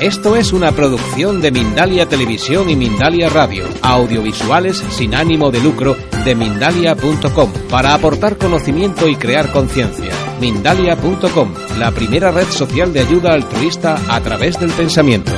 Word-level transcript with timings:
Esto 0.00 0.36
es 0.36 0.52
una 0.52 0.70
producción 0.70 1.40
de 1.40 1.50
Mindalia 1.50 2.08
Televisión 2.08 2.70
y 2.70 2.76
Mindalia 2.76 3.28
Radio, 3.28 3.64
audiovisuales 3.82 4.78
sin 4.78 5.12
ánimo 5.12 5.50
de 5.50 5.58
lucro 5.58 5.96
de 6.24 6.36
mindalia.com, 6.36 7.52
para 7.68 7.94
aportar 7.94 8.38
conocimiento 8.38 9.08
y 9.08 9.16
crear 9.16 9.50
conciencia. 9.50 10.12
Mindalia.com, 10.40 11.52
la 11.80 11.90
primera 11.90 12.30
red 12.30 12.46
social 12.46 12.92
de 12.92 13.00
ayuda 13.00 13.32
altruista 13.32 13.98
a 14.08 14.20
través 14.20 14.60
del 14.60 14.70
pensamiento. 14.70 15.32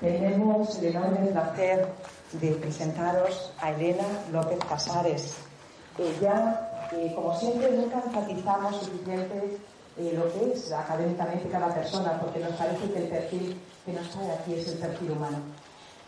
Tenemos 0.00 0.78
el 0.78 0.84
enorme 0.84 1.32
placer 1.32 1.88
de 2.40 2.52
presentaros 2.52 3.50
a 3.60 3.72
Elena 3.72 4.06
López 4.30 4.60
Casares. 4.68 5.34
Ella 5.98 6.73
como 7.14 7.38
siempre, 7.38 7.70
nunca 7.72 8.02
enfatizamos 8.04 8.76
suficiente 8.76 9.58
eh, 9.96 10.12
lo 10.16 10.32
que 10.32 10.52
es 10.52 10.72
académicamente 10.72 11.48
cada 11.48 11.72
persona, 11.72 12.20
porque 12.20 12.40
nos 12.40 12.52
parece 12.52 12.90
que 12.90 12.98
el 12.98 13.08
perfil 13.08 13.60
que 13.84 13.92
nos 13.92 14.08
trae 14.10 14.32
aquí 14.32 14.54
es 14.54 14.68
el 14.68 14.78
perfil 14.78 15.12
humano. 15.12 15.38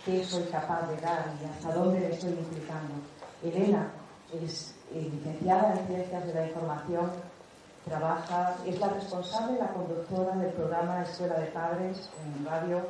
¿Qué 0.04 0.24
soy 0.24 0.44
capaz 0.44 0.88
de 0.88 1.00
dar 1.00 1.32
y 1.40 1.44
hasta 1.44 1.72
dónde 1.74 2.00
me 2.00 2.10
estoy 2.10 2.30
implicando? 2.30 2.94
Elena 3.42 3.90
es 4.32 4.74
eh, 4.92 5.10
licenciada 5.12 5.74
en 5.74 5.86
Ciencias 5.86 6.26
de 6.26 6.34
la 6.34 6.46
Información, 6.46 7.10
trabaja, 7.84 8.56
es 8.66 8.78
la 8.80 8.88
responsable, 8.88 9.58
la 9.58 9.68
conductora 9.68 10.36
del 10.36 10.52
programa 10.52 11.02
Escuela 11.02 11.38
de 11.38 11.46
Padres 11.46 12.10
en 12.24 12.44
radio, 12.44 12.80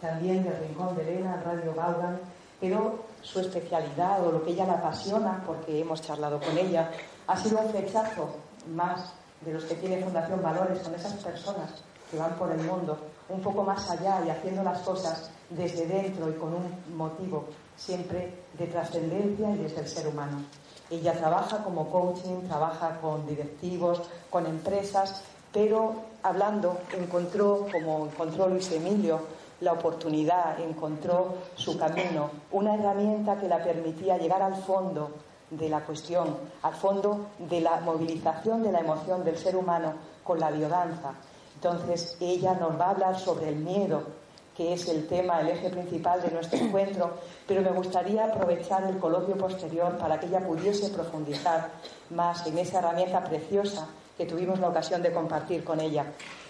también 0.00 0.44
del 0.44 0.56
Rincón 0.58 0.94
de 0.96 1.02
Elena, 1.02 1.34
en 1.34 1.44
Radio 1.44 1.74
Baugan, 1.74 2.20
pero 2.60 3.04
su 3.24 3.40
especialidad 3.40 4.24
o 4.24 4.30
lo 4.30 4.44
que 4.44 4.52
ella 4.52 4.66
la 4.66 4.74
apasiona, 4.74 5.42
porque 5.46 5.80
hemos 5.80 6.02
charlado 6.02 6.38
con 6.38 6.56
ella, 6.56 6.90
ha 7.26 7.36
sido 7.36 7.58
un 7.58 7.70
flechazo 7.70 8.28
más 8.74 9.12
de 9.40 9.54
los 9.54 9.64
que 9.64 9.74
tiene 9.74 10.02
Fundación 10.02 10.42
Valores 10.42 10.78
con 10.80 10.94
esas 10.94 11.14
personas 11.14 11.70
que 12.10 12.18
van 12.18 12.36
por 12.36 12.50
el 12.52 12.60
mundo 12.62 12.98
un 13.28 13.40
poco 13.40 13.62
más 13.62 13.90
allá 13.90 14.22
y 14.24 14.30
haciendo 14.30 14.62
las 14.62 14.80
cosas 14.80 15.30
desde 15.50 15.86
dentro 15.86 16.28
y 16.28 16.34
con 16.34 16.54
un 16.54 16.96
motivo 16.96 17.46
siempre 17.76 18.30
de 18.58 18.66
trascendencia 18.66 19.50
y 19.50 19.58
desde 19.58 19.80
el 19.80 19.88
ser 19.88 20.08
humano. 20.08 20.42
Ella 20.90 21.12
trabaja 21.14 21.64
como 21.64 21.90
coaching, 21.90 22.46
trabaja 22.46 23.00
con 23.00 23.26
directivos, 23.26 24.02
con 24.30 24.46
empresas, 24.46 25.22
pero 25.52 25.94
hablando 26.22 26.78
encontró, 26.92 27.66
como 27.72 28.06
encontró 28.06 28.48
Luis 28.48 28.70
Emilio, 28.70 29.20
la 29.64 29.72
oportunidad, 29.72 30.60
encontró 30.60 31.34
su 31.56 31.76
camino, 31.78 32.30
una 32.52 32.74
herramienta 32.74 33.38
que 33.38 33.48
la 33.48 33.62
permitía 33.62 34.18
llegar 34.18 34.42
al 34.42 34.56
fondo 34.56 35.10
de 35.50 35.68
la 35.68 35.80
cuestión, 35.80 36.36
al 36.62 36.74
fondo 36.74 37.26
de 37.38 37.60
la 37.60 37.80
movilización 37.80 38.62
de 38.62 38.72
la 38.72 38.80
emoción 38.80 39.24
del 39.24 39.36
ser 39.36 39.56
humano 39.56 39.94
con 40.22 40.38
la 40.38 40.50
biodanza. 40.50 41.14
Entonces, 41.54 42.16
ella 42.20 42.54
nos 42.54 42.78
va 42.78 42.86
a 42.86 42.90
hablar 42.90 43.18
sobre 43.18 43.48
el 43.48 43.56
miedo, 43.56 44.02
que 44.56 44.72
es 44.72 44.88
el 44.88 45.06
tema, 45.06 45.40
el 45.40 45.48
eje 45.48 45.70
principal 45.70 46.22
de 46.22 46.30
nuestro 46.30 46.58
encuentro, 46.58 47.14
pero 47.46 47.62
me 47.62 47.70
gustaría 47.70 48.24
aprovechar 48.24 48.84
el 48.84 48.98
coloquio 48.98 49.36
posterior 49.36 49.96
para 49.98 50.18
que 50.20 50.26
ella 50.26 50.46
pudiese 50.46 50.90
profundizar 50.90 51.70
más 52.10 52.46
en 52.46 52.58
esa 52.58 52.78
herramienta 52.78 53.24
preciosa 53.24 53.86
que 54.16 54.26
tuvimos 54.26 54.60
la 54.60 54.68
ocasión 54.68 55.02
de 55.02 55.12
compartir 55.12 55.64
con 55.64 55.80
ella. 55.80 56.06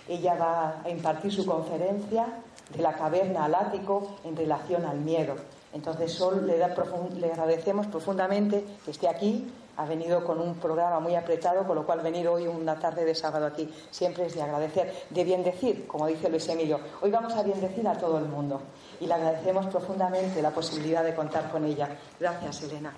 Ella 0.06 0.34
va 0.34 0.82
a 0.84 0.90
impartir 0.90 1.32
su 1.32 1.46
conferencia 1.46 2.26
de 2.70 2.82
la 2.82 2.94
caverna 2.94 3.44
al 3.44 3.54
ático 3.54 4.16
en 4.24 4.36
relación 4.36 4.84
al 4.84 4.98
miedo. 4.98 5.36
Entonces, 5.72 6.12
Sol 6.12 6.46
le, 6.46 6.56
le 6.56 7.32
agradecemos 7.32 7.86
profundamente 7.88 8.64
que 8.84 8.90
esté 8.92 9.08
aquí. 9.08 9.52
Ha 9.76 9.86
venido 9.86 10.24
con 10.24 10.40
un 10.40 10.54
programa 10.54 11.00
muy 11.00 11.16
apretado, 11.16 11.66
con 11.66 11.74
lo 11.74 11.84
cual 11.84 12.00
venir 12.00 12.28
hoy 12.28 12.46
una 12.46 12.78
tarde 12.78 13.04
de 13.04 13.12
sábado 13.12 13.46
aquí 13.46 13.68
siempre 13.90 14.26
es 14.26 14.34
de 14.36 14.42
agradecer. 14.42 15.06
De 15.10 15.24
bien 15.24 15.42
decir, 15.42 15.88
como 15.88 16.06
dice 16.06 16.28
Luis 16.28 16.48
Emilio, 16.48 16.78
hoy 17.00 17.10
vamos 17.10 17.34
a 17.34 17.42
bien 17.42 17.60
decir 17.60 17.86
a 17.88 17.98
todo 17.98 18.18
el 18.18 18.26
mundo 18.26 18.60
y 19.00 19.06
le 19.08 19.14
agradecemos 19.14 19.66
profundamente 19.66 20.40
la 20.40 20.52
posibilidad 20.52 21.02
de 21.02 21.12
contar 21.12 21.50
con 21.50 21.64
ella. 21.64 21.88
Gracias, 22.20 22.62
Elena. 22.62 22.94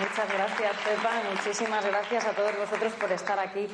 Muchas 0.00 0.32
gracias, 0.32 0.72
Pepa. 0.78 1.10
Muchísimas 1.32 1.84
gracias 1.84 2.24
a 2.24 2.32
todos 2.32 2.58
vosotros 2.58 2.92
por 2.94 3.12
estar 3.12 3.38
aquí 3.38 3.68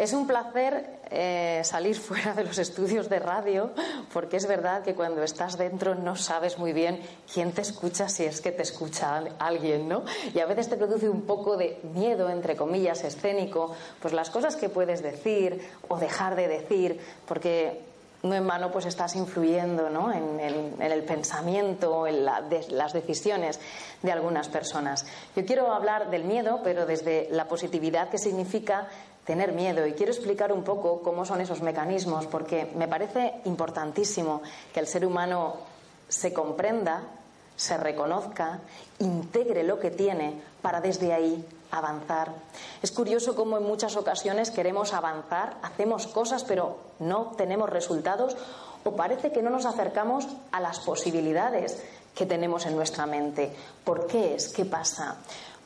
es 0.00 0.14
un 0.14 0.26
placer 0.26 1.00
eh, 1.10 1.60
salir 1.62 1.94
fuera 2.00 2.32
de 2.32 2.42
los 2.42 2.56
estudios 2.58 3.10
de 3.10 3.18
radio, 3.18 3.70
porque 4.14 4.38
es 4.38 4.46
verdad 4.46 4.82
que 4.82 4.94
cuando 4.94 5.22
estás 5.22 5.58
dentro 5.58 5.94
no 5.94 6.16
sabes 6.16 6.58
muy 6.58 6.72
bien 6.72 7.00
quién 7.32 7.52
te 7.52 7.60
escucha, 7.60 8.08
si 8.08 8.24
es 8.24 8.40
que 8.40 8.50
te 8.50 8.62
escucha 8.62 9.22
alguien, 9.38 9.88
¿no? 9.88 10.04
Y 10.34 10.40
a 10.40 10.46
veces 10.46 10.70
te 10.70 10.78
produce 10.78 11.10
un 11.10 11.22
poco 11.22 11.58
de 11.58 11.78
miedo, 11.94 12.30
entre 12.30 12.56
comillas, 12.56 13.04
escénico, 13.04 13.76
pues 14.00 14.14
las 14.14 14.30
cosas 14.30 14.56
que 14.56 14.70
puedes 14.70 15.02
decir 15.02 15.68
o 15.88 15.98
dejar 15.98 16.34
de 16.34 16.48
decir, 16.48 16.98
porque 17.28 17.90
no 18.22 18.34
en 18.34 18.46
vano 18.46 18.70
pues 18.70 18.86
estás 18.86 19.16
influyendo 19.16 19.88
¿no? 19.88 20.12
en, 20.12 20.80
el 20.80 21.02
pensamiento, 21.04 22.06
en 22.06 22.24
las 22.24 22.92
decisiones 22.92 23.58
de 24.02 24.12
algunas 24.12 24.48
personas. 24.48 25.06
Yo 25.34 25.44
quiero 25.44 25.72
hablar 25.72 26.10
del 26.10 26.24
miedo, 26.24 26.60
pero 26.62 26.86
desde 26.86 27.28
la 27.30 27.48
positividad 27.48 28.10
que 28.10 28.18
significa 28.18 28.88
tener 29.24 29.52
miedo 29.52 29.86
y 29.86 29.92
quiero 29.92 30.12
explicar 30.12 30.52
un 30.52 30.64
poco 30.64 31.02
cómo 31.02 31.24
son 31.24 31.40
esos 31.40 31.62
mecanismos 31.62 32.26
porque 32.26 32.70
me 32.74 32.88
parece 32.88 33.34
importantísimo 33.44 34.42
que 34.72 34.80
el 34.80 34.86
ser 34.86 35.06
humano 35.06 35.56
se 36.08 36.32
comprenda, 36.32 37.02
se 37.56 37.76
reconozca, 37.76 38.60
integre 38.98 39.62
lo 39.62 39.78
que 39.78 39.90
tiene 39.90 40.40
para 40.62 40.80
desde 40.80 41.12
ahí 41.12 41.44
avanzar. 41.70 42.32
Es 42.82 42.90
curioso 42.90 43.36
cómo 43.36 43.58
en 43.58 43.64
muchas 43.64 43.96
ocasiones 43.96 44.50
queremos 44.50 44.92
avanzar, 44.92 45.58
hacemos 45.62 46.06
cosas 46.06 46.44
pero 46.44 46.78
no 46.98 47.32
tenemos 47.36 47.70
resultados 47.70 48.36
o 48.84 48.96
parece 48.96 49.30
que 49.30 49.42
no 49.42 49.50
nos 49.50 49.66
acercamos 49.66 50.26
a 50.52 50.60
las 50.60 50.80
posibilidades 50.80 51.82
que 52.14 52.26
tenemos 52.26 52.66
en 52.66 52.76
nuestra 52.76 53.06
mente. 53.06 53.54
¿Por 53.84 54.06
qué 54.06 54.34
es? 54.34 54.48
¿Qué 54.48 54.64
pasa? 54.64 55.16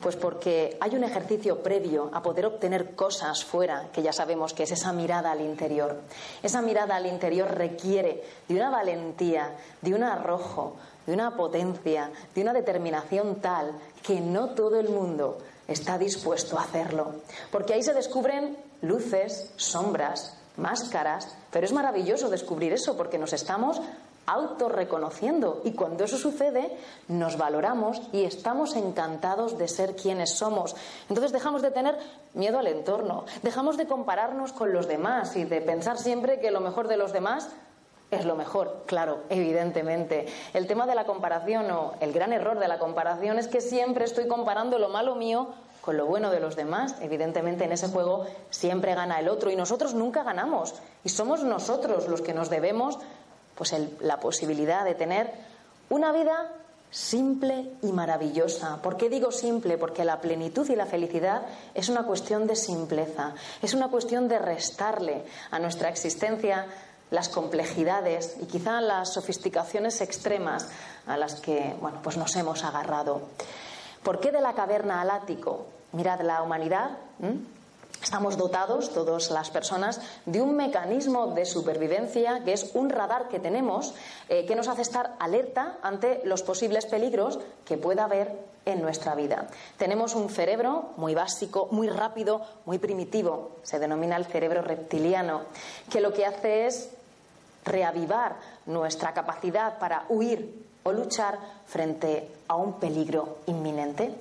Pues 0.01 0.15
porque 0.15 0.77
hay 0.79 0.95
un 0.95 1.03
ejercicio 1.03 1.63
previo 1.63 2.09
a 2.13 2.21
poder 2.21 2.45
obtener 2.45 2.95
cosas 2.95 3.43
fuera, 3.43 3.89
que 3.93 4.03
ya 4.03 4.13
sabemos 4.13 4.53
que 4.53 4.63
es 4.63 4.71
esa 4.71 4.93
mirada 4.93 5.31
al 5.31 5.41
interior. 5.41 6.01
Esa 6.43 6.61
mirada 6.61 6.95
al 6.95 7.05
interior 7.05 7.49
requiere 7.49 8.23
de 8.47 8.55
una 8.55 8.69
valentía, 8.69 9.55
de 9.81 9.93
un 9.93 10.03
arrojo, 10.03 10.75
de 11.05 11.13
una 11.13 11.35
potencia, 11.35 12.11
de 12.33 12.41
una 12.41 12.53
determinación 12.53 13.35
tal 13.35 13.71
que 14.03 14.19
no 14.19 14.49
todo 14.49 14.79
el 14.79 14.89
mundo 14.89 15.37
está 15.67 15.97
dispuesto 15.97 16.57
a 16.57 16.63
hacerlo. 16.63 17.15
Porque 17.51 17.73
ahí 17.73 17.83
se 17.83 17.93
descubren 17.93 18.57
luces, 18.81 19.51
sombras, 19.55 20.37
máscaras, 20.57 21.35
pero 21.51 21.65
es 21.65 21.73
maravilloso 21.73 22.29
descubrir 22.29 22.73
eso 22.73 22.95
porque 22.95 23.17
nos 23.17 23.33
estamos 23.33 23.81
autorreconociendo. 24.25 25.61
Y 25.63 25.71
cuando 25.73 26.03
eso 26.03 26.17
sucede, 26.17 26.77
nos 27.07 27.37
valoramos 27.37 28.01
y 28.11 28.23
estamos 28.23 28.75
encantados 28.75 29.57
de 29.57 29.67
ser 29.67 29.95
quienes 29.95 30.37
somos. 30.37 30.75
Entonces 31.09 31.31
dejamos 31.31 31.61
de 31.61 31.71
tener 31.71 31.97
miedo 32.33 32.59
al 32.59 32.67
entorno, 32.67 33.25
dejamos 33.43 33.77
de 33.77 33.87
compararnos 33.87 34.53
con 34.53 34.73
los 34.73 34.87
demás 34.87 35.35
y 35.35 35.45
de 35.45 35.61
pensar 35.61 35.97
siempre 35.97 36.39
que 36.39 36.51
lo 36.51 36.61
mejor 36.61 36.87
de 36.87 36.97
los 36.97 37.13
demás 37.13 37.49
es 38.11 38.25
lo 38.25 38.35
mejor, 38.35 38.83
claro, 38.85 39.23
evidentemente. 39.29 40.27
El 40.53 40.67
tema 40.67 40.85
de 40.85 40.95
la 40.95 41.05
comparación 41.05 41.69
o 41.71 41.93
el 41.99 42.13
gran 42.13 42.33
error 42.33 42.59
de 42.59 42.67
la 42.67 42.79
comparación 42.79 43.39
es 43.39 43.47
que 43.47 43.61
siempre 43.61 44.05
estoy 44.05 44.27
comparando 44.27 44.77
lo 44.77 44.89
malo 44.89 45.15
mío 45.15 45.49
con 45.81 45.97
lo 45.97 46.05
bueno 46.05 46.31
de 46.31 46.39
los 46.39 46.55
demás. 46.55 46.95
Evidentemente 47.01 47.63
en 47.63 47.71
ese 47.71 47.87
juego 47.87 48.25
siempre 48.49 48.95
gana 48.95 49.19
el 49.19 49.29
otro 49.29 49.51
y 49.51 49.55
nosotros 49.55 49.93
nunca 49.93 50.23
ganamos. 50.23 50.75
Y 51.03 51.09
somos 51.09 51.43
nosotros 51.43 52.07
los 52.07 52.21
que 52.21 52.33
nos 52.33 52.49
debemos 52.49 52.99
pues 53.55 53.73
la 54.01 54.19
posibilidad 54.19 54.83
de 54.83 54.95
tener 54.95 55.31
una 55.89 56.11
vida 56.11 56.51
simple 56.91 57.71
y 57.81 57.91
maravillosa. 57.91 58.81
¿Por 58.81 58.97
qué 58.97 59.09
digo 59.09 59.31
simple? 59.31 59.77
Porque 59.77 60.05
la 60.05 60.21
plenitud 60.21 60.69
y 60.69 60.75
la 60.75 60.85
felicidad 60.85 61.43
es 61.73 61.89
una 61.89 62.03
cuestión 62.03 62.47
de 62.47 62.55
simpleza, 62.55 63.33
es 63.61 63.73
una 63.73 63.89
cuestión 63.89 64.27
de 64.27 64.39
restarle 64.39 65.25
a 65.51 65.59
nuestra 65.59 65.89
existencia 65.89 66.67
las 67.11 67.29
complejidades 67.29 68.37
y 68.41 68.45
quizá 68.45 68.81
las 68.81 69.13
sofisticaciones 69.13 70.01
extremas 70.01 70.69
a 71.05 71.17
las 71.17 71.35
que 71.35 71.75
bueno, 71.81 71.99
pues 72.01 72.17
nos 72.17 72.35
hemos 72.35 72.63
agarrado. 72.63 73.21
¿Por 74.01 74.19
qué 74.19 74.31
de 74.31 74.41
la 74.41 74.53
caverna 74.53 75.01
al 75.01 75.09
ático? 75.09 75.67
Mirad, 75.91 76.21
la 76.21 76.41
humanidad 76.43 76.97
Estamos 78.05 78.37
dotados, 78.37 78.93
todas 78.93 79.31
las 79.31 79.49
personas, 79.49 79.99
de 80.27 80.39
un 80.39 80.55
mecanismo 80.55 81.33
de 81.33 81.43
supervivencia 81.43 82.43
que 82.45 82.53
es 82.53 82.69
un 82.75 82.91
radar 82.91 83.29
que 83.29 83.39
tenemos 83.39 83.95
eh, 84.29 84.45
que 84.45 84.55
nos 84.55 84.67
hace 84.67 84.83
estar 84.83 85.15
alerta 85.17 85.79
ante 85.81 86.21
los 86.23 86.43
posibles 86.43 86.85
peligros 86.85 87.39
que 87.65 87.79
pueda 87.79 88.03
haber 88.03 88.31
en 88.63 88.83
nuestra 88.83 89.15
vida. 89.15 89.47
Tenemos 89.77 90.13
un 90.13 90.29
cerebro 90.29 90.91
muy 90.97 91.15
básico, 91.15 91.67
muy 91.71 91.89
rápido, 91.89 92.41
muy 92.65 92.77
primitivo, 92.77 93.53
se 93.63 93.79
denomina 93.79 94.17
el 94.17 94.25
cerebro 94.25 94.61
reptiliano, 94.61 95.41
que 95.89 95.99
lo 95.99 96.13
que 96.13 96.27
hace 96.27 96.67
es 96.67 96.91
reavivar 97.65 98.35
nuestra 98.67 99.15
capacidad 99.15 99.79
para 99.79 100.05
huir 100.09 100.63
o 100.83 100.91
luchar 100.91 101.39
frente 101.65 102.29
a 102.47 102.55
un 102.55 102.73
peligro 102.73 103.39
inminente. 103.47 104.13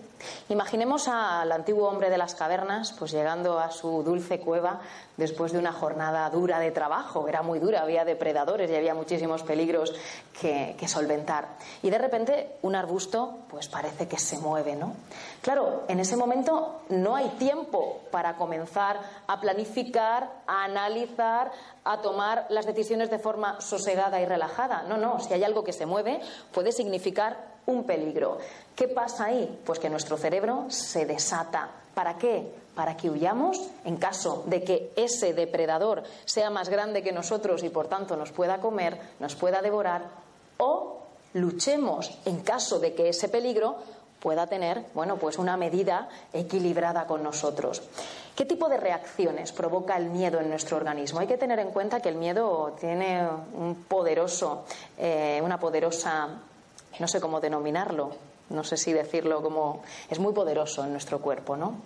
Imaginemos 0.48 1.08
al 1.08 1.50
antiguo 1.52 1.88
hombre 1.88 2.10
de 2.10 2.18
las 2.18 2.34
cavernas, 2.34 2.92
pues 2.98 3.12
llegando 3.12 3.58
a 3.58 3.70
su 3.70 4.02
dulce 4.02 4.40
cueva 4.40 4.80
después 5.16 5.52
de 5.52 5.58
una 5.58 5.72
jornada 5.72 6.28
dura 6.30 6.58
de 6.58 6.70
trabajo. 6.70 7.28
Era 7.28 7.42
muy 7.42 7.58
dura, 7.58 7.82
había 7.82 8.04
depredadores 8.04 8.70
y 8.70 8.74
había 8.74 8.94
muchísimos 8.94 9.42
peligros 9.42 9.94
que, 10.40 10.76
que, 10.78 10.88
solventar. 10.88 11.48
Y 11.82 11.90
de 11.90 11.98
repente 11.98 12.56
un 12.62 12.74
arbusto, 12.74 13.38
pues 13.48 13.68
parece 13.68 14.08
que 14.08 14.18
se 14.18 14.38
mueve, 14.38 14.76
¿no? 14.76 14.94
Claro, 15.42 15.82
en 15.88 16.00
ese 16.00 16.16
momento 16.16 16.82
no 16.88 17.16
hay 17.16 17.28
tiempo 17.38 18.00
para 18.10 18.36
comenzar 18.36 19.00
a 19.26 19.40
planificar, 19.40 20.30
a 20.46 20.64
analizar, 20.64 21.52
a 21.84 22.00
tomar 22.00 22.46
las 22.48 22.66
decisiones 22.66 23.10
de 23.10 23.18
forma 23.18 23.60
sosegada 23.60 24.20
y 24.20 24.26
relajada. 24.26 24.84
No, 24.88 24.96
no, 24.96 25.20
si 25.20 25.32
hay 25.34 25.44
algo 25.44 25.64
que 25.64 25.72
se 25.72 25.86
mueve, 25.86 26.20
puede 26.52 26.72
significar 26.72 27.53
un 27.66 27.84
peligro. 27.84 28.38
¿Qué 28.74 28.88
pasa 28.88 29.26
ahí? 29.26 29.60
Pues 29.64 29.78
que 29.78 29.90
nuestro 29.90 30.16
cerebro 30.16 30.66
se 30.68 31.06
desata. 31.06 31.70
¿Para 31.94 32.18
qué? 32.18 32.52
Para 32.74 32.96
que 32.96 33.08
huyamos 33.08 33.60
en 33.84 33.96
caso 33.96 34.42
de 34.46 34.64
que 34.64 34.92
ese 34.96 35.32
depredador 35.32 36.02
sea 36.24 36.50
más 36.50 36.68
grande 36.68 37.02
que 37.02 37.12
nosotros 37.12 37.62
y 37.62 37.68
por 37.68 37.88
tanto 37.88 38.16
nos 38.16 38.32
pueda 38.32 38.58
comer, 38.58 38.98
nos 39.20 39.36
pueda 39.36 39.62
devorar, 39.62 40.02
o 40.58 41.02
luchemos 41.34 42.18
en 42.24 42.40
caso 42.40 42.80
de 42.80 42.94
que 42.94 43.08
ese 43.08 43.28
peligro 43.28 43.76
pueda 44.24 44.46
tener, 44.46 44.86
bueno, 44.94 45.18
pues 45.18 45.38
una 45.38 45.56
medida 45.56 46.08
equilibrada 46.32 47.06
con 47.06 47.22
nosotros. 47.22 47.82
¿Qué 48.34 48.46
tipo 48.46 48.68
de 48.68 48.78
reacciones 48.78 49.52
provoca 49.52 49.96
el 49.98 50.08
miedo 50.08 50.40
en 50.40 50.48
nuestro 50.48 50.78
organismo? 50.78 51.20
Hay 51.20 51.26
que 51.26 51.36
tener 51.36 51.58
en 51.58 51.70
cuenta 51.70 52.00
que 52.00 52.08
el 52.08 52.16
miedo 52.16 52.74
tiene 52.80 53.28
un 53.52 53.84
poderoso, 53.86 54.64
eh, 54.96 55.40
una 55.44 55.60
poderosa 55.60 56.30
no 56.98 57.08
sé 57.08 57.20
cómo 57.20 57.40
denominarlo, 57.40 58.12
no 58.50 58.64
sé 58.64 58.76
si 58.76 58.92
decirlo 58.92 59.42
como 59.42 59.82
es 60.10 60.18
muy 60.18 60.32
poderoso 60.32 60.84
en 60.84 60.92
nuestro 60.92 61.20
cuerpo, 61.20 61.56
¿no? 61.56 61.82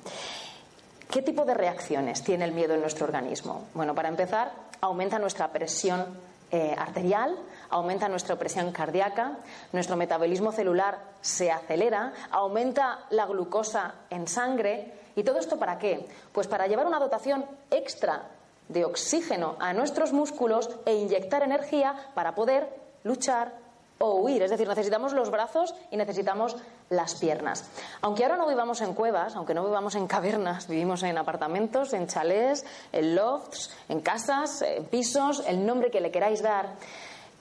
¿Qué 1.11 1.23
tipo 1.23 1.45
de 1.45 1.55
reacciones 1.55 2.23
tiene 2.23 2.45
el 2.45 2.53
miedo 2.53 2.75
en 2.75 2.81
nuestro 2.81 3.07
organismo? 3.07 3.69
Bueno, 3.73 3.95
para 3.95 4.09
empezar, 4.09 4.53
aumenta 4.83 5.19
nuestra 5.19 5.51
presión 5.51 6.05
eh, 6.51 6.75
arterial, 6.77 7.35
aumenta 7.71 8.09
nuestra 8.09 8.37
presión 8.37 8.73
cardíaca, 8.73 9.39
nuestro 9.73 9.97
metabolismo 9.97 10.53
celular 10.53 10.99
se 11.23 11.51
acelera, 11.51 12.13
aumenta 12.31 13.07
la 13.11 13.27
glucosa 13.27 13.95
en 14.11 14.29
sangre. 14.29 14.93
¿Y 15.17 15.23
todo 15.23 15.39
esto 15.39 15.59
para 15.59 15.79
qué? 15.79 16.07
Pues 16.33 16.47
para 16.47 16.67
llevar 16.67 16.87
una 16.87 17.01
dotación 17.01 17.45
extra 17.71 18.29
de 18.69 18.85
oxígeno 18.85 19.57
a 19.61 19.73
nuestros 19.73 20.13
músculos 20.13 20.69
e 20.85 20.95
inyectar 20.95 21.43
energía 21.43 21.95
para 22.15 22.35
poder 22.35 22.69
luchar, 23.05 23.53
o 23.99 24.17
huir, 24.17 24.43
es 24.43 24.51
decir, 24.51 24.69
necesitamos 24.69 25.13
los 25.13 25.31
brazos 25.31 25.75
y 25.91 25.97
necesitamos 25.97 26.57
las 26.91 27.17
piernas. 27.17 27.69
Aunque 28.01 28.25
ahora 28.25 28.37
no 28.37 28.49
vivamos 28.49 28.81
en 28.81 28.95
cuevas, 28.95 29.35
aunque 29.37 29.55
no 29.55 29.65
vivamos 29.65 29.95
en 29.97 30.07
cavernas, 30.07 30.69
vivimos 30.69 31.03
en 31.03 31.19
apartamentos, 31.19 31.93
en 31.93 32.07
chalés, 32.07 32.65
en 32.93 33.15
lofts, 33.15 33.77
en 33.89 34.01
casas, 34.01 34.63
en 34.63 34.85
pisos, 34.85 35.43
el 35.47 35.67
nombre 35.67 35.91
que 35.91 36.01
le 36.01 36.11
queráis 36.11 36.43
dar. 36.43 36.77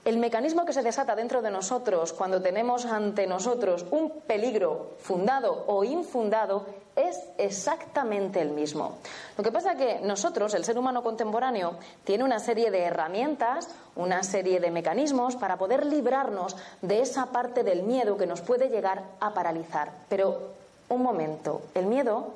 El 0.07 0.19
mecanismo 0.19 0.63
que 0.63 0.71
se 0.71 0.83
desata 0.83 1.17
dentro 1.17 1.41
de 1.41 1.51
nosotros 1.51 2.13
cuando 2.13 2.41
tenemos 2.41 2.85
ante 2.85 3.27
nosotros 3.27 3.85
un 3.91 4.21
peligro 4.21 4.91
fundado 4.99 5.65
o 5.67 5.83
infundado 5.83 6.65
es 6.95 7.19
exactamente 7.37 8.41
el 8.41 8.51
mismo. 8.51 8.99
Lo 9.37 9.43
que 9.43 9.51
pasa 9.51 9.73
es 9.73 9.77
que 9.77 9.99
nosotros, 9.99 10.53
el 10.53 10.63
ser 10.63 10.79
humano 10.79 11.03
contemporáneo, 11.03 11.73
tiene 12.05 12.23
una 12.23 12.39
serie 12.39 12.71
de 12.71 12.83
herramientas, 12.83 13.67
una 13.97 14.23
serie 14.23 14.61
de 14.61 14.71
mecanismos 14.71 15.35
para 15.35 15.57
poder 15.57 15.85
librarnos 15.85 16.55
de 16.81 17.01
esa 17.01 17.25
parte 17.25 17.65
del 17.65 17.83
miedo 17.83 18.15
que 18.15 18.27
nos 18.27 18.39
puede 18.39 18.69
llegar 18.69 19.03
a 19.19 19.33
paralizar. 19.33 19.91
Pero, 20.07 20.53
un 20.87 21.03
momento, 21.03 21.63
el 21.75 21.85
miedo 21.85 22.31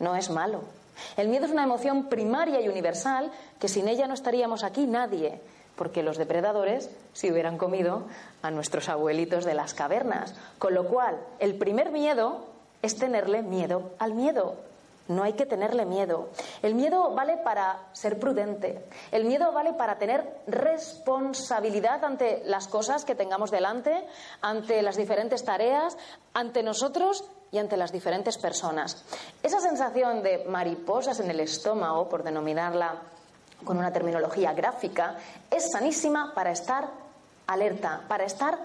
no 0.00 0.16
es 0.16 0.28
malo. 0.28 0.62
El 1.16 1.28
miedo 1.28 1.46
es 1.46 1.52
una 1.52 1.62
emoción 1.62 2.08
primaria 2.08 2.60
y 2.60 2.68
universal 2.68 3.30
que 3.60 3.68
sin 3.68 3.86
ella 3.86 4.08
no 4.08 4.14
estaríamos 4.14 4.64
aquí 4.64 4.88
nadie 4.88 5.40
porque 5.76 6.02
los 6.02 6.18
depredadores 6.18 6.90
se 7.12 7.32
hubieran 7.32 7.58
comido 7.58 8.04
a 8.42 8.50
nuestros 8.50 8.88
abuelitos 8.88 9.44
de 9.44 9.54
las 9.54 9.74
cavernas. 9.74 10.34
Con 10.58 10.74
lo 10.74 10.86
cual, 10.86 11.18
el 11.38 11.56
primer 11.56 11.90
miedo 11.90 12.46
es 12.82 12.96
tenerle 12.96 13.42
miedo 13.42 13.92
al 13.98 14.14
miedo. 14.14 14.56
No 15.08 15.24
hay 15.24 15.32
que 15.32 15.46
tenerle 15.46 15.84
miedo. 15.84 16.28
El 16.62 16.74
miedo 16.74 17.10
vale 17.12 17.36
para 17.38 17.88
ser 17.92 18.18
prudente. 18.18 18.84
El 19.10 19.24
miedo 19.24 19.52
vale 19.52 19.72
para 19.72 19.98
tener 19.98 20.24
responsabilidad 20.46 22.04
ante 22.04 22.42
las 22.46 22.68
cosas 22.68 23.04
que 23.04 23.14
tengamos 23.14 23.50
delante, 23.50 24.06
ante 24.40 24.80
las 24.82 24.96
diferentes 24.96 25.44
tareas, 25.44 25.96
ante 26.34 26.62
nosotros 26.62 27.24
y 27.50 27.58
ante 27.58 27.76
las 27.76 27.92
diferentes 27.92 28.38
personas. 28.38 29.04
Esa 29.42 29.60
sensación 29.60 30.22
de 30.22 30.44
mariposas 30.46 31.18
en 31.20 31.30
el 31.30 31.40
estómago, 31.40 32.08
por 32.08 32.22
denominarla 32.22 33.02
con 33.64 33.78
una 33.78 33.92
terminología 33.92 34.52
gráfica, 34.52 35.16
es 35.50 35.70
sanísima 35.70 36.32
para 36.34 36.52
estar 36.52 36.88
alerta, 37.46 38.02
para 38.08 38.24
estar 38.24 38.58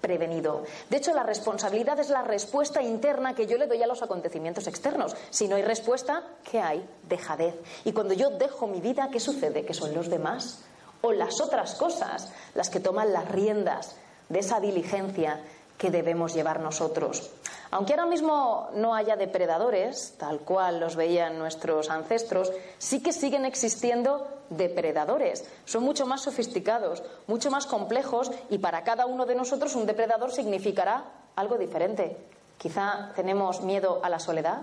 prevenido. 0.00 0.64
De 0.88 0.96
hecho, 0.96 1.12
la 1.14 1.22
responsabilidad 1.22 1.98
es 1.98 2.08
la 2.08 2.22
respuesta 2.22 2.82
interna 2.82 3.34
que 3.34 3.46
yo 3.46 3.58
le 3.58 3.66
doy 3.66 3.82
a 3.82 3.86
los 3.86 4.02
acontecimientos 4.02 4.66
externos. 4.66 5.14
Si 5.30 5.46
no 5.46 5.56
hay 5.56 5.62
respuesta, 5.62 6.22
¿qué 6.50 6.60
hay? 6.60 6.88
Dejadez. 7.08 7.54
Y 7.84 7.92
cuando 7.92 8.14
yo 8.14 8.30
dejo 8.30 8.66
mi 8.66 8.80
vida, 8.80 9.10
¿qué 9.12 9.20
sucede? 9.20 9.64
Que 9.64 9.74
son 9.74 9.94
los 9.94 10.08
demás 10.08 10.60
o 11.02 11.12
las 11.12 11.40
otras 11.40 11.74
cosas 11.74 12.30
las 12.54 12.70
que 12.70 12.80
toman 12.80 13.12
las 13.12 13.28
riendas 13.28 13.96
de 14.28 14.38
esa 14.40 14.60
diligencia 14.60 15.40
que 15.78 15.90
debemos 15.90 16.34
llevar 16.34 16.60
nosotros. 16.60 17.30
Aunque 17.72 17.92
ahora 17.92 18.06
mismo 18.06 18.68
no 18.74 18.94
haya 18.94 19.16
depredadores, 19.16 20.14
tal 20.18 20.40
cual 20.40 20.80
los 20.80 20.96
veían 20.96 21.38
nuestros 21.38 21.88
ancestros, 21.88 22.52
sí 22.78 23.00
que 23.00 23.12
siguen 23.12 23.44
existiendo 23.44 24.26
depredadores. 24.50 25.44
Son 25.64 25.84
mucho 25.84 26.04
más 26.04 26.22
sofisticados, 26.22 27.02
mucho 27.28 27.50
más 27.50 27.66
complejos 27.66 28.32
y 28.50 28.58
para 28.58 28.82
cada 28.82 29.06
uno 29.06 29.24
de 29.24 29.36
nosotros 29.36 29.76
un 29.76 29.86
depredador 29.86 30.32
significará 30.32 31.04
algo 31.36 31.56
diferente. 31.56 32.16
Quizá 32.58 33.12
tenemos 33.14 33.62
miedo 33.62 34.00
a 34.02 34.08
la 34.08 34.18
soledad, 34.18 34.62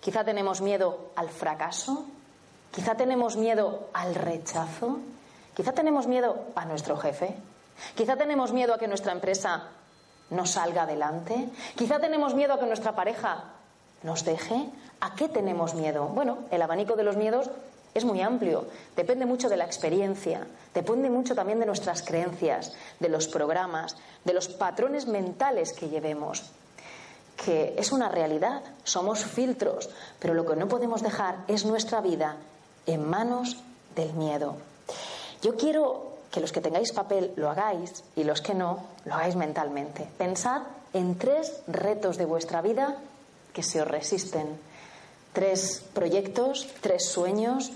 quizá 0.00 0.24
tenemos 0.24 0.62
miedo 0.62 1.10
al 1.16 1.28
fracaso, 1.28 2.06
quizá 2.72 2.94
tenemos 2.94 3.36
miedo 3.36 3.88
al 3.92 4.14
rechazo, 4.14 4.98
quizá 5.54 5.72
tenemos 5.72 6.06
miedo 6.06 6.46
a 6.54 6.64
nuestro 6.64 6.96
jefe, 6.96 7.34
quizá 7.94 8.16
tenemos 8.16 8.52
miedo 8.52 8.74
a 8.74 8.78
que 8.78 8.88
nuestra 8.88 9.12
empresa 9.12 9.68
no 10.30 10.46
salga 10.46 10.82
adelante? 10.82 11.48
Quizá 11.76 11.98
tenemos 11.98 12.34
miedo 12.34 12.54
a 12.54 12.60
que 12.60 12.66
nuestra 12.66 12.94
pareja 12.94 13.44
nos 14.02 14.24
deje. 14.24 14.68
¿A 15.00 15.14
qué 15.14 15.28
tenemos 15.28 15.74
miedo? 15.74 16.06
Bueno, 16.06 16.38
el 16.50 16.62
abanico 16.62 16.96
de 16.96 17.04
los 17.04 17.16
miedos 17.16 17.50
es 17.94 18.04
muy 18.04 18.20
amplio, 18.20 18.66
depende 18.96 19.26
mucho 19.26 19.48
de 19.48 19.56
la 19.56 19.64
experiencia, 19.64 20.46
depende 20.74 21.10
mucho 21.10 21.34
también 21.34 21.58
de 21.58 21.66
nuestras 21.66 22.02
creencias, 22.02 22.72
de 23.00 23.08
los 23.08 23.28
programas, 23.28 23.96
de 24.24 24.34
los 24.34 24.48
patrones 24.48 25.06
mentales 25.06 25.72
que 25.72 25.88
llevemos, 25.88 26.50
que 27.44 27.74
es 27.78 27.92
una 27.92 28.08
realidad, 28.08 28.62
somos 28.84 29.24
filtros, 29.24 29.90
pero 30.18 30.34
lo 30.34 30.44
que 30.44 30.56
no 30.56 30.68
podemos 30.68 31.02
dejar 31.02 31.38
es 31.48 31.64
nuestra 31.64 32.00
vida 32.00 32.36
en 32.86 33.08
manos 33.08 33.56
del 33.94 34.12
miedo. 34.14 34.56
Yo 35.42 35.56
quiero 35.56 36.07
que 36.38 36.42
los 36.42 36.52
que 36.52 36.60
tengáis 36.60 36.92
papel 36.92 37.32
lo 37.34 37.50
hagáis 37.50 38.04
y 38.14 38.22
los 38.22 38.40
que 38.40 38.54
no, 38.54 38.78
lo 39.06 39.14
hagáis 39.14 39.34
mentalmente. 39.34 40.06
Pensad 40.18 40.62
en 40.92 41.18
tres 41.18 41.64
retos 41.66 42.16
de 42.16 42.26
vuestra 42.26 42.62
vida 42.62 42.94
que 43.52 43.64
se 43.64 43.82
os 43.82 43.88
resisten. 43.88 44.56
Tres 45.32 45.82
proyectos, 45.92 46.68
tres 46.80 47.08
sueños, 47.08 47.72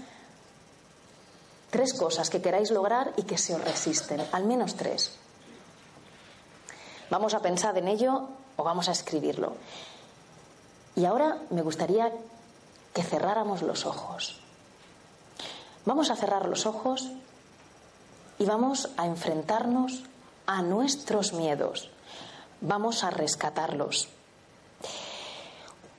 tres 1.71 1.93
cosas 1.93 2.31
que 2.31 2.41
queráis 2.41 2.71
lograr 2.71 3.13
y 3.17 3.25
que 3.25 3.37
se 3.37 3.53
os 3.53 3.65
resisten. 3.65 4.23
Al 4.31 4.45
menos 4.45 4.77
tres. 4.77 5.11
Vamos 7.11 7.35
a 7.35 7.43
pensar 7.43 7.77
en 7.79 7.89
ello 7.89 8.29
o 8.57 8.63
vamos 8.63 8.89
a 8.89 8.93
escribirlo. 8.93 9.55
Y 10.95 11.05
ahora 11.05 11.39
me 11.51 11.63
gustaría 11.63 12.13
que 12.95 13.03
cerráramos 13.03 13.63
los 13.63 13.87
ojos. 13.87 14.41
Vamos 15.85 16.11
a 16.11 16.17
cerrar 16.17 16.49
los 16.49 16.65
ojos 16.65 17.11
y 18.43 18.45
vamos 18.45 18.91
a 18.97 19.07
enfrentarnos 19.07 20.03
a 20.47 20.63
nuestros 20.63 21.33
miedos. 21.33 21.93
Vamos 22.61 23.05
a 23.05 23.11
rescatarlos. 23.11 24.09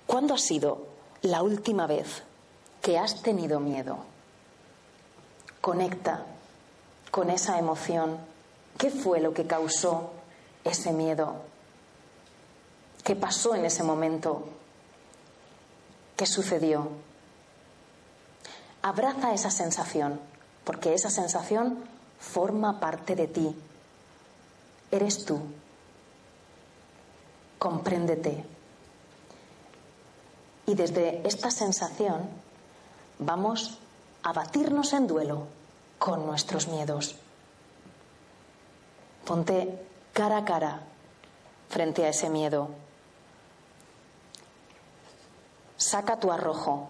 ¿Cuándo 0.06 0.34
ha 0.34 0.38
sido 0.38 0.86
la 1.22 1.42
última 1.42 1.88
vez 1.88 2.24
que 2.82 3.00
has 3.00 3.22
tenido 3.22 3.62
miedo? 3.62 4.00
Conecta 5.62 6.26
con 7.12 7.30
esa 7.30 7.58
emoción. 7.60 8.18
¿Qué 8.78 8.90
fue 8.90 9.22
lo 9.22 9.34
que 9.34 9.48
causó 9.48 10.12
ese 10.66 10.92
miedo? 10.92 11.36
¿Qué 13.06 13.16
pasó 13.16 13.56
en 13.56 13.64
ese 13.64 13.84
momento? 13.84 14.50
¿Qué 16.18 16.26
sucedió? 16.26 16.90
Abraza 18.82 19.34
esa 19.34 19.50
sensación, 19.50 20.20
porque 20.66 20.94
esa 20.94 21.10
sensación 21.10 21.93
forma 22.32 22.80
parte 22.80 23.16
de 23.16 23.28
ti. 23.28 23.56
Eres 24.92 25.26
tú. 25.26 25.40
Compréndete. 27.60 28.46
Y 30.66 30.76
desde 30.76 31.28
esta 31.28 31.52
sensación 31.52 32.30
vamos 33.20 33.78
a 34.24 34.32
batirnos 34.32 34.94
en 34.94 35.08
duelo 35.08 35.48
con 36.00 36.26
nuestros 36.26 36.68
miedos. 36.68 37.16
Ponte 39.26 39.86
cara 40.14 40.38
a 40.38 40.46
cara 40.46 40.82
frente 41.70 42.06
a 42.06 42.10
ese 42.10 42.30
miedo. 42.30 42.70
Saca 45.78 46.20
tu 46.20 46.32
arrojo. 46.32 46.90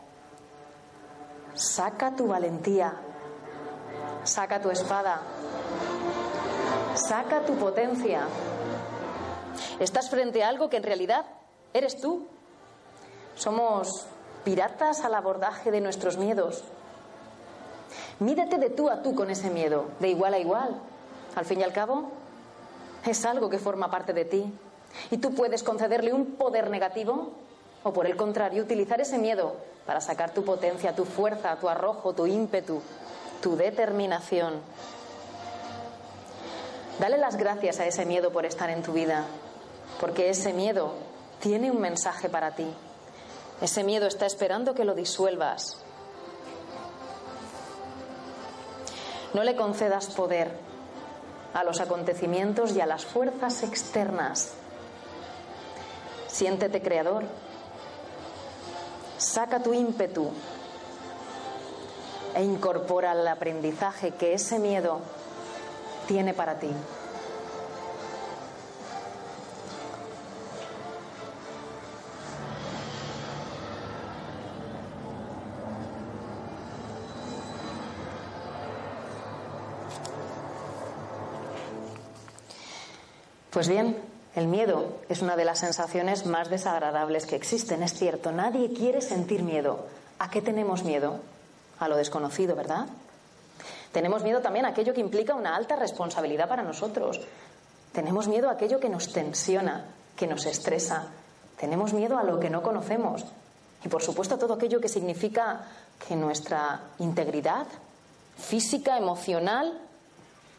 Saca 1.56 2.16
tu 2.16 2.28
valentía. 2.28 2.94
Saca 4.24 4.62
tu 4.62 4.70
espada. 4.70 5.22
Saca 6.96 7.46
tu 7.46 7.56
potencia. 7.56 8.28
Estás 9.80 10.10
frente 10.10 10.44
a 10.44 10.50
algo 10.50 10.70
que 10.70 10.78
en 10.78 10.84
realidad 10.84 11.26
eres 11.74 12.00
tú. 12.00 12.28
Somos 13.36 14.06
piratas 14.44 15.04
al 15.04 15.16
abordaje 15.16 15.72
de 15.72 15.82
nuestros 15.82 16.18
miedos. 16.18 16.64
Mídete 18.20 18.58
de 18.58 18.70
tú 18.70 18.90
a 18.90 19.02
tú 19.02 19.16
con 19.16 19.30
ese 19.30 19.50
miedo, 19.50 19.86
de 20.00 20.10
igual 20.10 20.34
a 20.34 20.40
igual. 20.40 20.80
Al 21.36 21.46
fin 21.46 21.60
y 21.60 21.64
al 21.64 21.74
cabo, 21.74 22.12
es 23.06 23.26
algo 23.26 23.50
que 23.50 23.58
forma 23.58 23.90
parte 23.90 24.14
de 24.14 24.26
ti. 24.26 24.54
Y 25.12 25.18
tú 25.18 25.34
puedes 25.34 25.64
concederle 25.64 26.14
un 26.14 26.36
poder 26.36 26.70
negativo 26.70 27.32
o, 27.84 27.92
por 27.92 28.06
el 28.06 28.16
contrario, 28.16 28.64
utilizar 28.64 29.02
ese 29.02 29.18
miedo 29.18 29.56
para 29.86 30.00
sacar 30.00 30.32
tu 30.32 30.46
potencia, 30.46 30.96
tu 30.96 31.04
fuerza, 31.04 31.56
tu 31.58 31.68
arrojo, 31.68 32.14
tu 32.14 32.28
ímpetu, 32.28 32.82
tu 33.44 33.58
determinación. 33.58 34.54
Dale 36.98 37.18
las 37.18 37.36
gracias 37.36 37.82
a 37.82 37.86
ese 37.86 38.06
miedo 38.06 38.32
por 38.32 38.46
estar 38.46 38.70
en 38.70 38.82
tu 38.82 38.94
vida, 38.94 39.26
porque 40.00 40.30
ese 40.30 40.54
miedo 40.54 40.94
tiene 41.42 41.70
un 41.70 41.82
mensaje 41.82 42.30
para 42.30 42.56
ti. 42.56 42.66
Ese 43.60 43.84
miedo 43.84 44.08
está 44.08 44.26
esperando 44.26 44.74
que 44.74 44.86
lo 44.86 44.96
disuelvas. 44.96 45.78
No 49.34 49.44
le 49.44 49.58
concedas 49.58 50.08
poder 50.08 50.50
a 51.54 51.66
los 51.66 51.82
acontecimientos 51.82 52.72
y 52.72 52.80
a 52.80 52.86
las 52.86 53.04
fuerzas 53.04 53.62
externas. 53.64 54.54
Siéntete 56.28 56.82
creador. 56.82 57.26
Saca 59.18 59.62
tu 59.62 59.74
ímpetu 59.74 60.32
e 62.36 62.44
incorpora 62.44 63.12
el 63.14 63.28
aprendizaje 63.28 64.12
que 64.12 64.34
ese 64.34 64.60
miedo 64.60 65.00
tiene 66.08 66.34
para 66.34 66.60
ti. 66.60 66.70
Pues 83.54 83.68
bien, 83.68 83.96
el 84.36 84.48
miedo 84.48 84.98
es 85.10 85.22
una 85.22 85.36
de 85.36 85.46
las 85.46 85.60
sensaciones 85.60 86.26
más 86.26 86.50
desagradables 86.50 87.28
que 87.28 87.36
existen, 87.36 87.84
es 87.84 87.94
cierto. 87.94 88.32
Nadie 88.32 88.74
quiere 88.74 89.00
sentir 89.00 89.44
miedo. 89.44 89.86
¿A 90.18 90.32
qué 90.32 90.42
tenemos 90.42 90.84
miedo? 90.84 91.20
A 91.84 91.90
lo 91.90 91.98
desconocido, 91.98 92.56
¿verdad? 92.56 92.86
Tenemos 93.92 94.24
miedo 94.24 94.40
también 94.40 94.64
a 94.64 94.70
aquello 94.70 94.94
que 94.94 95.02
implica 95.02 95.36
una 95.36 95.54
alta 95.54 95.76
responsabilidad 95.76 96.48
para 96.48 96.64
nosotros. 96.64 97.20
Tenemos 97.92 98.30
miedo 98.30 98.48
a 98.48 98.54
aquello 98.54 98.80
que 98.80 98.88
nos 98.88 99.12
tensiona, 99.12 99.84
que 100.16 100.26
nos 100.26 100.46
estresa. 100.46 101.08
Tenemos 101.60 101.92
miedo 101.92 102.18
a 102.18 102.24
lo 102.24 102.40
que 102.40 102.50
no 102.50 102.64
conocemos. 102.64 103.26
Y 103.84 103.90
por 103.90 104.02
supuesto 104.02 104.36
a 104.36 104.38
todo 104.38 104.54
aquello 104.54 104.80
que 104.80 104.88
significa 104.88 105.68
que 106.08 106.16
nuestra 106.16 106.80
integridad 107.00 107.68
física, 108.38 108.98
emocional, 108.98 109.78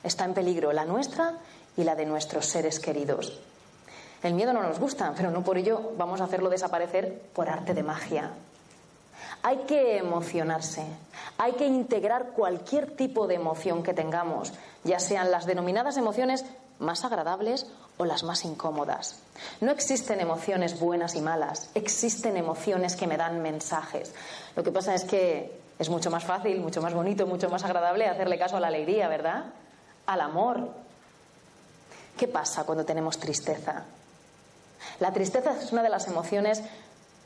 está 0.03 0.27
en 0.27 0.35
peligro, 0.35 0.75
la 0.75 0.85
nuestra 0.85 1.39
y 1.75 1.85
la 1.85 1.97
de 1.97 2.05
nuestros 2.05 2.45
seres 2.45 2.81
queridos. 2.81 3.41
El 4.23 4.35
miedo 4.35 4.53
no 4.53 4.63
nos 4.63 4.79
gusta, 4.79 5.15
pero 5.17 5.31
no 5.31 5.43
por 5.43 5.57
ello 5.57 5.93
vamos 5.97 6.21
a 6.21 6.25
hacerlo 6.25 6.51
desaparecer 6.51 7.19
por 7.33 7.49
arte 7.49 7.73
de 7.73 7.83
magia. 7.83 8.31
Hay 9.45 9.59
que 9.59 9.99
emocionarse, 9.99 10.85
hay 11.39 11.53
que 11.53 11.67
integrar 11.67 12.31
cualquier 12.31 12.97
tipo 12.97 13.27
de 13.27 13.35
emoción 13.35 13.83
que 13.83 13.95
tengamos, 13.95 14.53
ya 14.83 14.99
sean 14.99 15.31
las 15.31 15.47
denominadas 15.47 15.97
emociones 15.97 16.45
más 16.81 17.05
agradables 17.05 17.67
o 17.99 18.05
las 18.05 18.25
más 18.25 18.45
incómodas. 18.45 19.21
No 19.61 19.71
existen 19.71 20.19
emociones 20.21 20.81
buenas 20.81 21.15
y 21.15 21.21
malas, 21.21 21.71
existen 21.75 22.37
emociones 22.37 22.97
que 22.97 23.07
me 23.07 23.17
dan 23.17 23.43
mensajes. 23.43 24.13
Lo 24.57 24.65
que 24.65 24.73
pasa 24.73 24.95
es 24.95 25.05
que 25.05 25.61
es 25.79 25.89
mucho 25.91 26.11
más 26.11 26.25
fácil, 26.25 26.61
mucho 26.61 26.83
más 26.83 26.95
bonito, 26.95 27.27
mucho 27.27 27.49
más 27.51 27.65
agradable 27.65 28.09
hacerle 28.09 28.39
caso 28.39 28.57
a 28.57 28.61
la 28.61 28.69
alegría, 28.69 29.09
¿verdad? 29.09 29.45
Al 30.07 30.21
amor, 30.21 30.71
¿Qué 32.17 32.29
pasa 32.29 32.65
cuando 32.65 32.85
tenemos 32.85 33.19
tristeza? 33.19 33.85
La 35.01 35.13
tristeza 35.13 35.59
es 35.61 35.73
una 35.73 35.83
de 35.83 35.89
las 35.89 36.07
emociones 36.07 36.63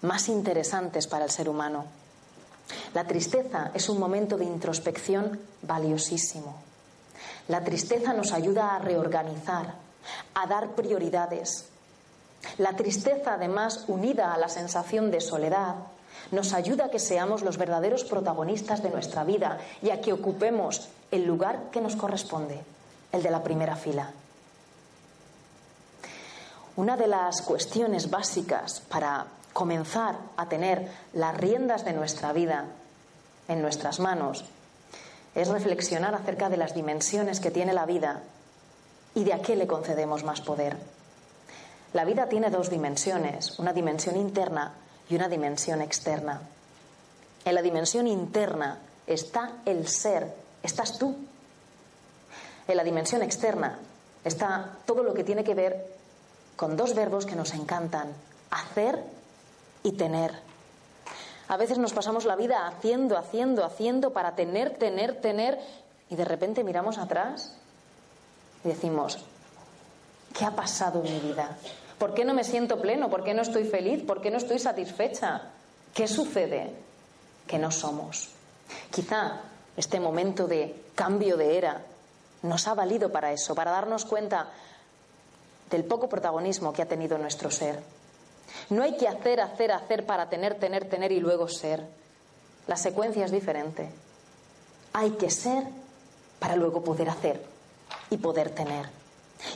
más 0.03 0.29
interesantes 0.29 1.07
para 1.07 1.25
el 1.25 1.31
ser 1.31 1.49
humano. 1.49 1.85
La 2.95 3.05
tristeza 3.05 3.71
es 3.75 3.89
un 3.89 3.99
momento 3.99 4.37
de 4.37 4.45
introspección 4.45 5.41
valiosísimo. 5.63 6.57
La 7.49 7.65
tristeza 7.65 8.13
nos 8.13 8.33
ayuda 8.33 8.75
a 8.75 8.79
reorganizar, 8.79 9.75
a 10.35 10.47
dar 10.47 10.75
prioridades. 10.75 11.67
La 12.59 12.75
tristeza, 12.75 13.35
además, 13.35 13.85
unida 13.89 14.33
a 14.33 14.39
la 14.39 14.49
sensación 14.49 15.11
de 15.11 15.21
soledad, 15.21 15.75
nos 16.31 16.53
ayuda 16.53 16.87
a 16.87 16.91
que 16.91 16.99
seamos 16.99 17.43
los 17.43 17.57
verdaderos 17.57 18.05
protagonistas 18.05 18.83
de 18.83 18.91
nuestra 18.91 19.25
vida 19.25 19.59
y 19.83 19.91
a 19.91 20.01
que 20.01 20.13
ocupemos 20.13 20.89
el 21.11 21.25
lugar 21.25 21.71
que 21.71 21.81
nos 21.81 21.97
corresponde, 21.97 22.61
el 23.13 23.23
de 23.23 23.31
la 23.31 23.43
primera 23.43 23.77
fila. 23.77 24.11
Una 26.77 26.97
de 26.97 27.09
las 27.09 27.43
cuestiones 27.43 28.11
básicas 28.11 28.81
para 28.89 29.27
comenzar 29.59 30.15
a 30.37 30.49
tener 30.49 30.89
las 31.15 31.37
riendas 31.37 31.85
de 31.85 31.93
nuestra 31.93 32.33
vida 32.33 32.67
en 33.49 33.61
nuestras 33.61 33.99
manos 33.99 34.45
es 35.35 35.49
reflexionar 35.49 36.15
acerca 36.15 36.49
de 36.49 36.57
las 36.57 36.75
dimensiones 36.75 37.41
que 37.41 37.51
tiene 37.51 37.73
la 37.73 37.85
vida 37.85 38.23
y 39.17 39.25
de 39.25 39.33
a 39.33 39.43
qué 39.43 39.57
le 39.57 39.67
concedemos 39.67 40.23
más 40.23 40.43
poder. 40.43 40.77
La 41.93 42.05
vida 42.05 42.29
tiene 42.29 42.51
dos 42.51 42.71
dimensiones, 42.71 43.59
una 43.59 43.73
dimensión 43.73 44.15
interna 44.17 44.75
y 45.11 45.17
una 45.17 45.29
dimensión 45.29 45.83
externa. 45.83 46.41
En 47.45 47.57
la 47.57 47.63
dimensión 47.63 48.07
interna 48.07 48.79
está 49.09 49.55
el 49.65 49.89
ser, 49.89 50.37
estás 50.63 51.01
tú. 51.01 51.17
En 52.69 52.77
la 52.77 52.85
dimensión 52.85 53.23
externa 53.25 53.77
está 54.23 54.77
todo 54.87 55.03
lo 55.03 55.15
que 55.15 55.25
tiene 55.25 55.43
que 55.43 55.57
ver 55.57 55.85
con 56.55 56.77
dos 56.77 56.95
verbos 56.95 57.27
que 57.27 57.35
nos 57.35 57.55
encantan, 57.55 58.13
hacer 58.53 59.18
y 59.89 59.93
tener. 59.93 60.33
A 61.49 61.57
veces 61.57 61.79
nos 61.79 61.95
pasamos 61.95 62.27
la 62.27 62.37
vida 62.37 62.67
haciendo, 62.67 63.17
haciendo, 63.17 63.65
haciendo 63.65 64.13
para 64.13 64.35
tener, 64.35 64.77
tener, 64.77 65.21
tener, 65.21 65.59
y 66.11 66.17
de 66.17 66.25
repente 66.25 66.63
miramos 66.63 66.99
atrás 66.99 67.55
y 68.65 68.69
decimos, 68.69 69.19
¿qué 70.37 70.45
ha 70.45 70.55
pasado 70.55 71.03
en 71.05 71.15
mi 71.15 71.21
vida? 71.21 71.57
¿Por 71.99 72.13
qué 72.13 72.25
no 72.25 72.35
me 72.35 72.45
siento 72.45 72.81
pleno? 72.81 73.09
¿Por 73.09 73.25
qué 73.25 73.33
no 73.33 73.43
estoy 73.43 73.65
feliz? 73.65 74.05
¿Por 74.05 74.21
qué 74.21 74.31
no 74.31 74.37
estoy 74.37 74.59
satisfecha? 74.59 75.51
¿Qué 75.95 76.07
sucede? 76.07 76.71
Que 77.47 77.59
no 77.59 77.71
somos. 77.71 78.29
Quizá 78.91 79.41
este 79.77 79.99
momento 80.01 80.47
de 80.47 80.85
cambio 80.95 81.37
de 81.37 81.57
era 81.57 81.83
nos 82.43 82.69
ha 82.69 82.75
valido 82.75 83.11
para 83.11 83.33
eso, 83.33 83.55
para 83.55 83.71
darnos 83.71 84.05
cuenta 84.05 84.49
del 85.71 85.85
poco 85.85 86.09
protagonismo 86.09 86.73
que 86.73 86.83
ha 86.83 86.87
tenido 86.87 87.17
nuestro 87.17 87.51
ser. 87.51 87.83
No 88.71 88.83
hay 88.83 88.97
que 88.97 89.09
hacer, 89.09 89.41
hacer, 89.41 89.73
hacer 89.73 90.07
para 90.07 90.29
tener, 90.29 90.55
tener, 90.55 90.89
tener 90.89 91.13
y 91.13 91.21
luego 91.21 91.49
ser. 91.49 91.87
La 92.67 92.77
secuencia 92.77 93.25
es 93.25 93.31
diferente. 93.31 93.91
Hay 94.93 95.13
que 95.13 95.31
ser 95.31 95.65
para 96.39 96.57
luego 96.57 96.83
poder 96.83 97.09
hacer 97.09 97.45
y 98.11 98.17
poder 98.19 98.51
tener. 98.51 98.87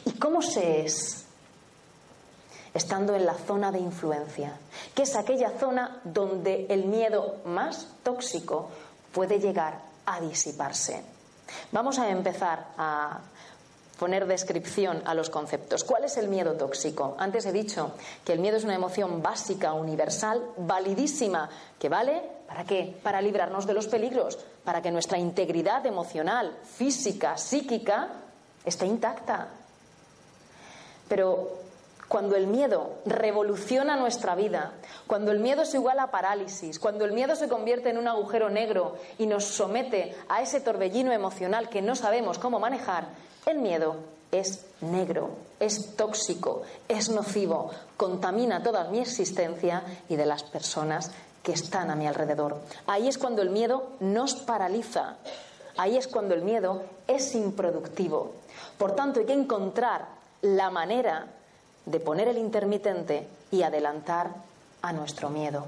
¿Y 0.05 0.13
cómo 0.13 0.43
se 0.43 0.85
es? 0.85 1.25
Estando 2.75 3.15
en 3.15 3.27
la 3.27 3.35
zona 3.35 3.71
de 3.71 3.81
influencia, 3.81 4.57
que 4.95 5.03
es 5.03 5.15
aquella 5.15 5.51
zona 5.59 6.01
donde 6.05 6.67
el 6.71 6.87
miedo 6.87 7.41
más 7.45 7.87
tóxico 8.03 8.71
puede 9.13 9.39
llegar 9.39 9.83
a 10.07 10.21
disiparse. 10.21 11.03
Vamos 11.71 11.99
a 11.99 12.09
empezar 12.09 12.69
a 12.79 13.21
poner 14.03 14.27
descripción 14.27 15.01
a 15.05 15.15
los 15.15 15.31
conceptos. 15.31 15.85
¿Cuál 15.85 16.03
es 16.03 16.17
el 16.17 16.27
miedo 16.27 16.55
tóxico? 16.55 17.15
Antes 17.21 17.47
he 17.47 17.53
dicho 17.53 17.93
que 18.25 18.33
el 18.33 18.41
miedo 18.41 18.57
es 18.57 18.65
una 18.65 18.75
emoción 18.75 19.23
básica, 19.23 19.75
universal, 19.75 20.43
validísima, 20.57 21.49
que 21.79 21.89
vale 21.89 22.21
¿para 22.49 22.65
qué? 22.65 22.99
Para 23.01 23.23
librarnos 23.23 23.65
de 23.65 23.75
los 23.75 23.87
peligros, 23.87 24.41
para 24.65 24.83
que 24.83 24.91
nuestra 24.91 25.19
integridad 25.19 25.87
emocional, 25.87 26.59
física, 26.65 27.39
psíquica 27.39 28.09
esté 28.65 28.87
intacta. 28.87 29.51
Pero 31.09 31.61
cuando 32.09 32.35
el 32.35 32.49
miedo 32.49 32.95
revoluciona 33.07 33.95
nuestra 33.95 34.35
vida, 34.35 34.73
cuando 35.07 35.31
el 35.31 35.39
miedo 35.39 35.63
es 35.63 35.73
igual 35.75 36.01
a 36.01 36.11
parálisis, 36.11 36.81
cuando 36.81 37.05
el 37.05 37.13
miedo 37.13 37.37
se 37.37 37.49
convierte 37.49 37.91
en 37.91 37.99
un 37.99 38.09
agujero 38.09 38.51
negro 38.51 38.97
y 39.17 39.29
nos 39.29 39.45
somete 39.45 40.17
a 40.29 40.43
ese 40.43 40.61
torbellino 40.61 41.13
emocional 41.13 41.69
que 41.69 41.83
no 41.83 41.95
sabemos 41.95 42.41
cómo 42.41 42.59
manejar, 42.59 43.07
el 43.47 43.59
miedo 43.59 43.97
es 44.31 44.65
negro, 44.81 45.31
es 45.61 45.95
tóxico, 45.97 46.63
es 46.89 47.11
nocivo, 47.11 47.71
contamina 47.97 48.63
toda 48.63 48.89
mi 48.89 48.99
existencia 48.99 49.83
y 50.09 50.17
de 50.17 50.27
las 50.27 50.43
personas 50.43 51.11
que 51.43 51.53
están 51.53 51.91
a 51.91 51.97
mi 51.97 52.07
alrededor. 52.07 52.57
Ahí 52.87 53.09
es 53.09 53.19
cuando 53.19 53.43
el 53.43 53.51
miedo 53.51 53.91
nos 54.01 54.35
paraliza, 54.35 55.17
ahí 55.77 55.97
es 55.97 56.09
cuando 56.09 56.35
el 56.35 56.43
miedo 56.43 56.83
es 57.07 57.35
improductivo. 57.35 58.33
Por 58.79 58.95
tanto, 58.95 59.21
hay 59.21 59.27
que 59.27 59.33
encontrar 59.33 60.07
la 60.41 60.71
manera 60.71 61.27
de 61.85 62.01
poner 62.01 62.29
el 62.29 62.39
intermitente 62.39 63.27
y 63.51 63.63
adelantar 63.63 64.31
a 64.83 64.93
nuestro 64.93 65.31
miedo. 65.31 65.67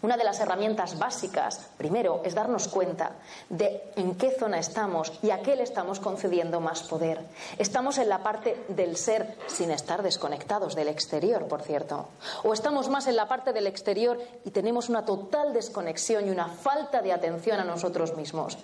Una 0.00 0.16
de 0.16 0.22
las 0.22 0.38
herramientas 0.38 0.96
básicas, 0.96 1.70
primero, 1.76 2.20
es 2.24 2.32
darnos 2.32 2.68
cuenta 2.68 3.16
de 3.48 3.82
en 3.96 4.14
qué 4.14 4.30
zona 4.30 4.60
estamos 4.60 5.12
y 5.22 5.32
a 5.32 5.42
qué 5.42 5.56
le 5.56 5.64
estamos 5.64 5.98
concediendo 5.98 6.60
más 6.60 6.84
poder. 6.84 7.20
Estamos 7.58 7.98
en 7.98 8.08
la 8.08 8.22
parte 8.22 8.64
del 8.68 8.96
ser 8.96 9.36
sin 9.48 9.72
estar 9.72 10.04
desconectados 10.04 10.76
del 10.76 10.86
exterior, 10.86 11.48
por 11.48 11.62
cierto. 11.62 12.06
O 12.44 12.52
estamos 12.52 12.88
más 12.88 13.08
en 13.08 13.16
la 13.16 13.26
parte 13.26 13.52
del 13.52 13.66
exterior 13.66 14.20
y 14.44 14.52
tenemos 14.52 14.88
una 14.88 15.04
total 15.04 15.52
desconexión 15.52 16.28
y 16.28 16.30
una 16.30 16.46
falta 16.46 17.02
de 17.02 17.12
atención 17.12 17.58
a 17.58 17.64
nosotros 17.64 18.16
mismos. 18.16 18.56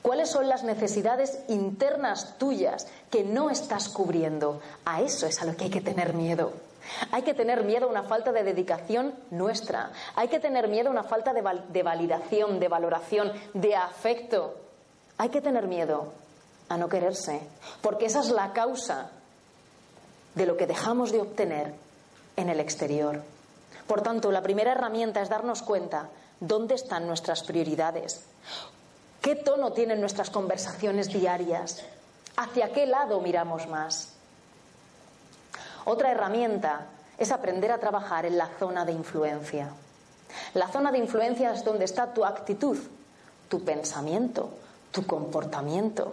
¿Cuáles 0.00 0.30
son 0.30 0.48
las 0.48 0.62
necesidades 0.62 1.40
internas 1.48 2.38
tuyas 2.38 2.86
que 3.10 3.24
no 3.24 3.50
estás 3.50 3.88
cubriendo? 3.88 4.60
A 4.84 5.02
eso 5.02 5.26
es 5.26 5.42
a 5.42 5.44
lo 5.44 5.56
que 5.56 5.64
hay 5.64 5.70
que 5.70 5.80
tener 5.80 6.14
miedo. 6.14 6.52
Hay 7.10 7.22
que 7.22 7.34
tener 7.34 7.64
miedo 7.64 7.86
a 7.86 7.90
una 7.90 8.02
falta 8.02 8.32
de 8.32 8.44
dedicación 8.44 9.14
nuestra. 9.30 9.92
Hay 10.14 10.28
que 10.28 10.40
tener 10.40 10.68
miedo 10.68 10.88
a 10.88 10.92
una 10.92 11.04
falta 11.04 11.32
de, 11.32 11.82
validación, 11.82 12.60
de 12.60 12.68
valoración, 12.68 13.32
de 13.54 13.76
afecto. 13.76 14.54
Hay 15.18 15.28
que 15.30 15.40
tener 15.40 15.66
miedo 15.66 16.12
a 16.68 16.76
no 16.76 16.88
quererse, 16.88 17.40
porque 17.80 18.06
esa 18.06 18.20
es 18.20 18.30
la 18.30 18.52
causa 18.52 19.10
de 20.34 20.46
lo 20.46 20.56
que 20.56 20.66
dejamos 20.66 21.12
de 21.12 21.20
obtener 21.20 21.74
en 22.36 22.48
el 22.48 22.60
exterior. 22.60 23.22
Por 23.86 24.02
tanto, 24.02 24.32
la 24.32 24.42
primera 24.42 24.72
herramienta 24.72 25.22
es 25.22 25.28
darnos 25.28 25.62
cuenta 25.62 26.10
dónde 26.40 26.74
están 26.74 27.06
nuestras 27.06 27.42
prioridades, 27.44 28.26
qué 29.22 29.36
tono 29.36 29.72
tienen 29.72 30.00
nuestras 30.00 30.30
conversaciones 30.30 31.08
diarias, 31.08 31.84
hacia 32.36 32.72
qué 32.72 32.86
lado 32.86 33.20
miramos 33.20 33.66
más. 33.68 34.15
Otra 35.86 36.10
herramienta 36.10 36.86
es 37.16 37.30
aprender 37.30 37.70
a 37.70 37.78
trabajar 37.78 38.26
en 38.26 38.36
la 38.36 38.48
zona 38.58 38.84
de 38.84 38.92
influencia. 38.92 39.70
La 40.54 40.66
zona 40.68 40.90
de 40.90 40.98
influencia 40.98 41.52
es 41.52 41.64
donde 41.64 41.84
está 41.84 42.12
tu 42.12 42.24
actitud, 42.24 42.76
tu 43.48 43.64
pensamiento, 43.64 44.50
tu 44.90 45.06
comportamiento. 45.06 46.12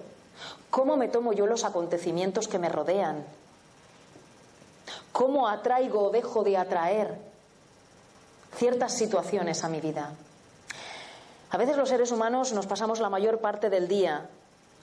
¿Cómo 0.69 0.95
me 0.95 1.07
tomo 1.07 1.33
yo 1.33 1.47
los 1.47 1.63
acontecimientos 1.63 2.47
que 2.47 2.59
me 2.59 2.69
rodean? 2.69 3.25
¿Cómo 5.11 5.47
atraigo 5.47 6.03
o 6.03 6.09
dejo 6.11 6.43
de 6.43 6.55
atraer 6.55 7.17
ciertas 8.55 8.93
situaciones 8.93 9.63
a 9.63 9.69
mi 9.69 9.81
vida? 9.81 10.11
A 11.49 11.57
veces 11.57 11.77
los 11.77 11.89
seres 11.89 12.11
humanos 12.11 12.53
nos 12.53 12.67
pasamos 12.67 12.99
la 12.99 13.09
mayor 13.09 13.39
parte 13.39 13.71
del 13.71 13.87
día 13.87 14.29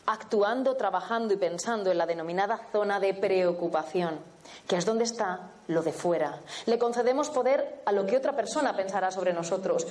actuando, 0.07 0.77
trabajando 0.77 1.35
y 1.35 1.37
pensando 1.37 1.91
en 1.91 1.99
la 1.99 2.07
denominada 2.07 2.61
zona 2.73 2.99
de 3.01 3.15
preocupación, 3.15 4.19
que 4.67 4.77
es 4.77 4.85
donde 4.85 5.05
está 5.05 5.51
lo 5.69 5.83
de 5.83 5.93
fuera. 5.93 6.41
Le 6.67 6.79
concedemos 6.79 7.31
poder 7.31 7.83
a 7.87 7.93
lo 7.93 8.07
que 8.07 8.17
otra 8.17 8.35
persona 8.35 8.77
pensará 8.77 9.11
sobre 9.11 9.33
nosotros, 9.33 9.87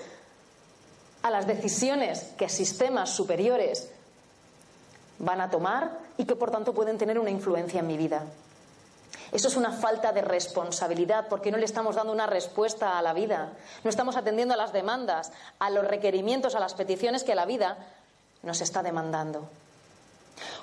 a 1.22 1.30
las 1.30 1.48
decisiones 1.48 2.34
que 2.38 2.50
sistemas 2.50 3.10
superiores 3.10 3.92
van 5.20 5.42
a 5.42 5.50
tomar 5.50 6.00
y 6.18 6.26
que 6.26 6.36
por 6.36 6.52
tanto 6.52 6.74
pueden 6.74 6.98
tener 6.98 7.20
una 7.20 7.30
influencia 7.30 7.82
en 7.82 7.88
mi 7.88 7.98
vida. 7.98 8.24
Eso 9.32 9.48
es 9.48 9.58
una 9.58 9.72
falta 9.72 10.12
de 10.12 10.22
responsabilidad 10.22 11.28
porque 11.30 11.52
no 11.52 11.58
le 11.58 11.66
estamos 11.66 11.96
dando 11.96 12.12
una 12.12 12.26
respuesta 12.26 12.98
a 12.98 13.02
la 13.02 13.14
vida, 13.14 13.54
no 13.84 13.90
estamos 13.90 14.18
atendiendo 14.18 14.54
a 14.54 14.58
las 14.58 14.74
demandas, 14.74 15.32
a 15.60 15.70
los 15.70 15.86
requerimientos, 15.86 16.56
a 16.56 16.60
las 16.60 16.74
peticiones 16.74 17.24
que 17.24 17.36
la 17.36 17.46
vida 17.46 17.78
nos 18.42 18.62
está 18.62 18.82
demandando. 18.82 19.48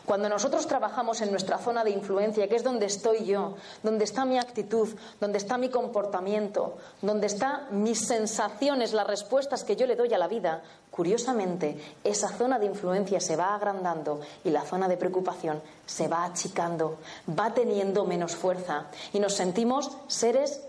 Cuando 0.04 0.28
nosotros 0.28 0.66
trabajamos 0.66 1.20
en 1.20 1.30
nuestra 1.30 1.58
zona 1.58 1.84
de 1.84 1.90
influencia, 1.90 2.48
que 2.48 2.56
es 2.56 2.64
donde 2.64 2.86
estoy 2.86 3.24
yo, 3.24 3.54
donde 3.82 4.04
está 4.04 4.24
mi 4.24 4.38
actitud, 4.38 4.88
donde 5.20 5.38
está 5.38 5.58
mi 5.58 5.68
comportamiento, 5.68 6.76
donde 7.02 7.26
están 7.26 7.82
mis 7.82 8.06
sensaciones, 8.06 8.92
las 8.92 9.06
respuestas 9.06 9.64
que 9.64 9.76
yo 9.76 9.86
le 9.86 9.96
doy 9.96 10.12
a 10.14 10.18
la 10.18 10.28
vida, 10.28 10.62
curiosamente, 10.90 11.76
esa 12.04 12.28
zona 12.28 12.58
de 12.58 12.66
influencia 12.66 13.20
se 13.20 13.36
va 13.36 13.54
agrandando 13.54 14.20
y 14.44 14.50
la 14.50 14.62
zona 14.62 14.88
de 14.88 14.96
preocupación 14.96 15.60
se 15.84 16.08
va 16.08 16.24
achicando, 16.24 16.98
va 17.28 17.52
teniendo 17.52 18.04
menos 18.04 18.34
fuerza 18.34 18.86
y 19.12 19.20
nos 19.20 19.34
sentimos 19.34 19.90
seres 20.08 20.60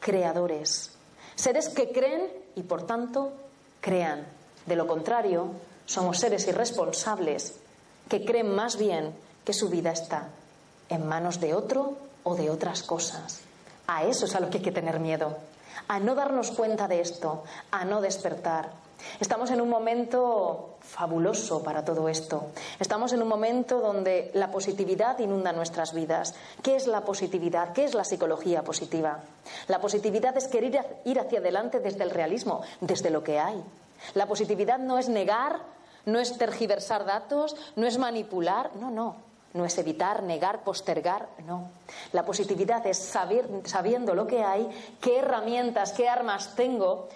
creadores, 0.00 0.92
seres 1.34 1.68
que 1.68 1.90
creen 1.90 2.30
y 2.54 2.62
por 2.62 2.86
tanto 2.86 3.32
crean. 3.80 4.26
De 4.66 4.76
lo 4.76 4.86
contrario, 4.86 5.50
somos 5.86 6.18
seres 6.18 6.46
irresponsables 6.46 7.54
que 8.08 8.24
creen 8.24 8.54
más 8.54 8.76
bien 8.76 9.14
que 9.44 9.52
su 9.52 9.68
vida 9.68 9.90
está 9.92 10.28
en 10.88 11.06
manos 11.06 11.40
de 11.40 11.54
otro 11.54 11.96
o 12.24 12.34
de 12.34 12.50
otras 12.50 12.82
cosas. 12.82 13.40
A 13.86 14.04
eso 14.04 14.26
es 14.26 14.34
a 14.34 14.40
lo 14.40 14.50
que 14.50 14.58
hay 14.58 14.64
que 14.64 14.72
tener 14.72 15.00
miedo, 15.00 15.36
a 15.88 15.98
no 15.98 16.14
darnos 16.14 16.50
cuenta 16.50 16.88
de 16.88 17.00
esto, 17.00 17.44
a 17.70 17.84
no 17.84 18.00
despertar. 18.00 18.70
Estamos 19.20 19.50
en 19.50 19.60
un 19.60 19.68
momento 19.68 20.76
fabuloso 20.80 21.62
para 21.62 21.84
todo 21.84 22.08
esto. 22.08 22.48
Estamos 22.80 23.12
en 23.12 23.22
un 23.22 23.28
momento 23.28 23.80
donde 23.80 24.30
la 24.34 24.50
positividad 24.50 25.18
inunda 25.20 25.52
nuestras 25.52 25.94
vidas. 25.94 26.34
¿Qué 26.62 26.74
es 26.74 26.86
la 26.86 27.02
positividad? 27.02 27.72
¿Qué 27.72 27.84
es 27.84 27.94
la 27.94 28.04
psicología 28.04 28.62
positiva? 28.62 29.20
La 29.68 29.80
positividad 29.80 30.36
es 30.36 30.48
querer 30.48 31.00
ir 31.04 31.20
hacia 31.20 31.38
adelante 31.38 31.78
desde 31.78 32.02
el 32.02 32.10
realismo, 32.10 32.62
desde 32.80 33.10
lo 33.10 33.22
que 33.22 33.38
hay. 33.38 33.62
La 34.14 34.26
positividad 34.26 34.78
no 34.78 34.98
es 34.98 35.08
negar 35.08 35.60
no 36.06 36.18
es 36.18 36.36
tergiversar 36.38 37.04
datos, 37.04 37.56
no 37.76 37.86
es 37.86 37.98
manipular, 37.98 38.74
no, 38.76 38.90
no. 38.90 39.28
No 39.54 39.64
es 39.64 39.78
evitar, 39.78 40.22
negar, 40.22 40.62
postergar, 40.62 41.28
no. 41.46 41.70
La 42.12 42.24
positividad 42.24 42.86
es 42.86 42.98
saber, 42.98 43.48
sabiendo 43.64 44.14
lo 44.14 44.26
que 44.26 44.44
hay, 44.44 44.68
qué 45.00 45.18
herramientas, 45.18 45.92
qué 45.92 46.08
armas 46.08 46.54
tengo 46.54 47.08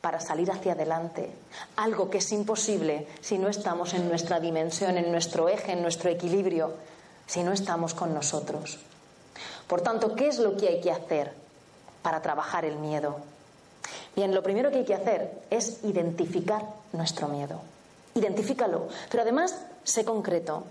para 0.00 0.20
salir 0.20 0.50
hacia 0.50 0.72
adelante. 0.72 1.32
Algo 1.76 2.08
que 2.08 2.18
es 2.18 2.32
imposible 2.32 3.08
si 3.20 3.38
no 3.38 3.48
estamos 3.48 3.94
en 3.94 4.08
nuestra 4.08 4.38
dimensión, 4.40 4.96
en 4.96 5.10
nuestro 5.10 5.48
eje, 5.48 5.72
en 5.72 5.82
nuestro 5.82 6.10
equilibrio, 6.10 6.72
si 7.26 7.42
no 7.42 7.52
estamos 7.52 7.94
con 7.94 8.14
nosotros. 8.14 8.78
Por 9.66 9.80
tanto, 9.80 10.14
¿qué 10.14 10.28
es 10.28 10.38
lo 10.38 10.56
que 10.56 10.68
hay 10.68 10.80
que 10.80 10.90
hacer 10.90 11.32
para 12.02 12.20
trabajar 12.20 12.64
el 12.64 12.76
miedo? 12.76 13.16
Bien, 14.14 14.34
lo 14.34 14.42
primero 14.42 14.70
que 14.70 14.78
hay 14.78 14.84
que 14.84 14.94
hacer 14.94 15.30
es 15.50 15.82
identificar 15.84 16.62
nuestro 16.92 17.28
miedo. 17.28 17.60
Identifícalo, 18.14 18.88
pero 19.10 19.22
además 19.22 19.64
sé 19.84 20.04
concreto. 20.04 20.64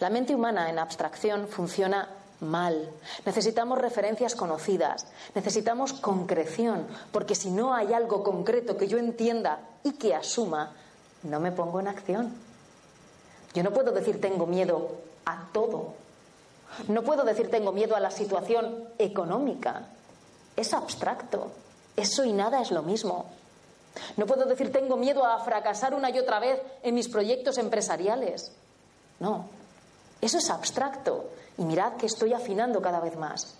La 0.00 0.10
mente 0.10 0.34
humana 0.34 0.70
en 0.70 0.78
abstracción 0.78 1.48
funciona 1.48 2.08
mal. 2.40 2.90
Necesitamos 3.24 3.78
referencias 3.78 4.34
conocidas, 4.34 5.06
necesitamos 5.34 5.92
concreción, 5.94 6.86
porque 7.12 7.34
si 7.34 7.50
no 7.50 7.74
hay 7.74 7.92
algo 7.92 8.22
concreto 8.22 8.76
que 8.76 8.88
yo 8.88 8.98
entienda 8.98 9.60
y 9.82 9.92
que 9.92 10.14
asuma, 10.14 10.72
no 11.22 11.40
me 11.40 11.52
pongo 11.52 11.80
en 11.80 11.88
acción. 11.88 12.34
Yo 13.54 13.62
no 13.62 13.72
puedo 13.72 13.92
decir 13.92 14.20
tengo 14.20 14.46
miedo 14.46 14.90
a 15.24 15.48
todo. 15.52 15.94
No 16.88 17.02
puedo 17.02 17.24
decir 17.24 17.50
tengo 17.50 17.72
miedo 17.72 17.96
a 17.96 18.00
la 18.00 18.10
situación 18.10 18.88
económica. 18.98 19.88
Es 20.56 20.74
abstracto. 20.74 21.52
Eso 21.96 22.24
y 22.24 22.32
nada 22.32 22.60
es 22.60 22.72
lo 22.72 22.82
mismo. 22.82 23.30
No 24.16 24.26
puedo 24.26 24.44
decir 24.44 24.72
tengo 24.72 24.96
miedo 24.96 25.24
a 25.24 25.38
fracasar 25.44 25.94
una 25.94 26.10
y 26.10 26.18
otra 26.18 26.40
vez 26.40 26.60
en 26.82 26.94
mis 26.94 27.08
proyectos 27.08 27.58
empresariales. 27.58 28.52
No, 29.20 29.48
eso 30.20 30.38
es 30.38 30.50
abstracto. 30.50 31.30
Y 31.58 31.64
mirad 31.64 31.94
que 31.94 32.06
estoy 32.06 32.32
afinando 32.32 32.82
cada 32.82 33.00
vez 33.00 33.16
más. 33.16 33.56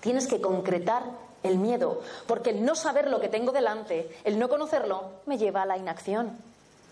Tienes 0.00 0.26
que 0.26 0.40
concretar 0.40 1.02
el 1.42 1.58
miedo, 1.58 2.00
porque 2.26 2.50
el 2.50 2.64
no 2.64 2.74
saber 2.74 3.10
lo 3.10 3.20
que 3.20 3.28
tengo 3.28 3.52
delante, 3.52 4.16
el 4.24 4.38
no 4.38 4.48
conocerlo, 4.48 5.10
me 5.26 5.36
lleva 5.36 5.62
a 5.62 5.66
la 5.66 5.76
inacción. 5.76 6.38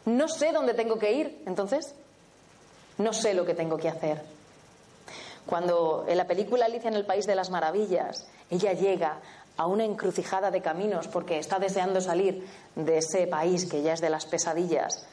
No 0.04 0.28
sé 0.28 0.52
dónde 0.52 0.74
tengo 0.74 0.98
que 0.98 1.12
ir, 1.12 1.42
entonces 1.46 1.94
no 2.98 3.12
sé 3.12 3.34
lo 3.34 3.46
que 3.46 3.54
tengo 3.54 3.78
que 3.78 3.88
hacer. 3.88 4.22
Cuando 5.46 6.04
en 6.06 6.16
la 6.16 6.26
película 6.26 6.66
Alicia 6.66 6.88
en 6.88 6.94
el 6.94 7.06
País 7.06 7.26
de 7.26 7.34
las 7.34 7.50
Maravillas, 7.50 8.26
ella 8.50 8.74
llega 8.74 9.20
a 9.62 9.66
una 9.66 9.84
encrucijada 9.84 10.50
de 10.50 10.60
caminos 10.60 11.06
porque 11.06 11.38
está 11.38 11.60
deseando 11.60 12.00
salir 12.00 12.44
de 12.74 12.98
ese 12.98 13.28
país 13.28 13.64
que 13.66 13.80
ya 13.80 13.92
es 13.92 14.00
de 14.00 14.10
las 14.10 14.26
pesadillas, 14.26 15.06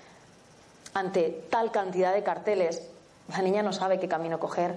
ante 0.95 1.45
tal 1.51 1.71
cantidad 1.71 2.15
de 2.15 2.23
carteles, 2.23 2.81
la 3.29 3.43
niña 3.43 3.61
no 3.61 3.71
sabe 3.71 3.99
qué 3.99 4.07
camino 4.07 4.39
coger, 4.39 4.75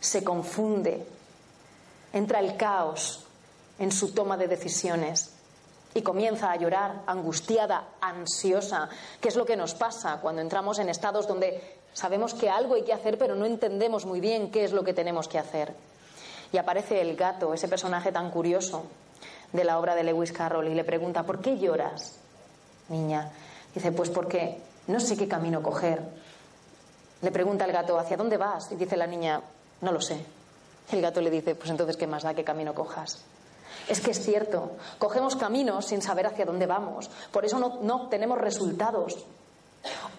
se 0.00 0.24
confunde. 0.24 1.06
entra 2.12 2.40
el 2.40 2.56
caos 2.56 3.24
en 3.78 3.92
su 3.92 4.12
toma 4.12 4.36
de 4.36 4.48
decisiones 4.48 5.30
y 5.94 6.02
comienza 6.02 6.50
a 6.50 6.56
llorar 6.56 7.02
angustiada, 7.06 7.90
ansiosa, 8.00 8.88
que 9.20 9.28
es 9.28 9.36
lo 9.36 9.46
que 9.46 9.56
nos 9.56 9.74
pasa 9.74 10.18
cuando 10.20 10.42
entramos 10.42 10.80
en 10.80 10.88
estados 10.88 11.28
donde 11.28 11.76
sabemos 11.92 12.34
que 12.34 12.50
algo 12.50 12.74
hay 12.74 12.82
que 12.82 12.92
hacer 12.92 13.16
pero 13.16 13.36
no 13.36 13.46
entendemos 13.46 14.06
muy 14.06 14.18
bien 14.18 14.50
qué 14.50 14.64
es 14.64 14.72
lo 14.72 14.82
que 14.82 14.92
tenemos 14.92 15.28
que 15.28 15.38
hacer. 15.38 15.72
Y 16.52 16.56
aparece 16.56 17.00
el 17.00 17.16
gato, 17.16 17.52
ese 17.52 17.68
personaje 17.68 18.12
tan 18.12 18.30
curioso 18.30 18.84
de 19.52 19.64
la 19.64 19.78
obra 19.78 19.94
de 19.94 20.04
Lewis 20.04 20.32
Carroll, 20.32 20.68
y 20.68 20.74
le 20.74 20.84
pregunta, 20.84 21.24
¿por 21.24 21.40
qué 21.40 21.58
lloras, 21.58 22.18
niña? 22.88 23.30
Dice, 23.74 23.92
pues 23.92 24.10
porque 24.10 24.60
no 24.86 25.00
sé 25.00 25.16
qué 25.16 25.28
camino 25.28 25.62
coger. 25.62 26.02
Le 27.20 27.30
pregunta 27.30 27.64
el 27.64 27.72
gato, 27.72 27.98
¿hacia 27.98 28.16
dónde 28.16 28.36
vas? 28.36 28.70
Y 28.72 28.76
dice 28.76 28.96
la 28.96 29.06
niña, 29.06 29.40
no 29.80 29.92
lo 29.92 30.00
sé. 30.00 30.24
El 30.92 31.02
gato 31.02 31.20
le 31.20 31.30
dice, 31.30 31.54
pues 31.54 31.70
entonces, 31.70 31.96
¿qué 31.96 32.06
más 32.06 32.22
da 32.22 32.34
qué 32.34 32.44
camino 32.44 32.74
cojas? 32.74 33.24
Es 33.88 34.00
que 34.00 34.12
es 34.12 34.22
cierto, 34.22 34.72
cogemos 34.98 35.36
caminos 35.36 35.86
sin 35.86 36.00
saber 36.00 36.26
hacia 36.26 36.44
dónde 36.44 36.66
vamos. 36.66 37.10
Por 37.30 37.44
eso 37.44 37.58
no, 37.58 37.78
no 37.82 38.04
obtenemos 38.04 38.38
resultados. 38.38 39.26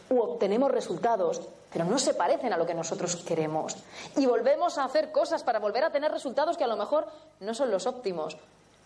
U 0.09 0.19
obtenemos 0.19 0.71
resultados, 0.71 1.41
pero 1.71 1.85
no 1.85 1.99
se 1.99 2.13
parecen 2.13 2.51
a 2.53 2.57
lo 2.57 2.65
que 2.65 2.73
nosotros 2.73 3.15
queremos. 3.17 3.75
Y 4.17 4.25
volvemos 4.25 4.77
a 4.77 4.85
hacer 4.85 5.11
cosas 5.11 5.43
para 5.43 5.59
volver 5.59 5.83
a 5.83 5.91
tener 5.91 6.11
resultados 6.11 6.57
que 6.57 6.63
a 6.63 6.67
lo 6.67 6.77
mejor 6.77 7.07
no 7.39 7.53
son 7.53 7.69
los 7.71 7.85
óptimos, 7.85 8.37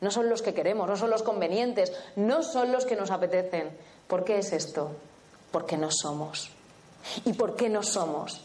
no 0.01 0.11
son 0.11 0.29
los 0.29 0.41
que 0.41 0.53
queremos, 0.53 0.87
no 0.87 0.97
son 0.97 1.09
los 1.09 1.23
convenientes, 1.23 1.93
no 2.17 2.43
son 2.43 2.71
los 2.71 2.85
que 2.85 2.95
nos 2.95 3.11
apetecen. 3.11 3.77
¿Por 4.07 4.25
qué 4.25 4.39
es 4.39 4.51
esto? 4.51 4.91
Porque 5.51 5.77
no 5.77 5.89
somos. 5.91 6.49
¿Y 7.25 7.33
por 7.33 7.55
qué 7.55 7.69
no 7.69 7.83
somos? 7.83 8.41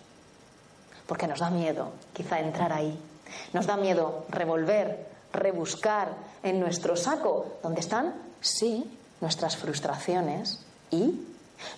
Porque 1.06 1.26
nos 1.26 1.40
da 1.40 1.50
miedo, 1.50 1.90
quizá, 2.12 2.38
entrar 2.38 2.72
ahí. 2.72 2.96
Nos 3.52 3.66
da 3.66 3.76
miedo 3.76 4.24
revolver, 4.28 5.06
rebuscar 5.32 6.14
en 6.42 6.60
nuestro 6.60 6.96
saco, 6.96 7.58
donde 7.62 7.80
están, 7.80 8.14
sí, 8.40 8.98
nuestras 9.20 9.56
frustraciones 9.56 10.60
y 10.90 11.26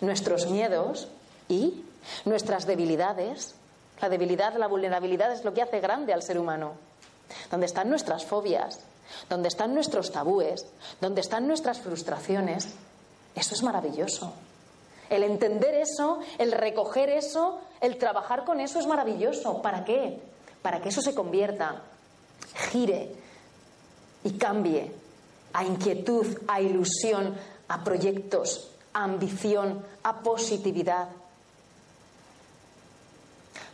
nuestros 0.00 0.48
miedos 0.48 1.08
y 1.48 1.84
nuestras 2.24 2.66
debilidades. 2.66 3.54
La 4.00 4.08
debilidad, 4.08 4.54
la 4.56 4.68
vulnerabilidad 4.68 5.32
es 5.32 5.44
lo 5.44 5.52
que 5.52 5.62
hace 5.62 5.80
grande 5.80 6.12
al 6.12 6.22
ser 6.22 6.38
humano. 6.38 6.72
Donde 7.50 7.66
están 7.66 7.88
nuestras 7.88 8.24
fobias, 8.24 8.80
donde 9.28 9.48
están 9.48 9.74
nuestros 9.74 10.10
tabúes, 10.10 10.66
donde 11.00 11.20
están 11.20 11.46
nuestras 11.46 11.80
frustraciones. 11.80 12.74
Eso 13.34 13.54
es 13.54 13.62
maravilloso. 13.62 14.32
El 15.08 15.24
entender 15.24 15.74
eso, 15.74 16.20
el 16.38 16.52
recoger 16.52 17.10
eso, 17.10 17.60
el 17.80 17.98
trabajar 17.98 18.44
con 18.44 18.60
eso 18.60 18.78
es 18.78 18.86
maravilloso. 18.86 19.60
¿Para 19.60 19.84
qué? 19.84 20.20
Para 20.62 20.80
que 20.80 20.90
eso 20.90 21.00
se 21.00 21.14
convierta, 21.14 21.82
gire 22.70 23.10
y 24.22 24.32
cambie 24.32 24.92
a 25.52 25.64
inquietud, 25.64 26.26
a 26.46 26.60
ilusión, 26.60 27.34
a 27.68 27.82
proyectos, 27.82 28.69
ambición, 28.92 29.84
a 30.02 30.20
positividad. 30.20 31.08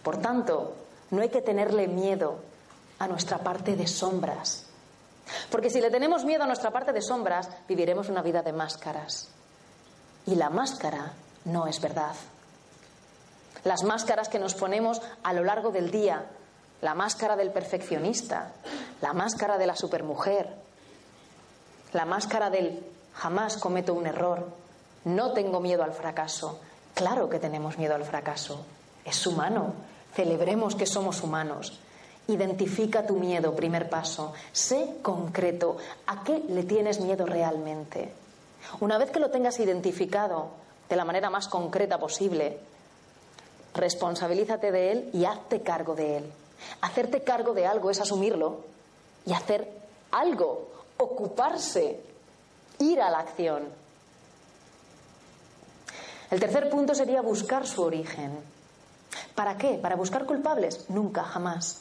Por 0.02 0.18
tanto, 0.18 0.74
no 1.10 1.22
hay 1.22 1.28
que 1.28 1.42
tenerle 1.42 1.88
miedo 1.88 2.38
a 2.98 3.08
nuestra 3.08 3.38
parte 3.38 3.76
de 3.76 3.86
sombras. 3.86 4.66
Porque 5.50 5.70
si 5.70 5.80
le 5.80 5.90
tenemos 5.90 6.24
miedo 6.24 6.44
a 6.44 6.46
nuestra 6.46 6.70
parte 6.70 6.92
de 6.92 7.02
sombras, 7.02 7.48
viviremos 7.68 8.08
una 8.08 8.22
vida 8.22 8.42
de 8.42 8.52
máscaras. 8.52 9.28
Y 10.26 10.34
la 10.34 10.50
máscara 10.50 11.12
no 11.44 11.66
es 11.66 11.80
verdad. 11.80 12.14
Las 13.64 13.82
máscaras 13.82 14.28
que 14.28 14.38
nos 14.38 14.54
ponemos 14.54 15.02
a 15.22 15.32
lo 15.32 15.42
largo 15.42 15.72
del 15.72 15.90
día, 15.90 16.24
la 16.82 16.94
máscara 16.94 17.34
del 17.36 17.50
perfeccionista, 17.50 18.52
la 19.00 19.12
máscara 19.12 19.58
de 19.58 19.66
la 19.66 19.74
supermujer, 19.74 20.54
la 21.92 22.04
máscara 22.04 22.50
del 22.50 22.84
jamás 23.14 23.56
cometo 23.56 23.94
un 23.94 24.06
error, 24.06 24.46
no 25.06 25.32
tengo 25.32 25.60
miedo 25.60 25.84
al 25.84 25.92
fracaso. 25.92 26.58
Claro 26.92 27.28
que 27.28 27.38
tenemos 27.38 27.78
miedo 27.78 27.94
al 27.94 28.04
fracaso. 28.04 28.64
Es 29.04 29.24
humano. 29.26 29.72
Celebremos 30.14 30.74
que 30.74 30.84
somos 30.84 31.22
humanos. 31.22 31.78
Identifica 32.26 33.06
tu 33.06 33.14
miedo, 33.14 33.54
primer 33.54 33.88
paso. 33.88 34.32
Sé 34.50 34.96
concreto. 35.02 35.76
¿A 36.08 36.24
qué 36.24 36.42
le 36.48 36.64
tienes 36.64 37.00
miedo 37.00 37.24
realmente? 37.24 38.12
Una 38.80 38.98
vez 38.98 39.12
que 39.12 39.20
lo 39.20 39.30
tengas 39.30 39.60
identificado, 39.60 40.48
de 40.88 40.96
la 40.96 41.04
manera 41.04 41.30
más 41.30 41.46
concreta 41.46 41.98
posible. 41.98 42.58
Responsabilízate 43.74 44.72
de 44.72 44.90
él 44.90 45.10
y 45.12 45.24
hazte 45.24 45.62
cargo 45.62 45.94
de 45.94 46.16
él. 46.16 46.32
Hacerte 46.80 47.22
cargo 47.22 47.54
de 47.54 47.66
algo 47.66 47.90
es 47.92 48.00
asumirlo 48.00 48.64
y 49.24 49.32
hacer 49.34 49.70
algo, 50.10 50.68
ocuparse, 50.96 52.00
ir 52.80 53.00
a 53.00 53.10
la 53.10 53.20
acción. 53.20 53.85
El 56.36 56.40
tercer 56.40 56.68
punto 56.68 56.94
sería 56.94 57.22
buscar 57.22 57.66
su 57.66 57.80
origen. 57.80 58.38
¿Para 59.34 59.56
qué? 59.56 59.78
¿Para 59.78 59.96
buscar 59.96 60.26
culpables? 60.26 60.84
Nunca, 60.90 61.24
jamás. 61.24 61.80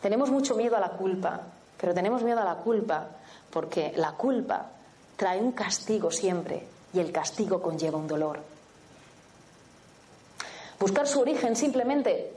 Tenemos 0.00 0.30
mucho 0.30 0.54
miedo 0.54 0.74
a 0.74 0.80
la 0.80 0.88
culpa, 0.92 1.38
pero 1.78 1.92
tenemos 1.92 2.22
miedo 2.22 2.40
a 2.40 2.46
la 2.46 2.54
culpa 2.54 3.08
porque 3.50 3.92
la 3.94 4.12
culpa 4.12 4.70
trae 5.16 5.38
un 5.38 5.52
castigo 5.52 6.10
siempre 6.10 6.66
y 6.94 7.00
el 7.00 7.12
castigo 7.12 7.60
conlleva 7.60 7.98
un 7.98 8.08
dolor. 8.08 8.40
Buscar 10.80 11.06
su 11.06 11.20
origen 11.20 11.54
simplemente 11.54 12.32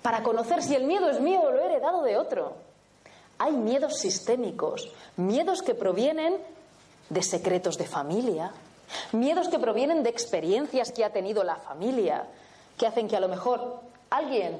para 0.00 0.22
conocer 0.22 0.62
si 0.62 0.76
el 0.76 0.84
miedo 0.84 1.10
es 1.10 1.20
mío 1.20 1.40
o 1.40 1.50
lo 1.50 1.60
he 1.60 1.66
heredado 1.66 2.04
de 2.04 2.18
otro. 2.18 2.54
Hay 3.38 3.50
miedos 3.50 3.98
sistémicos, 3.98 4.92
miedos 5.16 5.62
que 5.62 5.74
provienen 5.74 6.36
de 7.10 7.22
secretos 7.24 7.76
de 7.78 7.86
familia, 7.86 8.52
miedos 9.12 9.48
que 9.48 9.58
provienen 9.58 10.02
de 10.02 10.10
experiencias 10.10 10.92
que 10.92 11.04
ha 11.04 11.12
tenido 11.12 11.44
la 11.44 11.56
familia, 11.56 12.26
que 12.76 12.86
hacen 12.86 13.08
que 13.08 13.16
a 13.16 13.20
lo 13.20 13.28
mejor 13.28 13.80
alguien 14.10 14.58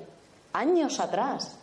años 0.52 1.00
atrás 1.00 1.56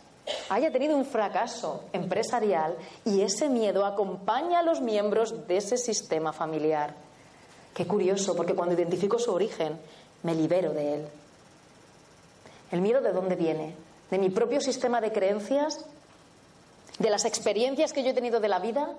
haya 0.48 0.72
tenido 0.72 0.96
un 0.96 1.04
fracaso 1.04 1.84
empresarial 1.92 2.76
y 3.04 3.20
ese 3.20 3.48
miedo 3.48 3.84
acompaña 3.84 4.60
a 4.60 4.62
los 4.62 4.80
miembros 4.80 5.46
de 5.46 5.58
ese 5.58 5.76
sistema 5.76 6.32
familiar. 6.32 6.94
Qué 7.74 7.86
curioso, 7.86 8.36
porque 8.36 8.54
cuando 8.54 8.74
identifico 8.74 9.18
su 9.18 9.32
origen, 9.32 9.78
me 10.22 10.34
libero 10.34 10.72
de 10.72 10.94
él. 10.94 11.08
¿El 12.70 12.80
miedo 12.80 13.00
de 13.00 13.12
dónde 13.12 13.36
viene? 13.36 13.74
¿De 14.10 14.18
mi 14.18 14.30
propio 14.30 14.60
sistema 14.60 15.00
de 15.00 15.12
creencias? 15.12 15.84
¿De 16.98 17.10
las 17.10 17.24
experiencias 17.24 17.92
que 17.92 18.02
yo 18.02 18.10
he 18.10 18.14
tenido 18.14 18.40
de 18.40 18.48
la 18.48 18.60
vida? 18.60 18.90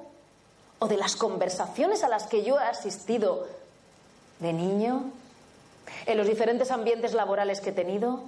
¿O 0.80 0.88
de 0.88 0.98
las 0.98 1.16
conversaciones 1.16 2.04
a 2.04 2.10
las 2.10 2.28
que 2.28 2.44
yo 2.44 2.60
he 2.60 2.64
asistido 2.64 3.48
de 4.40 4.54
niño? 4.54 5.12
¿En 6.06 6.18
los 6.18 6.28
diferentes 6.28 6.72
ambientes 6.72 7.14
laborales 7.14 7.62
que 7.62 7.70
he 7.70 7.74
tenido? 7.74 8.22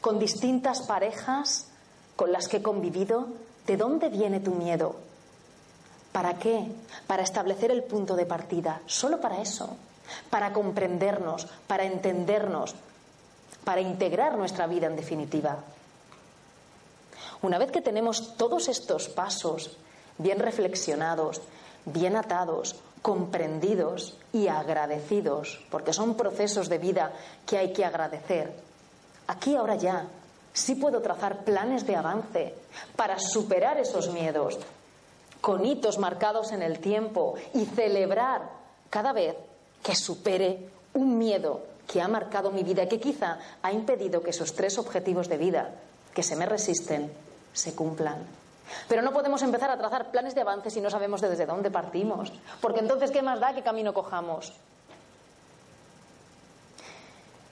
¿Con 0.00 0.18
distintas 0.18 0.82
parejas 0.82 1.68
con 2.14 2.32
las 2.32 2.48
que 2.48 2.58
he 2.58 2.62
convivido? 2.62 3.28
¿De 3.66 3.76
dónde 3.76 4.08
viene 4.08 4.40
tu 4.40 4.52
miedo? 4.52 4.96
¿Para 6.12 6.38
qué? 6.38 6.66
Para 7.06 7.22
establecer 7.22 7.70
el 7.70 7.82
punto 7.82 8.16
de 8.16 8.24
partida, 8.24 8.80
solo 8.86 9.20
para 9.20 9.42
eso, 9.42 9.76
para 10.30 10.52
comprendernos, 10.52 11.46
para 11.66 11.84
entendernos, 11.84 12.74
para 13.64 13.80
integrar 13.80 14.38
nuestra 14.38 14.66
vida 14.66 14.86
en 14.86 14.96
definitiva. 14.96 15.58
Una 17.42 17.58
vez 17.58 17.70
que 17.70 17.82
tenemos 17.82 18.36
todos 18.36 18.68
estos 18.68 19.08
pasos 19.08 19.76
bien 20.18 20.38
reflexionados, 20.38 21.40
bien 21.84 22.16
atados, 22.16 22.76
comprendidos 23.02 24.16
y 24.32 24.48
agradecidos, 24.48 25.60
porque 25.70 25.92
son 25.92 26.16
procesos 26.16 26.68
de 26.68 26.78
vida 26.78 27.12
que 27.46 27.58
hay 27.58 27.72
que 27.72 27.84
agradecer, 27.84 28.52
aquí 29.28 29.54
ahora 29.54 29.76
ya 29.76 30.06
sí 30.52 30.74
puedo 30.74 31.00
trazar 31.00 31.44
planes 31.44 31.86
de 31.86 31.96
avance 31.96 32.54
para 32.96 33.18
superar 33.18 33.78
esos 33.78 34.10
miedos, 34.10 34.58
con 35.40 35.64
hitos 35.64 35.98
marcados 35.98 36.50
en 36.52 36.62
el 36.62 36.80
tiempo 36.80 37.34
y 37.54 37.66
celebrar 37.66 38.42
cada 38.90 39.12
vez 39.12 39.36
que 39.82 39.94
supere 39.94 40.68
un 40.94 41.18
miedo 41.18 41.62
que 41.86 42.00
ha 42.00 42.08
marcado 42.08 42.50
mi 42.50 42.64
vida 42.64 42.82
y 42.82 42.88
que 42.88 42.98
quizá 42.98 43.38
ha 43.62 43.72
impedido 43.72 44.22
que 44.22 44.30
esos 44.30 44.54
tres 44.54 44.78
objetivos 44.78 45.28
de 45.28 45.36
vida 45.36 45.70
que 46.12 46.22
se 46.22 46.34
me 46.34 46.46
resisten 46.46 47.12
se 47.52 47.74
cumplan. 47.74 48.45
Pero 48.88 49.02
no 49.02 49.12
podemos 49.12 49.42
empezar 49.42 49.70
a 49.70 49.78
trazar 49.78 50.10
planes 50.10 50.34
de 50.34 50.40
avance 50.40 50.70
si 50.70 50.80
no 50.80 50.90
sabemos 50.90 51.20
desde 51.20 51.46
dónde 51.46 51.70
partimos, 51.70 52.32
porque 52.60 52.80
entonces 52.80 53.10
¿qué 53.10 53.22
más 53.22 53.40
da 53.40 53.54
qué 53.54 53.62
camino 53.62 53.94
cojamos? 53.94 54.52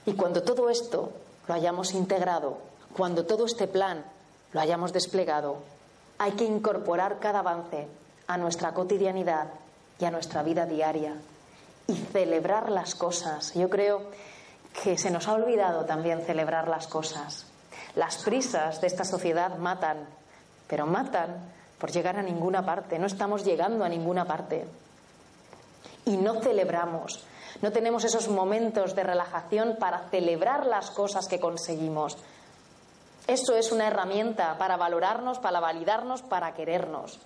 Y 0.07 0.15
cuando 0.15 0.43
todo 0.43 0.69
esto 0.69 1.13
lo 1.49 1.55
hayamos 1.55 1.95
integrado, 1.95 2.59
cuando 2.97 3.25
todo 3.25 3.47
este 3.47 3.67
plan 3.67 4.05
lo 4.53 4.61
hayamos 4.61 4.93
desplegado, 4.93 5.59
hay 6.19 6.33
que 6.33 6.45
incorporar 6.45 7.19
cada 7.19 7.41
avance 7.41 7.89
a 8.27 8.37
nuestra 8.39 8.73
cotidianidad 8.73 9.49
y 9.99 10.05
a 10.05 10.11
nuestra 10.11 10.43
vida 10.43 10.67
diaria 10.67 11.15
y 11.87 11.95
celebrar 11.95 12.71
las 12.71 12.95
cosas. 12.95 13.53
Yo 13.55 13.69
creo 13.69 14.03
que 14.83 14.99
se 14.99 15.11
nos 15.11 15.29
ha 15.29 15.35
olvidado 15.35 15.85
también 15.85 16.23
celebrar 16.23 16.69
las 16.69 16.87
cosas. 16.87 17.47
Las 17.95 18.17
prisas 18.19 18.81
de 18.81 18.87
esta 18.87 19.05
sociedad 19.05 19.57
matan, 19.59 20.07
pero 20.67 20.87
matan 20.87 21.53
por 21.79 21.91
llegar 21.91 22.17
a 22.17 22.23
ninguna 22.23 22.65
parte. 22.65 22.99
No 22.99 23.07
estamos 23.07 23.45
llegando 23.45 23.85
a 23.85 23.89
ninguna 23.89 24.25
parte. 24.25 24.67
Y 26.07 26.17
no 26.17 26.41
celebramos. 26.41 27.25
No 27.63 27.73
tenemos 27.73 28.05
esos 28.05 28.29
momentos 28.29 28.95
de 28.95 29.05
relajación 29.05 29.77
para 29.79 30.09
celebrar 30.11 30.67
las 30.67 30.91
cosas 30.91 31.29
que 31.29 31.41
conseguimos. 31.41 32.17
Eso 33.27 33.57
es 33.57 33.73
una 33.73 33.87
herramienta 33.87 34.59
para 34.59 34.77
valorarnos, 34.77 35.39
para 35.39 35.61
validarnos, 35.61 36.23
para 36.23 36.53
querernos. 36.55 37.19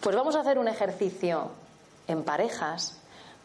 Pues 0.00 0.16
vamos 0.16 0.34
a 0.34 0.40
hacer 0.40 0.58
un 0.58 0.66
ejercicio 0.66 1.50
en 2.08 2.24
parejas 2.24 2.98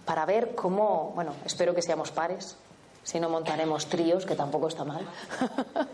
para 0.05 0.25
ver 0.25 0.55
cómo, 0.55 1.11
bueno, 1.13 1.33
espero 1.45 1.75
que 1.75 1.81
seamos 1.81 2.11
pares, 2.11 2.55
si 3.03 3.19
no 3.19 3.29
montaremos 3.29 3.87
tríos, 3.87 4.25
que 4.25 4.35
tampoco 4.35 4.69
está 4.69 4.85
mal, 4.85 5.05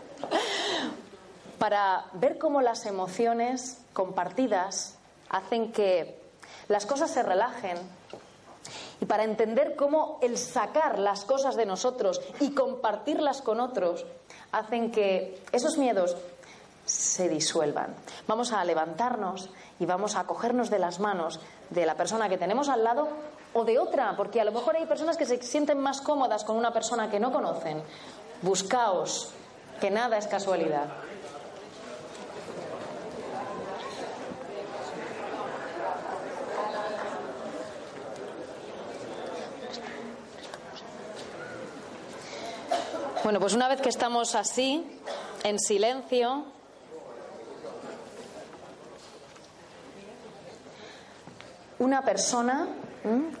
para 1.64 2.04
ver 2.12 2.36
cómo 2.36 2.60
las 2.60 2.84
emociones 2.84 3.80
compartidas 3.94 4.98
hacen 5.30 5.72
que 5.72 6.20
las 6.68 6.84
cosas 6.84 7.10
se 7.10 7.22
relajen 7.22 7.78
y 9.00 9.06
para 9.06 9.24
entender 9.24 9.74
cómo 9.74 10.18
el 10.20 10.36
sacar 10.36 10.98
las 10.98 11.24
cosas 11.24 11.56
de 11.56 11.64
nosotros 11.64 12.20
y 12.38 12.50
compartirlas 12.50 13.40
con 13.40 13.60
otros 13.60 14.04
hacen 14.52 14.90
que 14.92 15.42
esos 15.52 15.78
miedos 15.78 16.18
se 16.84 17.30
disuelvan. 17.30 17.94
Vamos 18.28 18.52
a 18.52 18.62
levantarnos 18.62 19.48
y 19.80 19.86
vamos 19.86 20.16
a 20.16 20.24
cogernos 20.24 20.68
de 20.68 20.80
las 20.80 21.00
manos 21.00 21.40
de 21.70 21.86
la 21.86 21.94
persona 21.94 22.28
que 22.28 22.36
tenemos 22.36 22.68
al 22.68 22.84
lado 22.84 23.08
o 23.54 23.64
de 23.64 23.78
otra, 23.78 24.14
porque 24.18 24.38
a 24.38 24.44
lo 24.44 24.52
mejor 24.52 24.76
hay 24.76 24.84
personas 24.84 25.16
que 25.16 25.24
se 25.24 25.42
sienten 25.42 25.78
más 25.78 26.02
cómodas 26.02 26.44
con 26.44 26.58
una 26.58 26.74
persona 26.74 27.08
que 27.08 27.20
no 27.20 27.32
conocen. 27.32 27.82
Buscaos, 28.42 29.32
que 29.80 29.90
nada 29.90 30.18
es 30.18 30.26
casualidad. 30.26 30.88
Bueno, 43.24 43.40
pues 43.40 43.54
una 43.54 43.68
vez 43.68 43.80
que 43.80 43.88
estamos 43.88 44.34
así, 44.34 44.84
en 45.44 45.58
silencio, 45.58 46.44
una 51.78 52.02
persona 52.02 52.68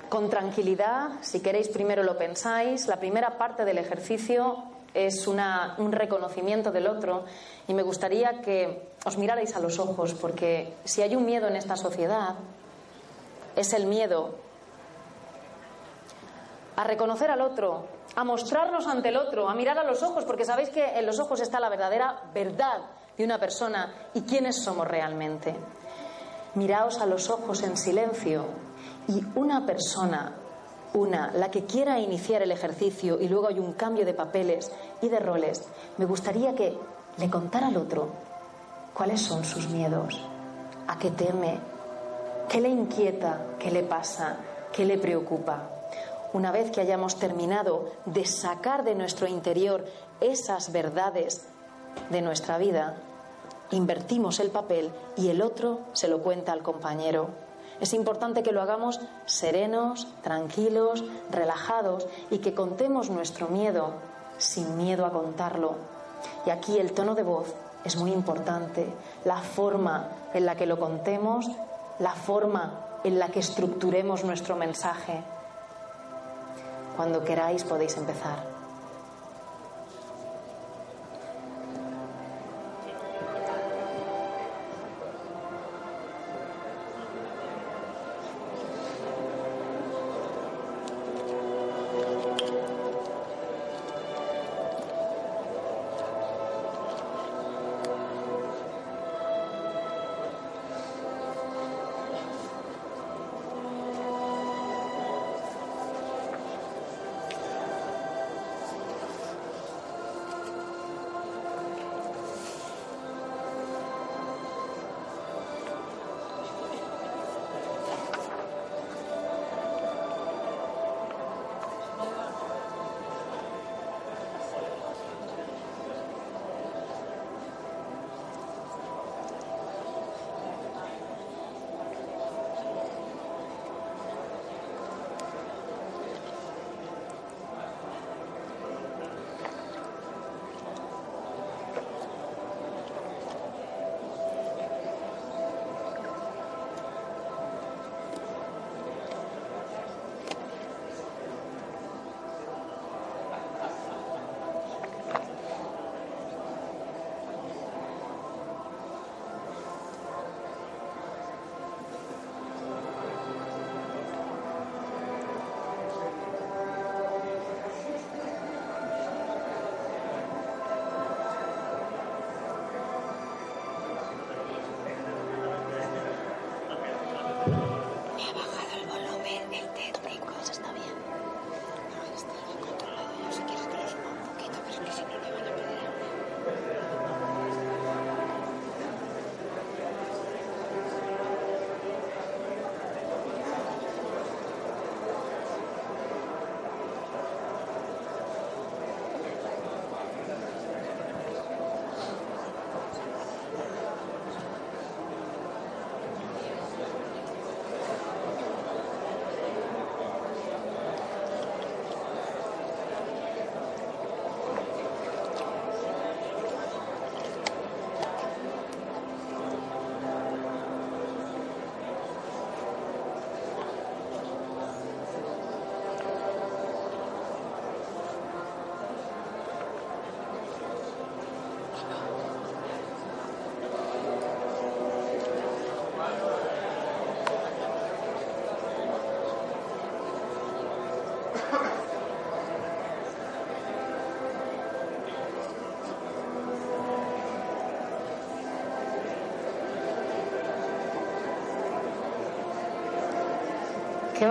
con 0.08 0.30
tranquilidad, 0.30 1.10
si 1.20 1.40
queréis 1.40 1.68
primero 1.68 2.02
lo 2.02 2.16
pensáis, 2.16 2.86
la 2.86 2.96
primera 2.96 3.36
parte 3.36 3.66
del 3.66 3.76
ejercicio 3.76 4.64
es 4.94 5.26
un 5.26 5.92
reconocimiento 5.92 6.72
del 6.72 6.86
otro 6.86 7.26
y 7.68 7.74
me 7.74 7.82
gustaría 7.82 8.40
que 8.40 8.88
os 9.04 9.18
mirarais 9.18 9.54
a 9.54 9.60
los 9.60 9.78
ojos 9.78 10.14
porque 10.14 10.72
si 10.86 11.02
hay 11.02 11.14
un 11.14 11.26
miedo 11.26 11.46
en 11.46 11.56
esta 11.56 11.76
sociedad 11.76 12.36
es 13.54 13.74
el 13.74 13.84
miedo 13.84 14.36
a 16.74 16.84
reconocer 16.84 17.30
al 17.30 17.42
otro, 17.42 17.93
a 18.16 18.24
mostrarnos 18.24 18.86
ante 18.86 19.08
el 19.08 19.16
otro, 19.16 19.48
a 19.48 19.54
mirar 19.54 19.78
a 19.78 19.84
los 19.84 20.02
ojos, 20.02 20.24
porque 20.24 20.44
sabéis 20.44 20.70
que 20.70 20.98
en 20.98 21.06
los 21.06 21.18
ojos 21.18 21.40
está 21.40 21.58
la 21.60 21.68
verdadera 21.68 22.22
verdad 22.32 22.78
de 23.16 23.24
una 23.24 23.38
persona 23.38 23.92
y 24.14 24.22
quiénes 24.22 24.62
somos 24.62 24.86
realmente. 24.86 25.54
Miraos 26.54 27.00
a 27.00 27.06
los 27.06 27.30
ojos 27.30 27.62
en 27.62 27.76
silencio 27.76 28.44
y 29.08 29.24
una 29.34 29.66
persona, 29.66 30.32
una, 30.92 31.32
la 31.32 31.50
que 31.50 31.64
quiera 31.64 31.98
iniciar 31.98 32.42
el 32.42 32.52
ejercicio 32.52 33.20
y 33.20 33.28
luego 33.28 33.48
hay 33.48 33.58
un 33.58 33.72
cambio 33.72 34.04
de 34.04 34.14
papeles 34.14 34.70
y 35.02 35.08
de 35.08 35.18
roles, 35.18 35.64
me 35.98 36.06
gustaría 36.06 36.54
que 36.54 36.78
le 37.16 37.30
contara 37.30 37.68
al 37.68 37.76
otro 37.76 38.08
cuáles 38.92 39.20
son 39.20 39.44
sus 39.44 39.68
miedos, 39.68 40.20
a 40.86 40.96
qué 40.98 41.10
teme, 41.10 41.58
qué 42.48 42.60
le 42.60 42.68
inquieta, 42.68 43.40
qué 43.58 43.72
le 43.72 43.82
pasa, 43.82 44.36
qué 44.72 44.84
le 44.84 44.98
preocupa 44.98 45.73
una 46.34 46.50
vez 46.50 46.72
que 46.72 46.80
hayamos 46.80 47.16
terminado 47.16 47.92
de 48.06 48.26
sacar 48.26 48.82
de 48.82 48.96
nuestro 48.96 49.28
interior 49.28 49.84
esas 50.20 50.72
verdades 50.72 51.46
de 52.10 52.22
nuestra 52.22 52.58
vida, 52.58 52.96
invertimos 53.70 54.40
el 54.40 54.50
papel 54.50 54.90
y 55.16 55.28
el 55.28 55.40
otro 55.40 55.78
se 55.92 56.08
lo 56.08 56.22
cuenta 56.22 56.52
al 56.52 56.64
compañero. 56.64 57.28
Es 57.80 57.94
importante 57.94 58.42
que 58.42 58.50
lo 58.50 58.60
hagamos 58.62 59.00
serenos, 59.26 60.08
tranquilos, 60.22 61.04
relajados 61.30 62.06
y 62.30 62.38
que 62.38 62.52
contemos 62.52 63.10
nuestro 63.10 63.46
miedo 63.48 63.92
sin 64.36 64.76
miedo 64.76 65.06
a 65.06 65.12
contarlo. 65.12 65.76
Y 66.46 66.50
aquí 66.50 66.78
el 66.78 66.92
tono 66.92 67.14
de 67.14 67.22
voz 67.22 67.54
es 67.84 67.96
muy 67.96 68.12
importante, 68.12 68.88
la 69.24 69.38
forma 69.38 70.08
en 70.32 70.46
la 70.46 70.56
que 70.56 70.66
lo 70.66 70.80
contemos, 70.80 71.48
la 72.00 72.12
forma 72.12 72.98
en 73.04 73.20
la 73.20 73.28
que 73.28 73.38
estructuremos 73.38 74.24
nuestro 74.24 74.56
mensaje. 74.56 75.22
Cuando 76.96 77.24
queráis 77.24 77.64
podéis 77.64 77.96
empezar. 77.96 78.53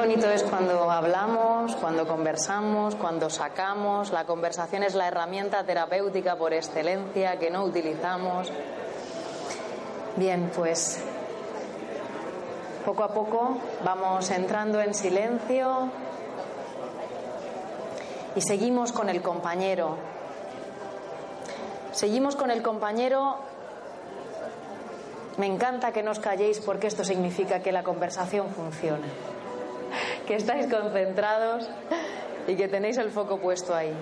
Bonito 0.03 0.29
es 0.29 0.43
cuando 0.43 0.91
hablamos, 0.91 1.77
cuando 1.77 2.05
conversamos, 2.05 2.93
cuando 2.95 3.29
sacamos. 3.29 4.11
La 4.11 4.25
conversación 4.25 4.83
es 4.83 4.95
la 4.95 5.07
herramienta 5.07 5.63
terapéutica 5.63 6.35
por 6.35 6.51
excelencia 6.51 7.39
que 7.39 7.49
no 7.49 7.63
utilizamos. 7.63 8.51
Bien, 10.17 10.51
pues 10.53 11.01
poco 12.85 13.05
a 13.05 13.13
poco 13.13 13.57
vamos 13.85 14.29
entrando 14.29 14.81
en 14.81 14.93
silencio 14.93 15.89
y 18.35 18.41
seguimos 18.41 18.91
con 18.91 19.07
el 19.07 19.21
compañero. 19.21 19.95
Seguimos 21.93 22.35
con 22.35 22.51
el 22.51 22.61
compañero. 22.61 23.37
Me 25.37 25.45
encanta 25.45 25.93
que 25.93 26.03
no 26.03 26.11
os 26.11 26.19
calléis 26.19 26.59
porque 26.59 26.87
esto 26.87 27.05
significa 27.05 27.61
que 27.61 27.71
la 27.71 27.83
conversación 27.83 28.49
funciona, 28.49 29.07
estáis 30.33 30.67
concentrados 30.67 31.69
y 32.47 32.55
que 32.55 32.67
tenéis 32.67 32.97
el 32.97 33.11
foco 33.11 33.39
puesto 33.39 33.73
ahí. 33.73 33.93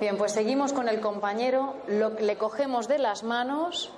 Bien, 0.00 0.16
pues 0.16 0.32
seguimos 0.32 0.72
con 0.72 0.88
el 0.88 1.00
compañero, 1.00 1.74
le 1.86 2.36
cogemos 2.36 2.88
de 2.88 2.98
las 2.98 3.22
manos 3.22 3.92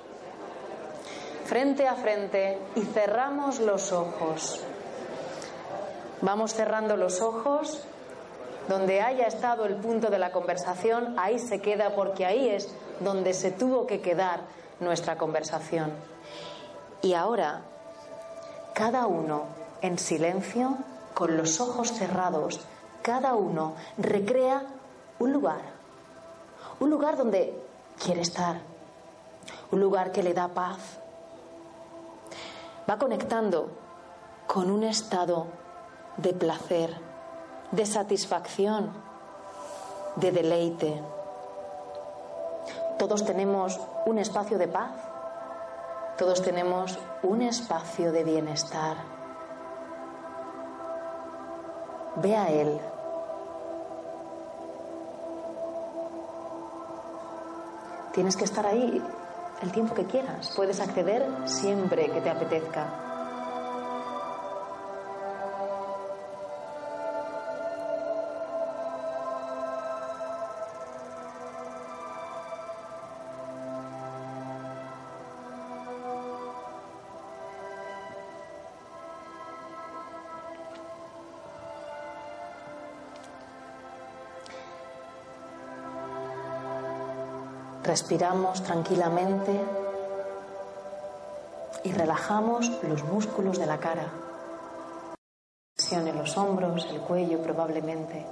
frente 1.46 1.86
a 1.86 1.94
frente 1.94 2.58
y 2.74 2.82
cerramos 2.82 3.60
los 3.60 3.92
ojos. 3.92 4.60
Vamos 6.20 6.54
cerrando 6.54 6.96
los 6.96 7.20
ojos. 7.20 7.82
Donde 8.68 9.00
haya 9.00 9.28
estado 9.28 9.64
el 9.64 9.76
punto 9.76 10.10
de 10.10 10.18
la 10.18 10.32
conversación, 10.32 11.14
ahí 11.18 11.38
se 11.38 11.60
queda 11.60 11.94
porque 11.94 12.26
ahí 12.26 12.48
es 12.48 12.74
donde 12.98 13.32
se 13.32 13.52
tuvo 13.52 13.86
que 13.86 14.00
quedar 14.00 14.40
nuestra 14.80 15.16
conversación. 15.16 15.92
Y 17.00 17.14
ahora, 17.14 17.62
cada 18.74 19.06
uno 19.06 19.44
en 19.82 20.00
silencio, 20.00 20.78
con 21.16 21.34
los 21.34 21.60
ojos 21.60 21.92
cerrados, 21.92 22.60
cada 23.00 23.36
uno 23.36 23.72
recrea 23.96 24.66
un 25.18 25.32
lugar, 25.32 25.62
un 26.78 26.90
lugar 26.90 27.16
donde 27.16 27.58
quiere 28.04 28.20
estar, 28.20 28.60
un 29.72 29.80
lugar 29.80 30.12
que 30.12 30.22
le 30.22 30.34
da 30.34 30.48
paz, 30.48 30.98
va 32.84 32.98
conectando 32.98 33.70
con 34.46 34.70
un 34.70 34.84
estado 34.84 35.46
de 36.18 36.34
placer, 36.34 36.94
de 37.72 37.86
satisfacción, 37.86 38.92
de 40.16 40.32
deleite. 40.32 41.02
Todos 42.98 43.24
tenemos 43.24 43.80
un 44.04 44.18
espacio 44.18 44.58
de 44.58 44.68
paz, 44.68 44.92
todos 46.18 46.42
tenemos 46.42 46.98
un 47.22 47.40
espacio 47.40 48.12
de 48.12 48.22
bienestar. 48.22 49.15
Ve 52.16 52.34
a 52.36 52.48
Él. 52.50 52.80
Tienes 58.12 58.36
que 58.36 58.44
estar 58.44 58.66
ahí 58.66 59.02
el 59.62 59.72
tiempo 59.72 59.94
que 59.94 60.06
quieras. 60.06 60.52
Puedes 60.56 60.80
acceder 60.80 61.26
siempre 61.44 62.10
que 62.10 62.20
te 62.20 62.30
apetezca. 62.30 63.05
Respiramos 87.96 88.62
tranquilamente 88.62 89.58
y 91.82 91.92
relajamos 91.92 92.70
los 92.82 93.02
músculos 93.04 93.58
de 93.58 93.64
la 93.64 93.78
cara. 93.78 94.12
En 95.92 96.18
los 96.18 96.36
hombros, 96.36 96.86
el 96.90 97.00
cuello 97.00 97.40
probablemente. 97.40 98.26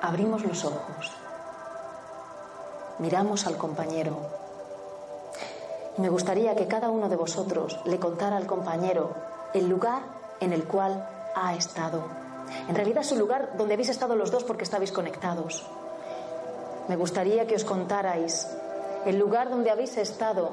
Abrimos 0.00 0.42
los 0.46 0.64
ojos. 0.64 1.12
Miramos 2.98 3.46
al 3.46 3.58
compañero. 3.58 4.16
me 5.98 6.08
gustaría 6.08 6.56
que 6.56 6.66
cada 6.66 6.88
uno 6.88 7.10
de 7.10 7.16
vosotros 7.16 7.78
le 7.84 7.98
contara 7.98 8.38
al 8.38 8.46
compañero 8.46 9.12
el 9.52 9.68
lugar 9.68 10.00
en 10.40 10.54
el 10.54 10.64
cual 10.64 11.06
ha 11.36 11.54
estado 11.54 12.21
en 12.68 12.74
realidad 12.74 13.02
es 13.02 13.12
un 13.12 13.18
lugar 13.18 13.56
donde 13.56 13.74
habéis 13.74 13.88
estado 13.88 14.16
los 14.16 14.30
dos 14.30 14.44
porque 14.44 14.64
estabais 14.64 14.92
conectados. 14.92 15.66
Me 16.88 16.96
gustaría 16.96 17.46
que 17.46 17.54
os 17.54 17.64
contarais 17.64 18.48
el 19.06 19.18
lugar 19.18 19.50
donde 19.50 19.70
habéis 19.70 19.96
estado 19.96 20.50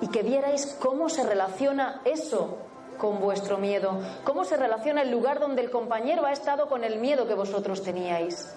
y 0.00 0.08
que 0.08 0.22
vierais 0.22 0.76
cómo 0.80 1.08
se 1.08 1.22
relaciona 1.24 2.00
eso 2.04 2.58
con 2.98 3.20
vuestro 3.20 3.58
miedo, 3.58 3.98
cómo 4.24 4.44
se 4.44 4.56
relaciona 4.56 5.02
el 5.02 5.10
lugar 5.10 5.40
donde 5.40 5.62
el 5.62 5.70
compañero 5.70 6.26
ha 6.26 6.32
estado 6.32 6.68
con 6.68 6.84
el 6.84 6.98
miedo 6.98 7.26
que 7.26 7.34
vosotros 7.34 7.82
teníais. 7.82 8.54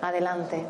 Adelante. 0.00 0.64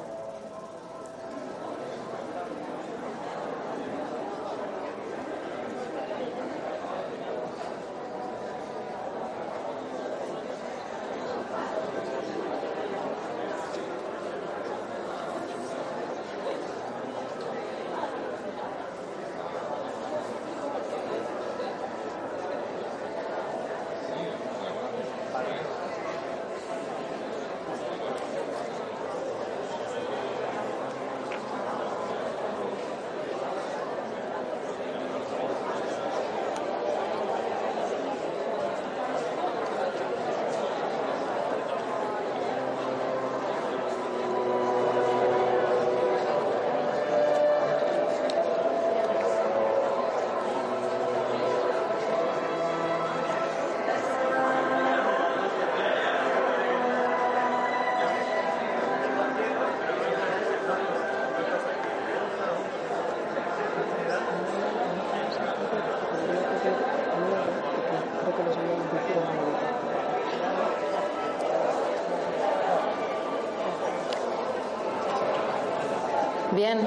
Bien. 76.54 76.78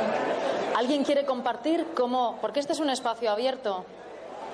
¿Alguien 0.98 1.14
quiere 1.14 1.28
compartir 1.28 1.90
cómo? 1.96 2.40
Porque 2.42 2.60
este 2.60 2.74
es 2.74 2.80
un 2.80 2.90
espacio 2.90 3.30
abierto. 3.30 3.86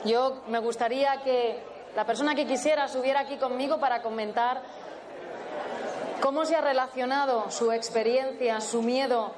Yo 0.03 0.41
me 0.49 0.59
gustaría 0.59 1.21
que 1.23 1.57
la 1.95 2.05
persona 2.05 2.35
que 2.35 2.45
quisiera 2.45 2.89
subiera 2.89 3.21
aquí 3.21 3.37
conmigo 3.37 3.79
para 3.79 4.01
comentar 4.01 4.61
cómo 6.21 6.43
se 6.43 6.57
ha 6.57 6.59
relacionado 6.59 7.49
su 7.49 7.71
experiencia, 7.71 8.59
su 8.59 8.81
miedo 8.81 9.31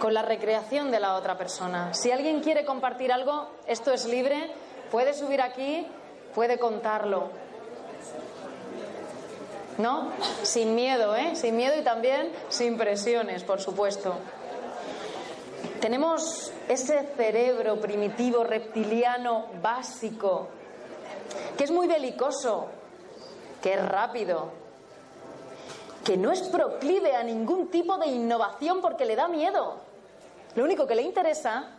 con 0.00 0.12
la 0.12 0.22
recreación 0.22 0.90
de 0.90 0.98
la 0.98 1.14
otra 1.14 1.38
persona. 1.38 1.94
Si 1.94 2.10
alguien 2.10 2.40
quiere 2.40 2.64
compartir 2.64 3.12
algo, 3.12 3.50
esto 3.68 3.92
es 3.92 4.04
libre, 4.04 4.50
puede 4.90 5.14
subir 5.14 5.40
aquí, 5.40 5.86
puede 6.34 6.58
contarlo. 6.58 7.28
¿No? 9.78 10.08
Sin 10.42 10.74
miedo, 10.74 11.14
¿eh? 11.14 11.36
Sin 11.36 11.54
miedo 11.54 11.78
y 11.78 11.84
también 11.84 12.32
sin 12.48 12.76
presiones, 12.76 13.44
por 13.44 13.60
supuesto. 13.60 14.16
Tenemos 15.84 16.50
ese 16.66 17.12
cerebro 17.14 17.78
primitivo, 17.78 18.42
reptiliano, 18.42 19.48
básico, 19.60 20.48
que 21.58 21.64
es 21.64 21.70
muy 21.70 21.86
belicoso, 21.86 22.68
que 23.62 23.74
es 23.74 23.86
rápido, 23.86 24.48
que 26.02 26.16
no 26.16 26.32
es 26.32 26.40
proclive 26.40 27.14
a 27.14 27.22
ningún 27.22 27.68
tipo 27.68 27.98
de 27.98 28.06
innovación 28.06 28.80
porque 28.80 29.04
le 29.04 29.14
da 29.14 29.28
miedo. 29.28 29.74
Lo 30.54 30.64
único 30.64 30.86
que 30.86 30.94
le 30.94 31.02
interesa 31.02 31.72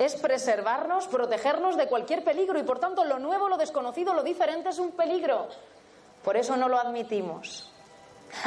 es 0.00 0.16
preservarnos, 0.16 1.06
protegernos 1.06 1.76
de 1.76 1.86
cualquier 1.86 2.24
peligro 2.24 2.58
y 2.58 2.64
por 2.64 2.80
tanto 2.80 3.04
lo 3.04 3.20
nuevo, 3.20 3.48
lo 3.48 3.56
desconocido, 3.56 4.14
lo 4.14 4.24
diferente 4.24 4.70
es 4.70 4.80
un 4.80 4.90
peligro. 4.90 5.46
Por 6.24 6.36
eso 6.36 6.56
no 6.56 6.68
lo 6.68 6.76
admitimos. 6.76 7.70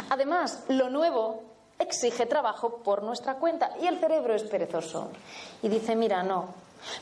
Además, 0.09 0.65
lo 0.67 0.89
nuevo 0.89 1.52
exige 1.79 2.25
trabajo 2.25 2.77
por 2.77 3.03
nuestra 3.03 3.35
cuenta 3.35 3.71
y 3.81 3.87
el 3.87 3.99
cerebro 3.99 4.35
es 4.35 4.43
perezoso. 4.43 5.09
Y 5.61 5.69
dice, 5.69 5.95
mira, 5.95 6.23
no, 6.23 6.53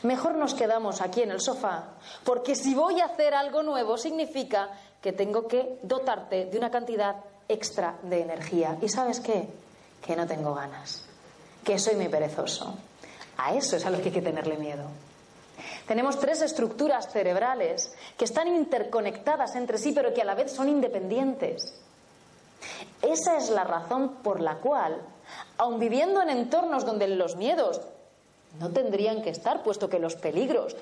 mejor 0.02 0.34
nos 0.34 0.54
quedamos 0.54 1.00
aquí 1.00 1.22
en 1.22 1.30
el 1.30 1.40
sofá, 1.40 1.84
porque 2.24 2.54
si 2.54 2.74
voy 2.74 3.00
a 3.00 3.06
hacer 3.06 3.34
algo 3.34 3.62
nuevo 3.62 3.96
significa 3.96 4.70
que 5.00 5.12
tengo 5.12 5.48
que 5.48 5.78
dotarte 5.82 6.46
de 6.46 6.58
una 6.58 6.70
cantidad 6.70 7.16
extra 7.48 7.98
de 8.02 8.20
energía. 8.20 8.78
¿Y 8.80 8.88
sabes 8.88 9.20
qué? 9.20 9.48
Que 10.00 10.16
no 10.16 10.26
tengo 10.26 10.54
ganas, 10.54 11.04
que 11.64 11.78
soy 11.78 11.96
muy 11.96 12.08
perezoso. 12.08 12.74
A 13.36 13.54
eso 13.54 13.76
es 13.76 13.84
a 13.84 13.90
lo 13.90 13.98
que 13.98 14.04
hay 14.04 14.12
que 14.12 14.22
tenerle 14.22 14.56
miedo. 14.56 14.84
Tenemos 15.86 16.18
tres 16.18 16.42
estructuras 16.42 17.10
cerebrales 17.12 17.92
que 18.16 18.24
están 18.24 18.48
interconectadas 18.48 19.54
entre 19.56 19.78
sí, 19.78 19.92
pero 19.92 20.14
que 20.14 20.22
a 20.22 20.24
la 20.24 20.34
vez 20.34 20.52
son 20.52 20.68
independientes. 20.68 21.74
Esa 23.02 23.36
es 23.36 23.50
la 23.50 23.64
razón 23.64 24.16
por 24.22 24.40
la 24.40 24.56
cual, 24.56 25.00
aun 25.58 25.78
viviendo 25.78 26.22
en 26.22 26.30
entornos 26.30 26.84
donde 26.84 27.08
los 27.08 27.36
miedos 27.36 27.80
no 28.58 28.70
tendrían 28.70 29.22
que 29.22 29.30
estar, 29.30 29.62
puesto 29.62 29.88
que 29.88 29.98
los 29.98 30.16
peligros 30.16 30.76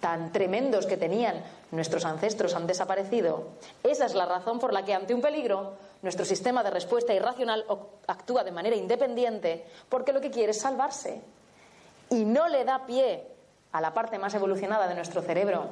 tan 0.00 0.30
tremendos 0.30 0.86
que 0.86 0.96
tenían 0.96 1.42
nuestros 1.70 2.04
ancestros 2.04 2.54
han 2.54 2.66
desaparecido, 2.66 3.48
esa 3.82 4.06
es 4.06 4.14
la 4.14 4.26
razón 4.26 4.58
por 4.58 4.72
la 4.72 4.84
que 4.84 4.94
ante 4.94 5.14
un 5.14 5.22
peligro 5.22 5.74
nuestro 6.02 6.24
sistema 6.24 6.62
de 6.62 6.70
respuesta 6.70 7.14
irracional 7.14 7.64
actúa 8.06 8.44
de 8.44 8.52
manera 8.52 8.76
independiente 8.76 9.64
porque 9.88 10.12
lo 10.12 10.20
que 10.20 10.30
quiere 10.30 10.50
es 10.50 10.60
salvarse. 10.60 11.20
Y 12.10 12.24
no 12.24 12.46
le 12.48 12.64
da 12.64 12.86
pie 12.86 13.26
a 13.72 13.80
la 13.80 13.92
parte 13.92 14.18
más 14.18 14.34
evolucionada 14.34 14.86
de 14.86 14.94
nuestro 14.94 15.22
cerebro, 15.22 15.66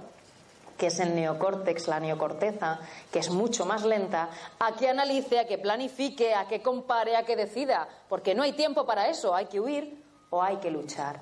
que 0.76 0.88
es 0.88 1.00
el 1.00 1.14
neocórtex, 1.14 1.88
la 1.88 2.00
neocorteza, 2.00 2.80
que 3.12 3.20
es 3.20 3.30
mucho 3.30 3.64
más 3.64 3.84
lenta, 3.84 4.28
a 4.58 4.74
que 4.74 4.88
analice, 4.88 5.38
a 5.38 5.46
que 5.46 5.58
planifique, 5.58 6.34
a 6.34 6.46
que 6.48 6.62
compare, 6.62 7.16
a 7.16 7.24
que 7.24 7.36
decida, 7.36 7.88
porque 8.08 8.34
no 8.34 8.42
hay 8.42 8.52
tiempo 8.52 8.84
para 8.84 9.08
eso, 9.08 9.34
hay 9.34 9.46
que 9.46 9.60
huir 9.60 10.02
o 10.30 10.42
hay 10.42 10.56
que 10.56 10.70
luchar. 10.70 11.20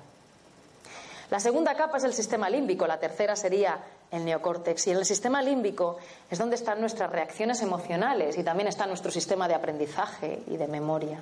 La 1.29 1.39
segunda 1.39 1.75
capa 1.75 1.97
es 1.97 2.03
el 2.03 2.13
sistema 2.13 2.49
límbico, 2.49 2.85
la 2.85 2.99
tercera 2.99 3.35
sería 3.35 3.79
el 4.11 4.25
neocórtex. 4.25 4.87
Y 4.87 4.91
en 4.91 4.97
el 4.97 5.05
sistema 5.05 5.41
límbico 5.41 5.97
es 6.29 6.37
donde 6.37 6.55
están 6.55 6.79
nuestras 6.79 7.11
reacciones 7.11 7.61
emocionales 7.61 8.37
y 8.37 8.43
también 8.43 8.67
está 8.67 8.85
nuestro 8.85 9.11
sistema 9.11 9.47
de 9.47 9.55
aprendizaje 9.55 10.43
y 10.47 10.57
de 10.57 10.67
memoria. 10.67 11.21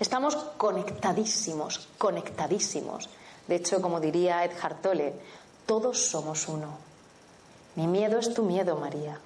Estamos 0.00 0.36
conectadísimos, 0.56 1.88
conectadísimos. 1.98 3.10
De 3.46 3.56
hecho, 3.56 3.82
como 3.82 4.00
diría 4.00 4.44
Ed 4.44 4.52
Tolle, 4.82 5.12
todos 5.66 6.06
somos 6.06 6.48
uno. 6.48 6.85
Mi 7.76 7.86
miedo 7.86 8.18
es 8.18 8.34
tu 8.34 8.42
miedo, 8.42 8.76
María. 8.76 9.18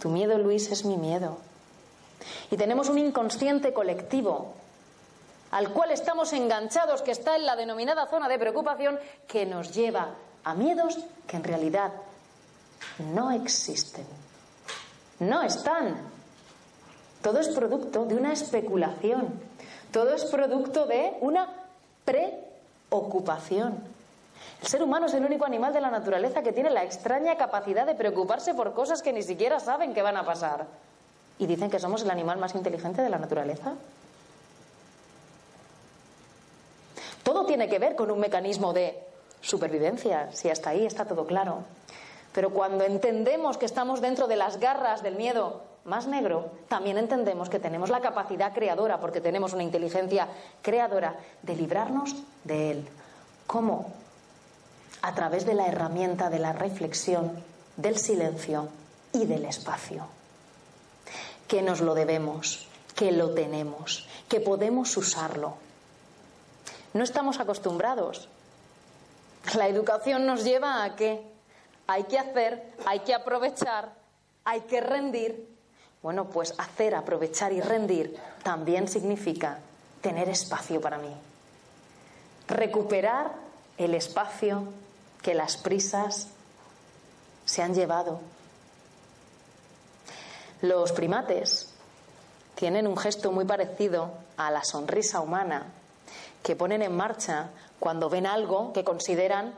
Tu 0.00 0.08
miedo, 0.08 0.38
Luis, 0.38 0.70
es 0.70 0.84
mi 0.84 0.96
miedo. 0.96 1.38
Y 2.50 2.56
tenemos 2.56 2.88
un 2.88 2.98
inconsciente 2.98 3.72
colectivo 3.72 4.54
al 5.50 5.70
cual 5.72 5.90
estamos 5.90 6.32
enganchados, 6.32 7.02
que 7.02 7.10
está 7.10 7.36
en 7.36 7.46
la 7.46 7.56
denominada 7.56 8.06
zona 8.06 8.28
de 8.28 8.38
preocupación, 8.38 8.98
que 9.26 9.46
nos 9.46 9.74
lleva 9.74 10.14
a 10.44 10.54
miedos 10.54 10.98
que 11.26 11.36
en 11.36 11.44
realidad 11.44 11.92
no 13.12 13.30
existen. 13.30 14.06
No 15.20 15.42
están. 15.42 15.96
Todo 17.22 17.40
es 17.40 17.48
producto 17.48 18.04
de 18.04 18.14
una 18.14 18.32
especulación. 18.32 19.40
Todo 19.90 20.14
es 20.14 20.24
producto 20.26 20.86
de 20.86 21.16
una 21.20 21.48
preocupación. 22.04 23.82
El 24.60 24.68
ser 24.68 24.82
humano 24.82 25.06
es 25.06 25.14
el 25.14 25.24
único 25.24 25.44
animal 25.44 25.72
de 25.72 25.80
la 25.80 25.90
naturaleza 25.90 26.42
que 26.42 26.52
tiene 26.52 26.70
la 26.70 26.84
extraña 26.84 27.36
capacidad 27.36 27.86
de 27.86 27.94
preocuparse 27.94 28.54
por 28.54 28.74
cosas 28.74 29.02
que 29.02 29.12
ni 29.12 29.22
siquiera 29.22 29.60
saben 29.60 29.94
que 29.94 30.02
van 30.02 30.16
a 30.16 30.24
pasar. 30.24 30.66
¿Y 31.38 31.46
dicen 31.46 31.70
que 31.70 31.78
somos 31.78 32.02
el 32.02 32.10
animal 32.10 32.38
más 32.38 32.54
inteligente 32.54 33.02
de 33.02 33.08
la 33.08 33.18
naturaleza? 33.18 33.74
Todo 37.22 37.44
tiene 37.46 37.68
que 37.68 37.78
ver 37.78 37.94
con 37.94 38.10
un 38.10 38.18
mecanismo 38.18 38.72
de 38.72 38.98
supervivencia, 39.40 40.32
si 40.32 40.50
hasta 40.50 40.70
ahí 40.70 40.86
está 40.86 41.04
todo 41.04 41.26
claro. 41.26 41.62
Pero 42.32 42.50
cuando 42.50 42.84
entendemos 42.84 43.58
que 43.58 43.66
estamos 43.66 44.00
dentro 44.00 44.26
de 44.26 44.36
las 44.36 44.58
garras 44.58 45.02
del 45.02 45.16
miedo 45.16 45.62
más 45.84 46.06
negro, 46.06 46.50
también 46.68 46.98
entendemos 46.98 47.48
que 47.48 47.58
tenemos 47.58 47.90
la 47.90 48.00
capacidad 48.00 48.52
creadora, 48.52 48.98
porque 48.98 49.20
tenemos 49.20 49.52
una 49.52 49.62
inteligencia 49.62 50.28
creadora, 50.62 51.16
de 51.42 51.56
librarnos 51.56 52.16
de 52.44 52.70
él. 52.72 52.88
¿Cómo? 53.46 53.92
A 55.02 55.14
través 55.14 55.46
de 55.46 55.54
la 55.54 55.66
herramienta 55.66 56.30
de 56.30 56.38
la 56.38 56.52
reflexión, 56.52 57.42
del 57.76 57.96
silencio 57.98 58.68
y 59.12 59.26
del 59.26 59.44
espacio. 59.44 60.06
Que 61.46 61.62
nos 61.62 61.80
lo 61.80 61.94
debemos, 61.94 62.68
que 62.94 63.12
lo 63.12 63.30
tenemos, 63.30 64.08
que 64.28 64.40
podemos 64.40 64.96
usarlo. 64.96 65.54
No 66.92 67.04
estamos 67.04 67.38
acostumbrados. 67.38 68.28
La 69.54 69.68
educación 69.68 70.26
nos 70.26 70.44
lleva 70.44 70.82
a 70.84 70.96
que 70.96 71.22
hay 71.86 72.04
que 72.04 72.18
hacer, 72.18 72.74
hay 72.84 73.00
que 73.00 73.14
aprovechar, 73.14 73.92
hay 74.44 74.62
que 74.62 74.80
rendir. 74.80 75.48
Bueno, 76.02 76.28
pues 76.28 76.54
hacer, 76.58 76.94
aprovechar 76.94 77.52
y 77.52 77.60
rendir 77.60 78.16
también 78.42 78.88
significa 78.88 79.58
tener 80.00 80.28
espacio 80.28 80.80
para 80.80 80.98
mí. 80.98 81.14
Recuperar 82.48 83.32
el 83.78 83.94
espacio 83.94 84.64
que 85.22 85.34
las 85.34 85.56
prisas 85.56 86.28
se 87.44 87.62
han 87.62 87.74
llevado. 87.74 88.20
Los 90.60 90.92
primates 90.92 91.68
tienen 92.54 92.86
un 92.86 92.96
gesto 92.96 93.30
muy 93.30 93.44
parecido 93.44 94.10
a 94.36 94.50
la 94.50 94.64
sonrisa 94.64 95.20
humana 95.20 95.66
que 96.42 96.56
ponen 96.56 96.82
en 96.82 96.96
marcha 96.96 97.50
cuando 97.78 98.10
ven 98.10 98.26
algo 98.26 98.72
que 98.72 98.84
consideran 98.84 99.54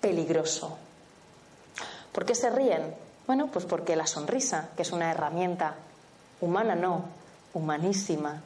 peligroso. 0.00 0.76
¿Por 2.12 2.24
qué 2.24 2.34
se 2.34 2.50
ríen? 2.50 2.94
Bueno, 3.26 3.48
pues 3.50 3.64
porque 3.64 3.96
la 3.96 4.06
sonrisa, 4.06 4.70
que 4.76 4.82
es 4.82 4.92
una 4.92 5.10
herramienta 5.10 5.74
humana, 6.40 6.74
no, 6.74 7.04
humanísima, 7.54 8.42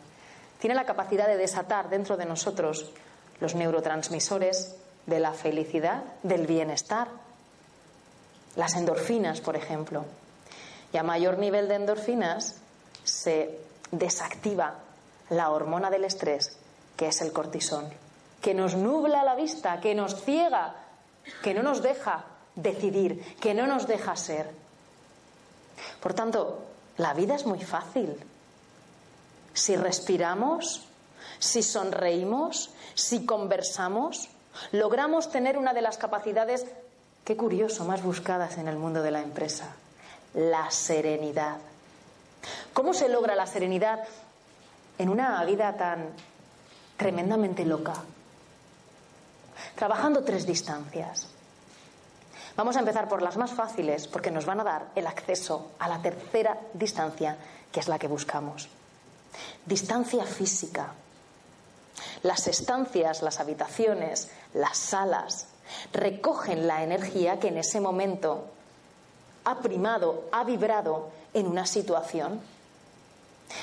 tiene 0.59 0.74
la 0.74 0.84
capacidad 0.86 1.26
de 1.26 1.36
desatar 1.36 1.88
dentro 1.88 2.16
de 2.16 2.26
nosotros 2.26 2.90
los 3.40 3.55
neurotransmisores 3.55 4.76
de 5.07 5.20
la 5.20 5.32
felicidad, 5.32 6.05
del 6.22 6.46
bienestar. 6.46 7.09
Las 8.57 8.74
endorfinas, 8.74 9.40
por 9.40 9.57
ejemplo. 9.57 10.05
Y 10.92 10.96
a 10.96 11.03
mayor 11.03 11.38
nivel 11.38 11.68
de 11.68 11.76
endorfinas 11.76 12.57
se 13.05 13.59
desactiva 13.90 14.74
la 15.30 15.50
hormona 15.50 15.90
del 15.90 16.05
estrés, 16.05 16.57
que 16.96 17.09
es 17.09 17.20
el 17.22 17.32
cortisol, 17.32 17.86
que 18.40 18.55
nos 18.55 18.74
nubla 18.74 19.24
la 19.24 19.34
vista, 19.34 19.80
que 19.80 19.94
nos 19.94 20.22
ciega, 20.22 20.76
que 21.42 21.55
no 21.55 21.62
nos 21.62 21.82
deja 21.82 22.24
decidir, 22.55 23.36
que 23.36 23.55
no 23.55 23.66
nos 23.66 23.86
deja 23.86 24.14
ser. 24.16 24.50
Por 26.00 26.14
tanto, 26.14 26.62
la 26.98 27.14
vida 27.14 27.34
es 27.34 27.46
muy 27.46 27.61
fácil. 27.61 28.14
Si 29.55 29.76
respiramos, 29.76 30.82
si 31.38 31.62
sonreímos, 31.62 32.70
si 32.94 33.24
conversamos, 33.24 34.28
logramos 34.72 35.30
tener 35.30 35.59
una 35.59 35.72
de 35.72 35.82
las 35.82 35.98
capacidades, 35.98 36.66
qué 37.24 37.36
curioso, 37.36 37.84
más 37.84 38.03
buscadas 38.03 38.59
en 38.59 38.68
el 38.68 38.76
mundo 38.76 39.03
de 39.03 39.11
la 39.11 39.20
empresa, 39.20 39.74
la 40.34 40.70
serenidad. 40.70 41.59
¿Cómo 42.72 42.94
se 42.94 43.09
logra 43.09 43.34
la 43.34 43.46
serenidad 43.46 44.00
en 44.98 45.09
una 45.09 45.44
vida 45.44 45.76
tan 45.76 46.09
tremendamente 46.96 47.64
loca? 47.64 47.94
Trabajando 49.76 50.24
tres 50.24 50.46
distancias. 50.46 51.28
Vamos 52.57 52.76
a 52.76 52.80
empezar 52.80 53.09
por 53.09 53.22
las 53.22 53.36
más 53.36 53.53
fáciles 53.53 54.07
porque 54.07 54.30
nos 54.30 54.44
van 54.44 54.61
a 54.61 54.64
dar 54.64 54.86
el 54.94 55.07
acceso 55.07 55.72
a 55.78 55.88
la 55.88 56.03
tercera 56.03 56.59
distancia, 56.74 57.36
que 57.70 57.80
es 57.80 57.88
la 57.88 57.98
que 57.98 58.09
buscamos. 58.09 58.68
Distancia 59.64 60.24
física. 60.24 60.92
Las 62.22 62.47
estancias, 62.47 63.22
las 63.22 63.40
habitaciones, 63.40 64.30
las 64.55 64.78
salas 64.78 65.47
recogen 65.93 66.66
la 66.66 66.82
energía 66.82 67.38
que 67.38 67.49
en 67.49 67.59
ese 67.59 67.80
momento 67.80 68.47
ha 69.45 69.59
primado, 69.59 70.24
ha 70.32 70.45
vibrado 70.45 71.11
en 71.34 71.47
una 71.47 71.66
situación. 71.66 72.40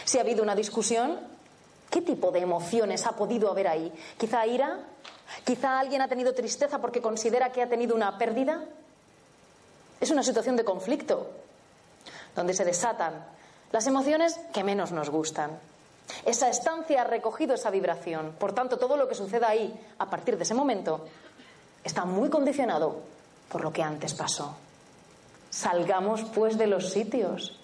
Si 0.06 0.18
ha 0.18 0.22
habido 0.22 0.44
una 0.44 0.56
discusión, 0.56 1.20
¿qué 1.90 2.02
tipo 2.02 2.32
de 2.32 2.40
emociones 2.40 3.06
ha 3.06 3.14
podido 3.14 3.50
haber 3.50 3.68
ahí? 3.68 3.94
Quizá 4.18 4.46
ira, 4.46 4.80
quizá 5.46 5.80
alguien 5.80 6.02
ha 6.02 6.08
tenido 6.08 6.34
tristeza 6.34 6.80
porque 6.80 7.02
considera 7.02 7.52
que 7.52 7.62
ha 7.62 7.70
tenido 7.70 7.96
una 7.96 8.18
pérdida. 8.18 8.64
Es 10.00 10.12
una 10.12 10.24
situación 10.24 10.56
de 10.56 10.64
conflicto, 10.64 11.30
donde 12.36 12.54
se 12.54 12.66
desatan 12.66 13.26
las 13.72 13.86
emociones 13.88 14.40
que 14.54 14.64
menos 14.64 14.92
nos 14.92 15.10
gustan. 15.10 15.60
Esa 16.26 16.50
estancia 16.50 17.02
ha 17.02 17.06
recogido 17.06 17.54
esa 17.54 17.70
vibración. 17.70 18.36
Por 18.40 18.54
tanto, 18.54 18.78
todo 18.78 18.98
lo 18.98 19.08
que 19.08 19.16
suceda 19.16 19.50
ahí 19.50 19.74
a 19.98 20.10
partir 20.10 20.38
de 20.38 20.44
ese 20.44 20.54
momento 20.54 21.06
está 21.84 22.06
muy 22.06 22.30
condicionado 22.30 23.02
por 23.50 23.62
lo 23.62 23.72
que 23.72 23.84
antes 23.84 24.14
pasó. 24.14 24.56
Salgamos 25.50 26.24
pues 26.34 26.58
de 26.58 26.68
los 26.68 26.92
sitios. 26.92 27.60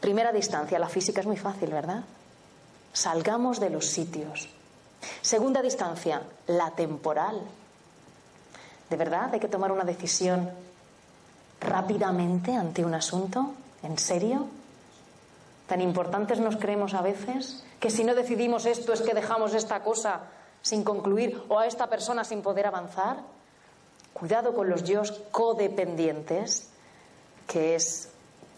Primera 0.00 0.32
distancia, 0.32 0.78
la 0.78 0.88
física 0.88 1.20
es 1.20 1.26
muy 1.26 1.36
fácil, 1.36 1.70
¿verdad? 1.70 2.02
Salgamos 2.92 3.60
de 3.60 3.70
los 3.70 3.86
sitios. 3.86 4.48
Segunda 5.22 5.62
distancia, 5.62 6.22
la 6.46 6.70
temporal. 6.72 7.40
¿De 8.88 8.96
verdad 8.96 9.30
hay 9.32 9.40
que 9.40 9.48
tomar 9.48 9.70
una 9.70 9.84
decisión 9.84 10.50
rápidamente 11.60 12.54
ante 12.54 12.84
un 12.84 12.94
asunto? 12.94 13.52
¿En 13.82 13.98
serio? 13.98 14.48
¿Tan 15.70 15.80
importantes 15.82 16.40
nos 16.40 16.56
creemos 16.56 16.94
a 16.94 17.00
veces 17.00 17.62
que 17.78 17.90
si 17.90 18.02
no 18.02 18.16
decidimos 18.16 18.66
esto 18.66 18.92
es 18.92 19.02
que 19.02 19.14
dejamos 19.14 19.54
esta 19.54 19.84
cosa 19.84 20.22
sin 20.62 20.82
concluir 20.82 21.40
o 21.46 21.60
a 21.60 21.68
esta 21.68 21.86
persona 21.86 22.24
sin 22.24 22.42
poder 22.42 22.66
avanzar? 22.66 23.18
Cuidado 24.12 24.52
con 24.52 24.68
los 24.68 24.82
yo 24.82 25.02
codependientes, 25.30 26.70
que 27.46 27.76
es 27.76 28.08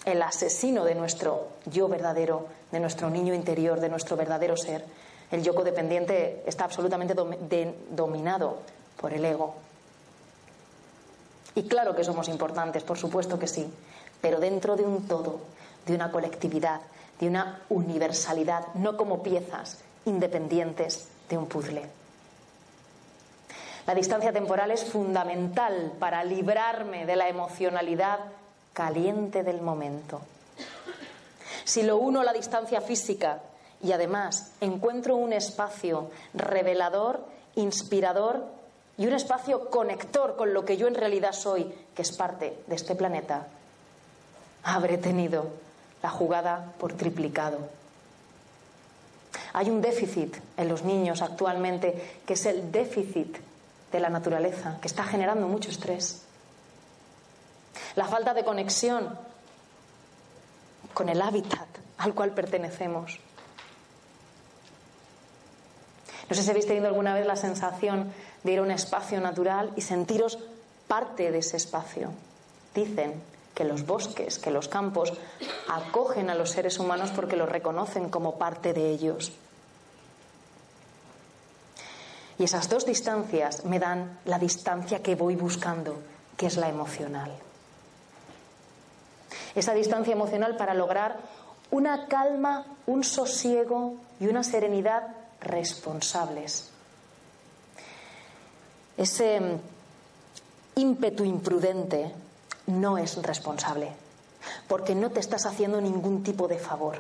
el 0.06 0.22
asesino 0.22 0.86
de 0.86 0.94
nuestro 0.94 1.48
yo 1.66 1.86
verdadero, 1.86 2.46
de 2.70 2.80
nuestro 2.80 3.10
niño 3.10 3.34
interior, 3.34 3.78
de 3.78 3.90
nuestro 3.90 4.16
verdadero 4.16 4.56
ser. 4.56 4.82
El 5.30 5.42
yo 5.42 5.54
codependiente 5.54 6.42
está 6.46 6.64
absolutamente 6.64 7.14
dominado 7.90 8.60
por 8.98 9.12
el 9.12 9.22
ego. 9.22 9.56
Y 11.56 11.64
claro 11.64 11.94
que 11.94 12.04
somos 12.04 12.28
importantes, 12.28 12.82
por 12.82 12.96
supuesto 12.96 13.38
que 13.38 13.48
sí, 13.48 13.70
pero 14.22 14.40
dentro 14.40 14.76
de 14.76 14.84
un 14.84 15.06
todo, 15.06 15.40
de 15.84 15.94
una 15.94 16.10
colectividad, 16.10 16.80
de 17.22 17.28
una 17.28 17.60
universalidad, 17.68 18.74
no 18.74 18.96
como 18.96 19.22
piezas 19.22 19.78
independientes 20.06 21.06
de 21.28 21.38
un 21.38 21.46
puzzle. 21.46 21.88
La 23.86 23.94
distancia 23.94 24.32
temporal 24.32 24.72
es 24.72 24.82
fundamental 24.82 25.92
para 26.00 26.24
librarme 26.24 27.06
de 27.06 27.14
la 27.14 27.28
emocionalidad 27.28 28.18
caliente 28.72 29.44
del 29.44 29.60
momento. 29.62 30.20
Si 31.62 31.84
lo 31.84 31.98
uno 31.98 32.22
a 32.22 32.24
la 32.24 32.32
distancia 32.32 32.80
física 32.80 33.38
y 33.80 33.92
además 33.92 34.50
encuentro 34.60 35.14
un 35.14 35.32
espacio 35.32 36.10
revelador, 36.34 37.24
inspirador 37.54 38.46
y 38.98 39.06
un 39.06 39.12
espacio 39.12 39.70
conector 39.70 40.34
con 40.34 40.52
lo 40.52 40.64
que 40.64 40.76
yo 40.76 40.88
en 40.88 40.96
realidad 40.96 41.34
soy, 41.34 41.72
que 41.94 42.02
es 42.02 42.10
parte 42.10 42.58
de 42.66 42.74
este 42.74 42.96
planeta, 42.96 43.46
habré 44.64 44.98
tenido 44.98 45.62
la 46.02 46.10
jugada 46.10 46.72
por 46.78 46.94
triplicado. 46.94 47.58
Hay 49.52 49.70
un 49.70 49.80
déficit 49.80 50.36
en 50.56 50.68
los 50.68 50.82
niños 50.82 51.22
actualmente 51.22 52.20
que 52.26 52.34
es 52.34 52.46
el 52.46 52.72
déficit 52.72 53.36
de 53.90 54.00
la 54.00 54.08
naturaleza, 54.08 54.78
que 54.80 54.88
está 54.88 55.04
generando 55.04 55.46
mucho 55.46 55.70
estrés. 55.70 56.22
La 57.94 58.06
falta 58.06 58.34
de 58.34 58.44
conexión 58.44 59.16
con 60.94 61.08
el 61.08 61.20
hábitat 61.20 61.68
al 61.98 62.14
cual 62.14 62.32
pertenecemos. 62.32 63.20
No 66.28 66.36
sé 66.36 66.42
si 66.42 66.50
habéis 66.50 66.66
tenido 66.66 66.86
alguna 66.86 67.14
vez 67.14 67.26
la 67.26 67.36
sensación 67.36 68.12
de 68.42 68.52
ir 68.52 68.58
a 68.58 68.62
un 68.62 68.70
espacio 68.70 69.20
natural 69.20 69.72
y 69.76 69.82
sentiros 69.82 70.38
parte 70.88 71.30
de 71.30 71.38
ese 71.38 71.58
espacio. 71.58 72.10
Dicen 72.74 73.22
que 73.54 73.64
los 73.64 73.86
bosques, 73.86 74.38
que 74.38 74.50
los 74.50 74.68
campos 74.68 75.12
acogen 75.68 76.30
a 76.30 76.34
los 76.34 76.50
seres 76.50 76.78
humanos 76.78 77.10
porque 77.14 77.36
los 77.36 77.48
reconocen 77.48 78.08
como 78.08 78.38
parte 78.38 78.72
de 78.72 78.90
ellos. 78.90 79.32
Y 82.38 82.44
esas 82.44 82.68
dos 82.68 82.86
distancias 82.86 83.64
me 83.64 83.78
dan 83.78 84.18
la 84.24 84.38
distancia 84.38 85.02
que 85.02 85.14
voy 85.14 85.36
buscando, 85.36 85.98
que 86.36 86.46
es 86.46 86.56
la 86.56 86.68
emocional. 86.68 87.30
Esa 89.54 89.74
distancia 89.74 90.14
emocional 90.14 90.56
para 90.56 90.74
lograr 90.74 91.18
una 91.70 92.06
calma, 92.08 92.66
un 92.86 93.04
sosiego 93.04 93.94
y 94.18 94.26
una 94.26 94.42
serenidad 94.42 95.08
responsables. 95.40 96.70
Ese 98.96 99.40
ímpetu 100.76 101.24
imprudente 101.24 102.12
no 102.66 102.98
es 102.98 103.16
responsable, 103.22 103.92
porque 104.68 104.94
no 104.94 105.10
te 105.10 105.20
estás 105.20 105.46
haciendo 105.46 105.80
ningún 105.80 106.22
tipo 106.22 106.48
de 106.48 106.58
favor. 106.58 106.98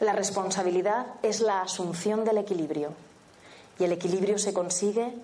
La 0.00 0.12
responsabilidad 0.12 1.06
es 1.22 1.40
la 1.40 1.62
asunción 1.62 2.24
del 2.24 2.38
equilibrio 2.38 2.92
y 3.78 3.84
el 3.84 3.92
equilibrio 3.92 4.38
se 4.38 4.54
consigue 4.54 5.14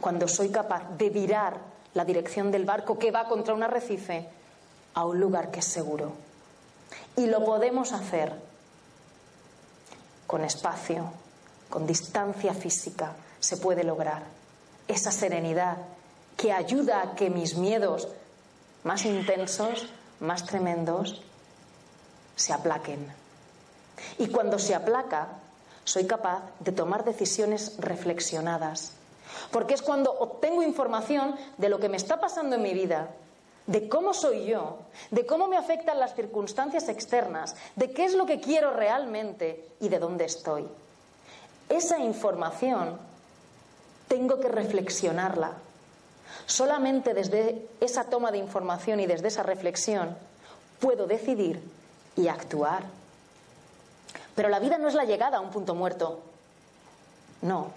cuando 0.00 0.28
soy 0.28 0.50
capaz 0.50 0.82
de 0.96 1.10
virar 1.10 1.58
la 1.94 2.04
dirección 2.04 2.50
del 2.50 2.64
barco 2.64 2.98
que 2.98 3.10
va 3.10 3.28
contra 3.28 3.54
un 3.54 3.62
arrecife 3.62 4.28
a 4.94 5.04
un 5.04 5.20
lugar 5.20 5.50
que 5.50 5.60
es 5.60 5.66
seguro. 5.66 6.12
Y 7.16 7.26
lo 7.26 7.44
podemos 7.44 7.92
hacer 7.92 8.32
con 10.26 10.44
espacio, 10.44 11.12
con 11.68 11.86
distancia 11.86 12.54
física, 12.54 13.12
se 13.40 13.56
puede 13.56 13.84
lograr 13.84 14.22
esa 14.86 15.10
serenidad 15.10 15.76
que 16.40 16.52
ayuda 16.52 17.02
a 17.02 17.14
que 17.14 17.28
mis 17.28 17.54
miedos 17.54 18.08
más 18.82 19.04
intensos, 19.04 19.92
más 20.20 20.46
tremendos, 20.46 21.20
se 22.34 22.54
aplaquen. 22.54 23.12
Y 24.16 24.28
cuando 24.28 24.58
se 24.58 24.74
aplaca, 24.74 25.36
soy 25.84 26.06
capaz 26.06 26.40
de 26.60 26.72
tomar 26.72 27.04
decisiones 27.04 27.76
reflexionadas. 27.76 28.94
Porque 29.50 29.74
es 29.74 29.82
cuando 29.82 30.12
obtengo 30.12 30.62
información 30.62 31.36
de 31.58 31.68
lo 31.68 31.78
que 31.78 31.90
me 31.90 31.98
está 31.98 32.18
pasando 32.18 32.56
en 32.56 32.62
mi 32.62 32.72
vida, 32.72 33.10
de 33.66 33.90
cómo 33.90 34.14
soy 34.14 34.46
yo, 34.46 34.78
de 35.10 35.26
cómo 35.26 35.46
me 35.46 35.58
afectan 35.58 36.00
las 36.00 36.14
circunstancias 36.14 36.88
externas, 36.88 37.54
de 37.76 37.92
qué 37.92 38.06
es 38.06 38.14
lo 38.14 38.24
que 38.24 38.40
quiero 38.40 38.72
realmente 38.72 39.68
y 39.78 39.90
de 39.90 39.98
dónde 39.98 40.24
estoy. 40.24 40.66
Esa 41.68 41.98
información 41.98 42.98
tengo 44.08 44.40
que 44.40 44.48
reflexionarla. 44.48 45.52
Solamente 46.46 47.14
desde 47.14 47.68
esa 47.80 48.04
toma 48.04 48.30
de 48.30 48.38
información 48.38 49.00
y 49.00 49.06
desde 49.06 49.28
esa 49.28 49.42
reflexión 49.42 50.16
puedo 50.80 51.06
decidir 51.06 51.62
y 52.16 52.28
actuar. 52.28 52.84
Pero 54.34 54.48
la 54.48 54.58
vida 54.58 54.78
no 54.78 54.88
es 54.88 54.94
la 54.94 55.04
llegada 55.04 55.38
a 55.38 55.40
un 55.40 55.50
punto 55.50 55.74
muerto. 55.74 56.20
No. 57.42 57.72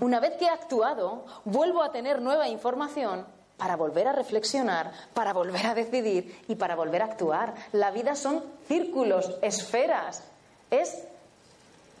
Una 0.00 0.20
vez 0.20 0.36
que 0.36 0.44
he 0.44 0.50
actuado, 0.50 1.24
vuelvo 1.44 1.82
a 1.82 1.92
tener 1.92 2.20
nueva 2.20 2.48
información 2.48 3.24
para 3.56 3.76
volver 3.76 4.08
a 4.08 4.12
reflexionar, 4.12 4.92
para 5.14 5.32
volver 5.32 5.66
a 5.66 5.74
decidir 5.74 6.44
y 6.48 6.56
para 6.56 6.76
volver 6.76 7.02
a 7.02 7.06
actuar. 7.06 7.54
La 7.72 7.90
vida 7.90 8.16
son 8.16 8.42
círculos, 8.66 9.36
esferas. 9.40 10.22
Es 10.70 11.04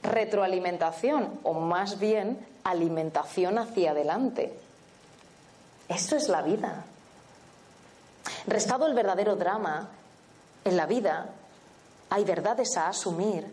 retroalimentación 0.02 1.40
o 1.42 1.54
más 1.54 1.98
bien 1.98 2.44
alimentación 2.64 3.58
hacia 3.58 3.92
adelante. 3.92 4.52
Eso 5.88 6.16
es 6.16 6.28
la 6.28 6.42
vida. 6.42 6.84
Restado 8.46 8.86
el 8.86 8.94
verdadero 8.94 9.36
drama, 9.36 9.88
en 10.64 10.76
la 10.76 10.86
vida 10.86 11.30
hay 12.10 12.24
verdades 12.24 12.76
a 12.76 12.88
asumir 12.88 13.46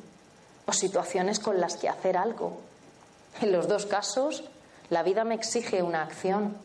o 0.65 0.73
situaciones 0.73 1.39
con 1.39 1.59
las 1.59 1.77
que 1.77 1.89
hacer 1.89 2.17
algo. 2.17 2.59
En 3.41 3.51
los 3.51 3.67
dos 3.67 3.85
casos, 3.85 4.43
la 4.89 5.03
vida 5.03 5.23
me 5.23 5.35
exige 5.35 5.81
una 5.81 6.03
acción. 6.03 6.57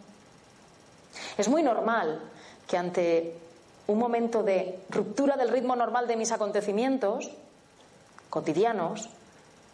Es 1.38 1.48
muy 1.48 1.62
normal 1.62 2.20
que 2.66 2.76
ante 2.76 3.38
un 3.86 3.98
momento 3.98 4.42
de 4.42 4.80
ruptura 4.90 5.36
del 5.36 5.50
ritmo 5.50 5.76
normal 5.76 6.06
de 6.08 6.16
mis 6.16 6.32
acontecimientos 6.32 7.30
cotidianos, 8.30 9.08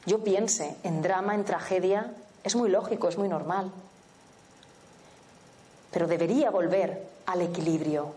yo 0.05 0.22
piense 0.22 0.76
en 0.82 1.01
drama, 1.01 1.34
en 1.34 1.45
tragedia, 1.45 2.12
es 2.45 2.57
muy 2.57 2.68
lógico, 2.68 3.09
es 3.09 3.16
muy 3.16 3.28
normal. 3.28 3.70
Pero 5.91 6.07
debería 6.07 6.51
volver 6.51 7.09
al 7.26 7.43
equilibrio. 7.43 8.12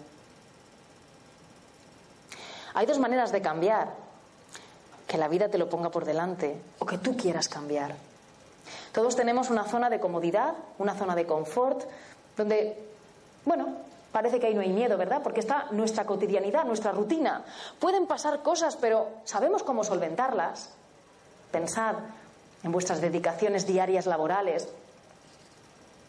Hay 2.74 2.86
dos 2.86 3.00
maneras 3.00 3.32
de 3.32 3.42
cambiar. 3.42 3.94
Que 5.08 5.18
la 5.18 5.28
vida 5.28 5.50
te 5.50 5.58
lo 5.58 5.70
ponga 5.70 5.90
por 5.90 6.06
delante 6.06 6.60
o 6.80 6.86
que 6.86 6.98
tú 6.98 7.16
quieras 7.16 7.48
cambiar. 7.48 7.96
Todos 8.92 9.16
tenemos 9.16 9.50
una 9.50 9.66
zona 9.66 9.90
de 9.90 10.00
comodidad, 10.00 10.56
una 10.80 10.96
zona 10.96 11.14
de 11.14 11.28
confort, 11.28 11.84
donde 12.36 12.94
bueno, 13.46 13.76
parece 14.12 14.40
que 14.40 14.48
ahí 14.48 14.54
no 14.54 14.62
hay 14.62 14.72
miedo, 14.72 14.98
¿verdad? 14.98 15.22
Porque 15.22 15.42
está 15.42 15.68
nuestra 15.72 16.06
cotidianidad, 16.06 16.66
nuestra 16.66 16.92
rutina. 16.92 17.44
Pueden 17.80 18.08
pasar 18.08 18.42
cosas, 18.42 18.78
pero 18.78 19.10
sabemos 19.26 19.64
cómo 19.64 19.84
solventarlas. 19.84 20.70
Pensad 21.52 21.96
en 22.64 22.72
vuestras 22.72 23.02
dedicaciones 23.02 23.68
diarias 23.68 24.06
laborales. 24.06 24.68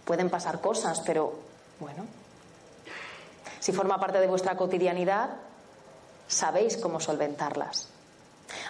Pueden 0.05 0.31
pasar 0.31 0.61
cosas, 0.61 1.01
pero 1.01 1.35
bueno. 1.81 2.05
Si 3.61 3.72
forma 3.72 3.99
parte 3.99 4.20
de 4.20 4.27
vuestra 4.27 4.57
cotidianidad, 4.57 5.31
sabéis 6.29 6.77
cómo 6.77 7.01
solventarlas. 7.01 7.89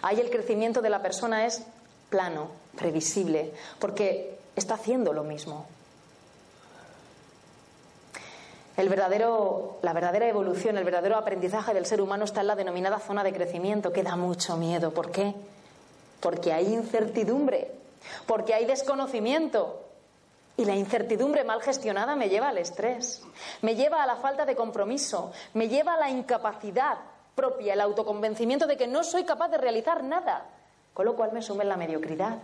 Ahí 0.02 0.20
el 0.20 0.30
crecimiento 0.30 0.80
de 0.82 0.90
la 0.90 1.02
persona 1.02 1.46
es 1.46 1.62
plano, 2.10 2.48
previsible, 2.76 3.52
porque 3.78 4.38
está 4.54 4.74
haciendo 4.74 5.12
lo 5.12 5.24
mismo. 5.24 5.66
El 8.76 8.88
verdadero, 8.88 9.78
la 9.82 9.92
verdadera 9.92 10.28
evolución, 10.28 10.76
el 10.76 10.84
verdadero 10.84 11.16
aprendizaje 11.16 11.74
del 11.74 11.86
ser 11.86 12.00
humano 12.00 12.24
está 12.24 12.40
en 12.40 12.48
la 12.48 12.56
denominada 12.56 12.98
zona 12.98 13.22
de 13.22 13.32
crecimiento, 13.32 13.92
que 13.92 14.02
da 14.02 14.16
mucho 14.16 14.56
miedo. 14.56 14.92
¿Por 14.92 15.12
qué? 15.12 15.34
Porque 16.20 16.52
hay 16.52 16.72
incertidumbre, 16.72 17.70
porque 18.26 18.54
hay 18.54 18.64
desconocimiento. 18.64 19.83
Y 20.56 20.64
la 20.64 20.76
incertidumbre 20.76 21.42
mal 21.42 21.60
gestionada 21.60 22.14
me 22.14 22.28
lleva 22.28 22.48
al 22.48 22.58
estrés, 22.58 23.22
me 23.62 23.74
lleva 23.74 24.02
a 24.02 24.06
la 24.06 24.16
falta 24.16 24.44
de 24.44 24.54
compromiso, 24.54 25.32
me 25.54 25.68
lleva 25.68 25.94
a 25.94 25.98
la 25.98 26.10
incapacidad 26.10 26.98
propia, 27.34 27.74
el 27.74 27.80
autoconvencimiento 27.80 28.66
de 28.66 28.76
que 28.76 28.86
no 28.86 29.02
soy 29.02 29.24
capaz 29.24 29.48
de 29.48 29.58
realizar 29.58 30.04
nada, 30.04 30.46
con 30.92 31.06
lo 31.06 31.16
cual 31.16 31.32
me 31.32 31.42
sume 31.42 31.64
en 31.64 31.70
la 31.70 31.76
mediocridad 31.76 32.38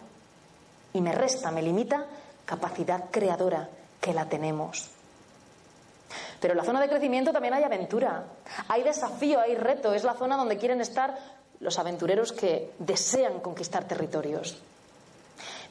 y 0.93 1.01
me 1.01 1.13
resta, 1.13 1.53
me 1.53 1.63
limita 1.63 2.05
capacidad 2.45 3.05
creadora 3.11 3.69
que 4.01 4.13
la 4.13 4.29
tenemos. 4.29 4.91
Pero 6.41 6.53
en 6.53 6.59
la 6.59 6.65
zona 6.65 6.81
de 6.81 6.89
crecimiento 6.89 7.33
también 7.33 7.55
hay 7.55 7.63
aventura, 7.63 8.25
hay 8.67 8.83
desafío, 8.83 9.41
hay 9.41 9.55
reto. 9.55 9.93
Es 9.93 10.05
la 10.05 10.15
zona 10.15 10.37
donde 10.37 10.57
quieren 10.57 10.81
estar 10.81 11.17
los 11.61 11.79
aventureros 11.79 12.33
que 12.33 12.73
desean 12.79 13.41
conquistar 13.41 13.85
territorios. 13.85 14.59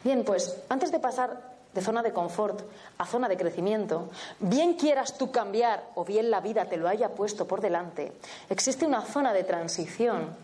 Bien, 0.03 0.23
pues 0.23 0.55
antes 0.69 0.91
de 0.91 0.99
pasar 0.99 1.58
de 1.73 1.81
zona 1.81 2.01
de 2.01 2.13
confort 2.13 2.61
a 2.97 3.05
zona 3.05 3.29
de 3.29 3.37
crecimiento, 3.37 4.09
bien 4.39 4.73
quieras 4.73 5.17
tú 5.17 5.31
cambiar 5.31 5.83
o 5.95 6.03
bien 6.03 6.31
la 6.31 6.41
vida 6.41 6.65
te 6.65 6.77
lo 6.77 6.87
haya 6.87 7.09
puesto 7.09 7.47
por 7.47 7.61
delante, 7.61 8.11
existe 8.49 8.85
una 8.85 9.01
zona 9.03 9.33
de 9.33 9.43
transición, 9.43 10.35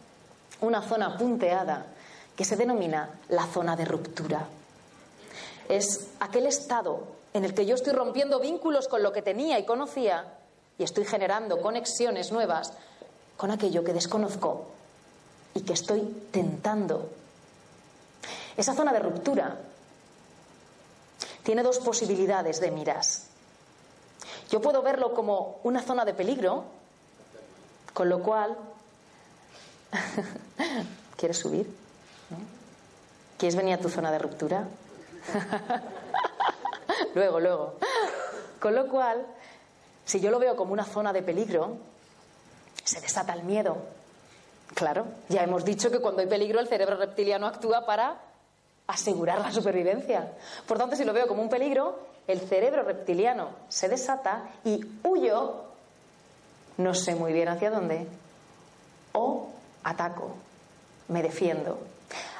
una 0.61 0.81
zona 0.81 1.17
punteada 1.17 1.87
que 2.35 2.45
se 2.45 2.55
denomina 2.55 3.09
la 3.29 3.45
zona 3.47 3.75
de 3.75 3.85
ruptura. 3.85 4.47
Es 5.67 6.07
aquel 6.19 6.45
estado 6.45 7.03
en 7.33 7.43
el 7.43 7.53
que 7.53 7.65
yo 7.65 7.75
estoy 7.75 7.93
rompiendo 7.93 8.39
vínculos 8.39 8.87
con 8.87 9.01
lo 9.01 9.11
que 9.11 9.21
tenía 9.21 9.57
y 9.57 9.65
conocía 9.65 10.25
y 10.77 10.83
estoy 10.83 11.05
generando 11.05 11.61
conexiones 11.61 12.31
nuevas 12.31 12.73
con 13.35 13.51
aquello 13.51 13.83
que 13.83 13.93
desconozco 13.93 14.67
y 15.53 15.61
que 15.61 15.73
estoy 15.73 16.01
tentando. 16.31 17.09
Esa 18.55 18.73
zona 18.73 18.93
de 18.93 18.99
ruptura 18.99 19.57
tiene 21.45 21.61
dos 21.61 21.77
posibilidades 21.77 22.59
de 22.59 22.71
miras. 22.71 23.27
Yo 24.49 24.59
puedo 24.61 24.81
verlo 24.81 25.13
como 25.13 25.59
una 25.63 25.81
zona 25.81 26.03
de 26.03 26.15
peligro, 26.15 26.65
con 27.93 28.09
lo 28.09 28.21
cual... 28.21 28.57
¿Quieres 31.15 31.37
subir? 31.37 31.71
¿Quieres 33.37 33.55
venir 33.55 33.75
a 33.75 33.77
tu 33.77 33.89
zona 33.89 34.11
de 34.11 34.17
ruptura? 34.17 34.67
luego, 37.13 37.39
luego. 37.39 37.75
Con 38.59 38.73
lo 38.73 38.89
cual, 38.89 39.23
si 40.03 40.19
yo 40.19 40.31
lo 40.31 40.39
veo 40.39 40.55
como 40.55 40.73
una 40.73 40.83
zona 40.83 41.13
de 41.13 41.21
peligro, 41.21 41.77
se 42.83 42.99
desata 43.01 43.33
el 43.33 43.43
miedo. 43.43 43.77
Claro, 44.73 45.05
ya 45.29 45.43
hemos 45.43 45.63
dicho 45.63 45.91
que 45.91 45.99
cuando 45.99 46.21
hay 46.21 46.27
peligro 46.27 46.59
el 46.59 46.67
cerebro 46.67 46.97
reptiliano 46.97 47.45
actúa 47.45 47.85
para 47.85 48.17
asegurar 48.87 49.39
la 49.39 49.51
supervivencia. 49.51 50.33
Por 50.67 50.77
tanto, 50.77 50.95
si 50.95 51.03
lo 51.03 51.13
veo 51.13 51.27
como 51.27 51.41
un 51.41 51.49
peligro, 51.49 51.99
el 52.27 52.39
cerebro 52.39 52.83
reptiliano 52.83 53.49
se 53.69 53.89
desata 53.89 54.49
y 54.63 54.79
huyo, 55.03 55.63
no 56.77 56.93
sé 56.93 57.15
muy 57.15 57.33
bien 57.33 57.47
hacia 57.47 57.71
dónde, 57.71 58.07
o 59.13 59.49
ataco, 59.83 60.35
me 61.07 61.21
defiendo. 61.21 61.79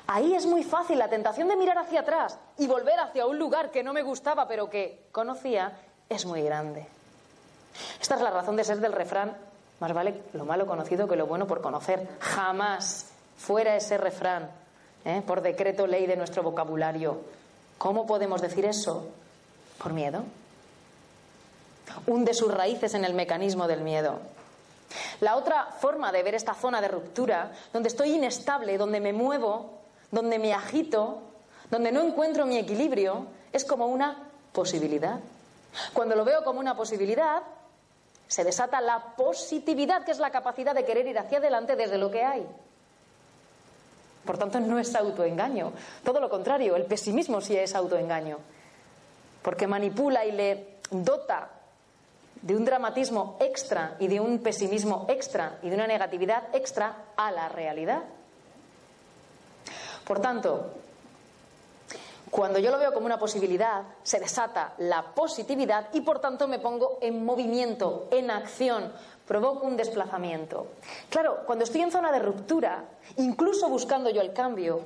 Ahí 0.08 0.36
es 0.36 0.46
muy 0.46 0.64
fácil 0.64 1.00
la 1.00 1.10
tentación 1.10 1.48
de 1.48 1.56
mirar 1.56 1.80
hacia 1.80 2.02
atrás 2.02 2.38
y 2.58 2.68
volver 2.68 3.00
hacia 3.00 3.26
un 3.26 3.40
lugar 3.40 3.72
que 3.72 3.84
no 3.84 3.92
me 3.92 4.04
gustaba 4.04 4.48
pero 4.48 4.70
que 4.70 5.08
conocía 5.12 5.80
es 6.10 6.26
muy 6.26 6.44
grande. 6.44 6.88
Esta 8.00 8.16
es 8.16 8.22
la 8.22 8.30
razón 8.30 8.56
de 8.56 8.64
ser 8.64 8.80
del 8.80 8.94
refrán, 8.94 9.36
más 9.80 9.94
vale 9.94 10.22
lo 10.34 10.46
malo 10.46 10.68
conocido 10.68 11.08
que 11.08 11.16
lo 11.16 11.26
bueno 11.26 11.48
por 11.48 11.62
conocer. 11.62 12.08
Jamás 12.20 13.12
fuera 13.36 13.76
ese 13.76 13.98
refrán, 13.98 14.50
¿eh? 15.06 15.22
por 15.26 15.42
decreto 15.42 15.88
ley 15.88 16.08
de 16.08 16.18
nuestro 16.18 16.44
vocabulario. 16.44 17.22
¿Cómo 17.78 18.06
podemos 18.06 18.42
decir 18.42 18.66
eso? 18.66 19.08
Por 19.78 19.94
miedo. 19.94 20.24
Hunde 22.08 22.34
sus 22.34 22.54
raíces 22.54 22.94
en 22.96 23.06
el 23.06 23.14
mecanismo 23.14 23.68
del 23.68 23.82
miedo. 23.82 24.20
La 25.22 25.36
otra 25.36 25.68
forma 25.80 26.12
de 26.12 26.24
ver 26.24 26.36
esta 26.36 26.54
zona 26.54 26.82
de 26.82 26.88
ruptura, 26.88 27.52
donde 27.72 27.90
estoy 27.90 28.14
inestable, 28.14 28.78
donde 28.78 29.00
me 29.00 29.14
muevo, 29.14 29.80
donde 30.12 30.40
me 30.40 30.54
agito, 30.54 31.22
donde 31.70 31.92
no 31.92 32.02
encuentro 32.02 32.46
mi 32.46 32.58
equilibrio, 32.58 33.28
es 33.52 33.66
como 33.66 33.88
una 33.88 34.30
posibilidad. 34.52 35.20
Cuando 35.94 36.16
lo 36.16 36.24
veo 36.24 36.44
como 36.44 36.60
una 36.60 36.76
posibilidad, 36.76 37.44
se 38.28 38.44
desata 38.44 38.82
la 38.82 39.16
positividad, 39.16 40.04
que 40.04 40.12
es 40.12 40.20
la 40.20 40.32
capacidad 40.32 40.74
de 40.74 40.86
querer 40.86 41.08
ir 41.08 41.20
hacia 41.20 41.38
adelante 41.38 41.76
desde 41.76 41.98
lo 41.98 42.10
que 42.10 42.24
hay. 42.24 42.48
Por 44.26 44.38
tanto, 44.38 44.60
no 44.60 44.80
es 44.80 44.96
autoengaño. 44.96 45.72
Todo 46.04 46.20
lo 46.20 46.30
contrario, 46.30 46.76
el 46.76 46.86
pesimismo 46.86 47.42
sí 47.42 47.56
es 47.56 47.76
autoengaño. 47.76 48.40
Porque 49.42 49.68
manipula 49.68 50.26
y 50.26 50.32
le 50.32 50.76
dota 50.90 51.50
de 52.42 52.56
un 52.56 52.66
dramatismo 52.66 53.38
extra 53.40 53.96
y 54.00 54.08
de 54.08 54.20
un 54.20 54.40
pesimismo 54.40 55.06
extra 55.10 55.58
y 55.62 55.70
de 55.70 55.76
una 55.76 55.88
negatividad 55.88 56.44
extra 56.54 57.06
a 57.16 57.32
la 57.32 57.50
realidad. 57.50 58.04
Por 60.06 60.20
tanto, 60.20 60.72
cuando 62.30 62.60
yo 62.60 62.70
lo 62.70 62.78
veo 62.78 62.94
como 62.94 63.06
una 63.06 63.18
posibilidad, 63.18 63.84
se 64.04 64.20
desata 64.20 64.74
la 64.80 65.04
positividad 65.16 65.88
y 65.94 66.02
por 66.02 66.20
tanto 66.20 66.48
me 66.48 66.60
pongo 66.60 67.00
en 67.02 67.26
movimiento, 67.26 68.08
en 68.12 68.30
acción, 68.30 68.92
provoco 69.28 69.66
un 69.66 69.78
desplazamiento. 69.78 70.68
Claro, 71.10 71.40
cuando 71.46 71.64
estoy 71.64 71.82
en 71.82 71.92
zona 71.92 72.12
de 72.12 72.20
ruptura, 72.20 72.84
incluso 73.18 73.70
buscando 73.70 74.10
yo 74.10 74.22
el 74.22 74.34
cambio, 74.34 74.82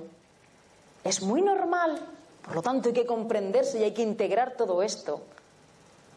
es 1.03 1.21
muy 1.21 1.41
normal, 1.41 1.99
por 2.45 2.55
lo 2.55 2.61
tanto 2.61 2.89
hay 2.89 2.93
que 2.93 3.05
comprenderse 3.05 3.79
y 3.79 3.83
hay 3.83 3.93
que 3.93 4.01
integrar 4.01 4.55
todo 4.55 4.81
esto. 4.83 5.21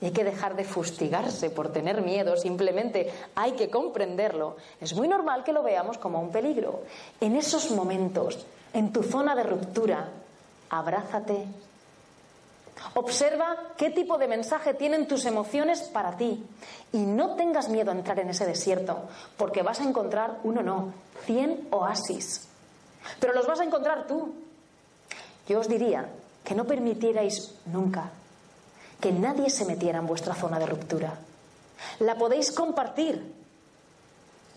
Hay 0.00 0.10
que 0.10 0.24
dejar 0.24 0.56
de 0.56 0.64
fustigarse 0.64 1.50
por 1.50 1.70
tener 1.72 2.02
miedo, 2.02 2.36
simplemente 2.36 3.12
hay 3.36 3.52
que 3.52 3.70
comprenderlo. 3.70 4.56
Es 4.80 4.94
muy 4.94 5.06
normal 5.06 5.44
que 5.44 5.52
lo 5.52 5.62
veamos 5.62 5.96
como 5.96 6.20
un 6.20 6.32
peligro. 6.32 6.82
En 7.20 7.36
esos 7.36 7.70
momentos, 7.70 8.44
en 8.72 8.92
tu 8.92 9.04
zona 9.04 9.36
de 9.36 9.44
ruptura, 9.44 10.08
abrázate. 10.70 11.46
Observa 12.94 13.56
qué 13.76 13.90
tipo 13.90 14.18
de 14.18 14.28
mensaje 14.28 14.74
tienen 14.74 15.06
tus 15.06 15.24
emociones 15.24 15.82
para 15.82 16.16
ti 16.16 16.44
y 16.92 16.98
no 16.98 17.36
tengas 17.36 17.68
miedo 17.68 17.90
a 17.90 17.94
entrar 17.94 18.18
en 18.20 18.30
ese 18.30 18.46
desierto, 18.46 19.08
porque 19.36 19.62
vas 19.62 19.80
a 19.80 19.84
encontrar 19.84 20.38
uno 20.44 20.62
no, 20.62 20.92
cien 21.24 21.68
oasis. 21.70 22.48
Pero 23.20 23.32
los 23.32 23.46
vas 23.46 23.60
a 23.60 23.64
encontrar 23.64 24.06
tú. 24.06 24.34
Yo 25.48 25.60
os 25.60 25.68
diría 25.68 26.08
que 26.44 26.54
no 26.54 26.64
permitierais 26.64 27.54
nunca 27.66 28.10
que 29.00 29.10
nadie 29.12 29.50
se 29.50 29.64
metiera 29.64 29.98
en 29.98 30.06
vuestra 30.06 30.32
zona 30.32 30.60
de 30.60 30.66
ruptura. 30.66 31.18
La 31.98 32.14
podéis 32.14 32.52
compartir, 32.52 33.34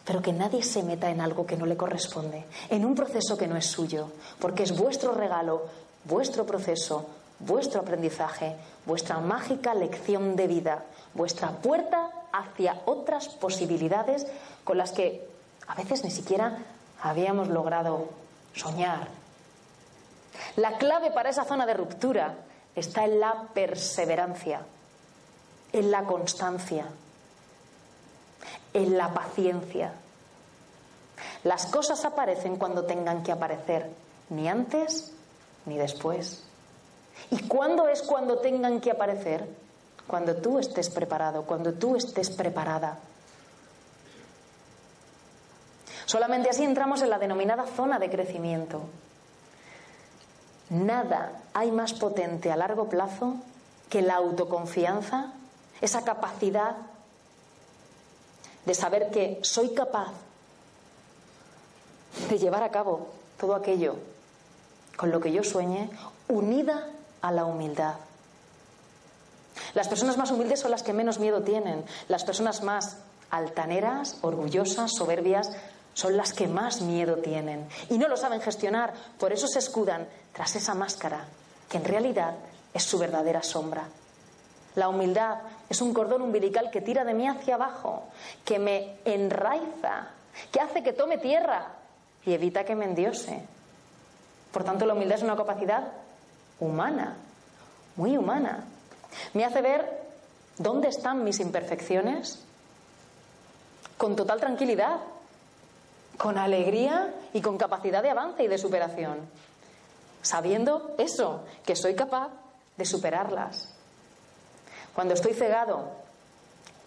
pero 0.05 0.21
que 0.21 0.31
nadie 0.31 0.61
se 0.61 0.83
meta 0.83 1.09
en 1.09 1.19
algo 1.19 1.47
que 1.47 1.57
no 1.57 1.65
le 1.65 1.75
corresponde, 1.75 2.45
en 2.69 2.85
un 2.85 2.93
proceso 2.93 3.35
que 3.35 3.47
no 3.47 3.57
es 3.57 3.65
suyo, 3.65 4.11
porque 4.39 4.61
es 4.61 4.77
vuestro 4.77 5.13
regalo, 5.13 5.63
vuestro 6.03 6.45
proceso, 6.45 7.07
vuestro 7.39 7.81
aprendizaje, 7.81 8.55
vuestra 8.85 9.19
mágica 9.19 9.73
lección 9.73 10.35
de 10.35 10.47
vida, 10.47 10.83
vuestra 11.13 11.49
puerta 11.49 12.09
hacia 12.31 12.81
otras 12.85 13.29
posibilidades 13.29 14.27
con 14.63 14.77
las 14.77 14.91
que 14.91 15.27
a 15.67 15.75
veces 15.75 16.03
ni 16.03 16.11
siquiera 16.11 16.59
habíamos 17.01 17.47
logrado 17.47 18.09
soñar. 18.53 19.07
La 20.57 20.77
clave 20.77 21.11
para 21.11 21.29
esa 21.29 21.45
zona 21.45 21.65
de 21.65 21.73
ruptura 21.73 22.35
está 22.75 23.05
en 23.05 23.19
la 23.19 23.47
perseverancia, 23.53 24.61
en 25.71 25.91
la 25.91 26.03
constancia, 26.03 26.85
en 28.73 28.97
la 28.97 29.13
paciencia. 29.13 29.93
Las 31.43 31.65
cosas 31.67 32.03
aparecen 32.05 32.57
cuando 32.57 32.85
tengan 32.85 33.23
que 33.23 33.31
aparecer, 33.31 33.89
ni 34.29 34.49
antes 34.49 35.13
ni 35.65 35.77
después. 35.77 36.44
¿Y 37.31 37.47
cuándo 37.47 37.87
es 37.87 38.01
cuando 38.01 38.37
tengan 38.39 38.81
que 38.81 38.91
aparecer? 38.91 39.47
Cuando 40.07 40.35
tú 40.35 40.59
estés 40.59 40.89
preparado, 40.89 41.43
cuando 41.43 41.73
tú 41.73 41.95
estés 41.95 42.29
preparada. 42.29 42.99
Solamente 46.05 46.49
así 46.49 46.63
entramos 46.63 47.01
en 47.01 47.09
la 47.09 47.17
denominada 47.17 47.65
zona 47.65 47.97
de 47.97 48.09
crecimiento. 48.09 48.81
Nada 50.69 51.41
hay 51.53 51.71
más 51.71 51.93
potente 51.93 52.51
a 52.51 52.57
largo 52.57 52.89
plazo 52.89 53.35
que 53.89 54.01
la 54.01 54.15
autoconfianza, 54.15 55.33
esa 55.81 56.03
capacidad 56.03 56.75
de 58.65 58.73
saber 58.73 59.11
que 59.11 59.39
soy 59.43 59.73
capaz 59.73 60.11
de 62.29 62.37
llevar 62.37 62.63
a 62.63 62.71
cabo 62.71 63.07
todo 63.39 63.55
aquello 63.55 63.95
con 64.97 65.11
lo 65.11 65.19
que 65.19 65.31
yo 65.31 65.43
sueñe, 65.43 65.89
unida 66.27 66.87
a 67.25 67.31
la 67.31 67.45
humildad. 67.45 67.95
Las 69.73 69.87
personas 69.87 70.15
más 70.15 70.29
humildes 70.29 70.59
son 70.59 70.69
las 70.69 70.83
que 70.83 70.93
menos 70.93 71.17
miedo 71.19 71.41
tienen. 71.41 71.83
Las 72.07 72.23
personas 72.23 72.61
más 72.61 72.97
altaneras, 73.31 74.19
orgullosas, 74.21 74.91
soberbias, 74.95 75.51
son 75.95 76.17
las 76.17 76.33
que 76.33 76.47
más 76.47 76.81
miedo 76.81 77.17
tienen. 77.17 77.67
Y 77.89 77.97
no 77.97 78.07
lo 78.07 78.15
saben 78.15 78.41
gestionar, 78.41 78.93
por 79.17 79.33
eso 79.33 79.47
se 79.47 79.57
escudan 79.57 80.07
tras 80.33 80.55
esa 80.55 80.75
máscara, 80.75 81.25
que 81.67 81.77
en 81.77 81.85
realidad 81.85 82.35
es 82.75 82.83
su 82.83 82.99
verdadera 82.99 83.41
sombra. 83.41 83.87
La 84.75 84.87
humildad 84.89 85.39
es 85.67 85.81
un 85.81 85.93
cordón 85.93 86.21
umbilical 86.21 86.69
que 86.69 86.81
tira 86.81 87.03
de 87.05 87.15
mí 87.15 87.27
hacia 87.27 87.55
abajo, 87.55 88.03
que 88.43 88.59
me 88.59 88.97
enraiza, 89.05 90.09
que 90.51 90.59
hace 90.59 90.83
que 90.83 90.93
tome 90.93 91.17
tierra 91.17 91.69
y 92.23 92.33
evita 92.33 92.65
que 92.65 92.75
me 92.75 92.85
endiose. 92.85 93.41
Por 94.51 94.63
tanto, 94.63 94.85
la 94.85 94.93
humildad 94.93 95.17
es 95.17 95.23
una 95.23 95.35
capacidad 95.35 96.04
humana, 96.59 97.15
muy 97.95 98.17
humana. 98.17 98.65
Me 99.33 99.45
hace 99.45 99.61
ver 99.61 100.03
dónde 100.57 100.89
están 100.89 101.23
mis 101.23 101.39
imperfecciones 101.39 102.39
con 103.97 104.15
total 104.15 104.39
tranquilidad, 104.39 104.99
con 106.17 106.37
alegría 106.37 107.13
y 107.33 107.41
con 107.41 107.57
capacidad 107.57 108.01
de 108.03 108.09
avance 108.09 108.43
y 108.43 108.47
de 108.47 108.57
superación, 108.57 109.19
sabiendo 110.21 110.95
eso, 110.97 111.43
que 111.65 111.75
soy 111.75 111.95
capaz 111.95 112.29
de 112.77 112.85
superarlas. 112.85 113.69
Cuando 114.93 115.13
estoy 115.13 115.33
cegado 115.33 115.89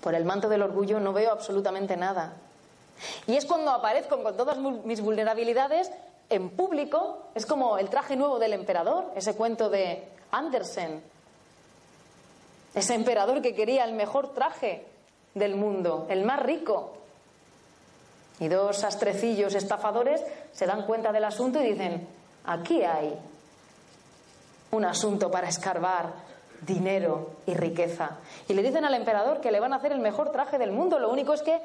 por 0.00 0.14
el 0.14 0.24
manto 0.24 0.48
del 0.48 0.62
orgullo 0.62 1.00
no 1.00 1.12
veo 1.12 1.30
absolutamente 1.30 1.96
nada. 1.96 2.34
Y 3.26 3.36
es 3.36 3.44
cuando 3.44 3.70
aparezco 3.70 4.22
con 4.22 4.36
todas 4.36 4.58
mis 4.58 5.00
vulnerabilidades 5.00 5.90
en 6.30 6.50
público, 6.50 7.30
es 7.34 7.46
como 7.46 7.78
el 7.78 7.88
traje 7.88 8.16
nuevo 8.16 8.38
del 8.38 8.52
emperador, 8.52 9.12
ese 9.14 9.34
cuento 9.34 9.70
de 9.70 10.08
Andersen, 10.30 11.02
ese 12.74 12.94
emperador 12.94 13.40
que 13.40 13.54
quería 13.54 13.84
el 13.84 13.94
mejor 13.94 14.34
traje 14.34 14.86
del 15.34 15.56
mundo, 15.56 16.06
el 16.10 16.24
más 16.24 16.40
rico. 16.40 16.94
Y 18.40 18.48
dos 18.48 18.84
astrecillos 18.84 19.54
estafadores 19.54 20.22
se 20.52 20.66
dan 20.66 20.86
cuenta 20.86 21.12
del 21.12 21.24
asunto 21.24 21.60
y 21.60 21.72
dicen, 21.72 22.06
aquí 22.44 22.82
hay 22.82 23.18
un 24.70 24.84
asunto 24.84 25.30
para 25.30 25.48
escarbar 25.48 26.12
dinero 26.60 27.30
y 27.46 27.54
riqueza. 27.54 28.18
Y 28.48 28.54
le 28.54 28.62
dicen 28.62 28.84
al 28.84 28.94
emperador 28.94 29.40
que 29.40 29.50
le 29.50 29.60
van 29.60 29.72
a 29.72 29.76
hacer 29.76 29.92
el 29.92 30.00
mejor 30.00 30.30
traje 30.30 30.58
del 30.58 30.72
mundo. 30.72 30.98
Lo 30.98 31.10
único 31.10 31.32
es 31.32 31.42
que 31.42 31.60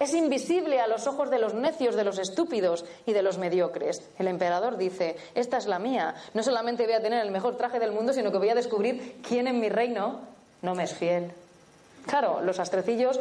es 0.00 0.12
invisible 0.12 0.80
a 0.80 0.86
los 0.86 1.06
ojos 1.06 1.30
de 1.30 1.38
los 1.38 1.54
necios, 1.54 1.94
de 1.94 2.04
los 2.04 2.18
estúpidos 2.18 2.84
y 3.06 3.12
de 3.12 3.22
los 3.22 3.38
mediocres. 3.38 4.02
El 4.18 4.28
emperador 4.28 4.76
dice, 4.76 5.16
esta 5.34 5.56
es 5.56 5.66
la 5.66 5.78
mía. 5.78 6.14
No 6.34 6.42
solamente 6.42 6.84
voy 6.84 6.94
a 6.94 7.02
tener 7.02 7.24
el 7.24 7.30
mejor 7.30 7.56
traje 7.56 7.78
del 7.78 7.92
mundo, 7.92 8.12
sino 8.12 8.32
que 8.32 8.38
voy 8.38 8.48
a 8.48 8.54
descubrir 8.54 9.20
quién 9.26 9.46
en 9.46 9.60
mi 9.60 9.68
reino 9.68 10.20
no 10.62 10.74
me 10.74 10.84
es 10.84 10.94
fiel. 10.94 11.32
Claro, 12.06 12.40
los 12.42 12.58
astrecillos 12.58 13.20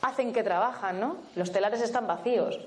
hacen 0.00 0.32
que 0.32 0.42
trabajan, 0.42 0.98
¿no? 0.98 1.16
Los 1.34 1.52
telares 1.52 1.82
están 1.82 2.06
vacíos. 2.06 2.58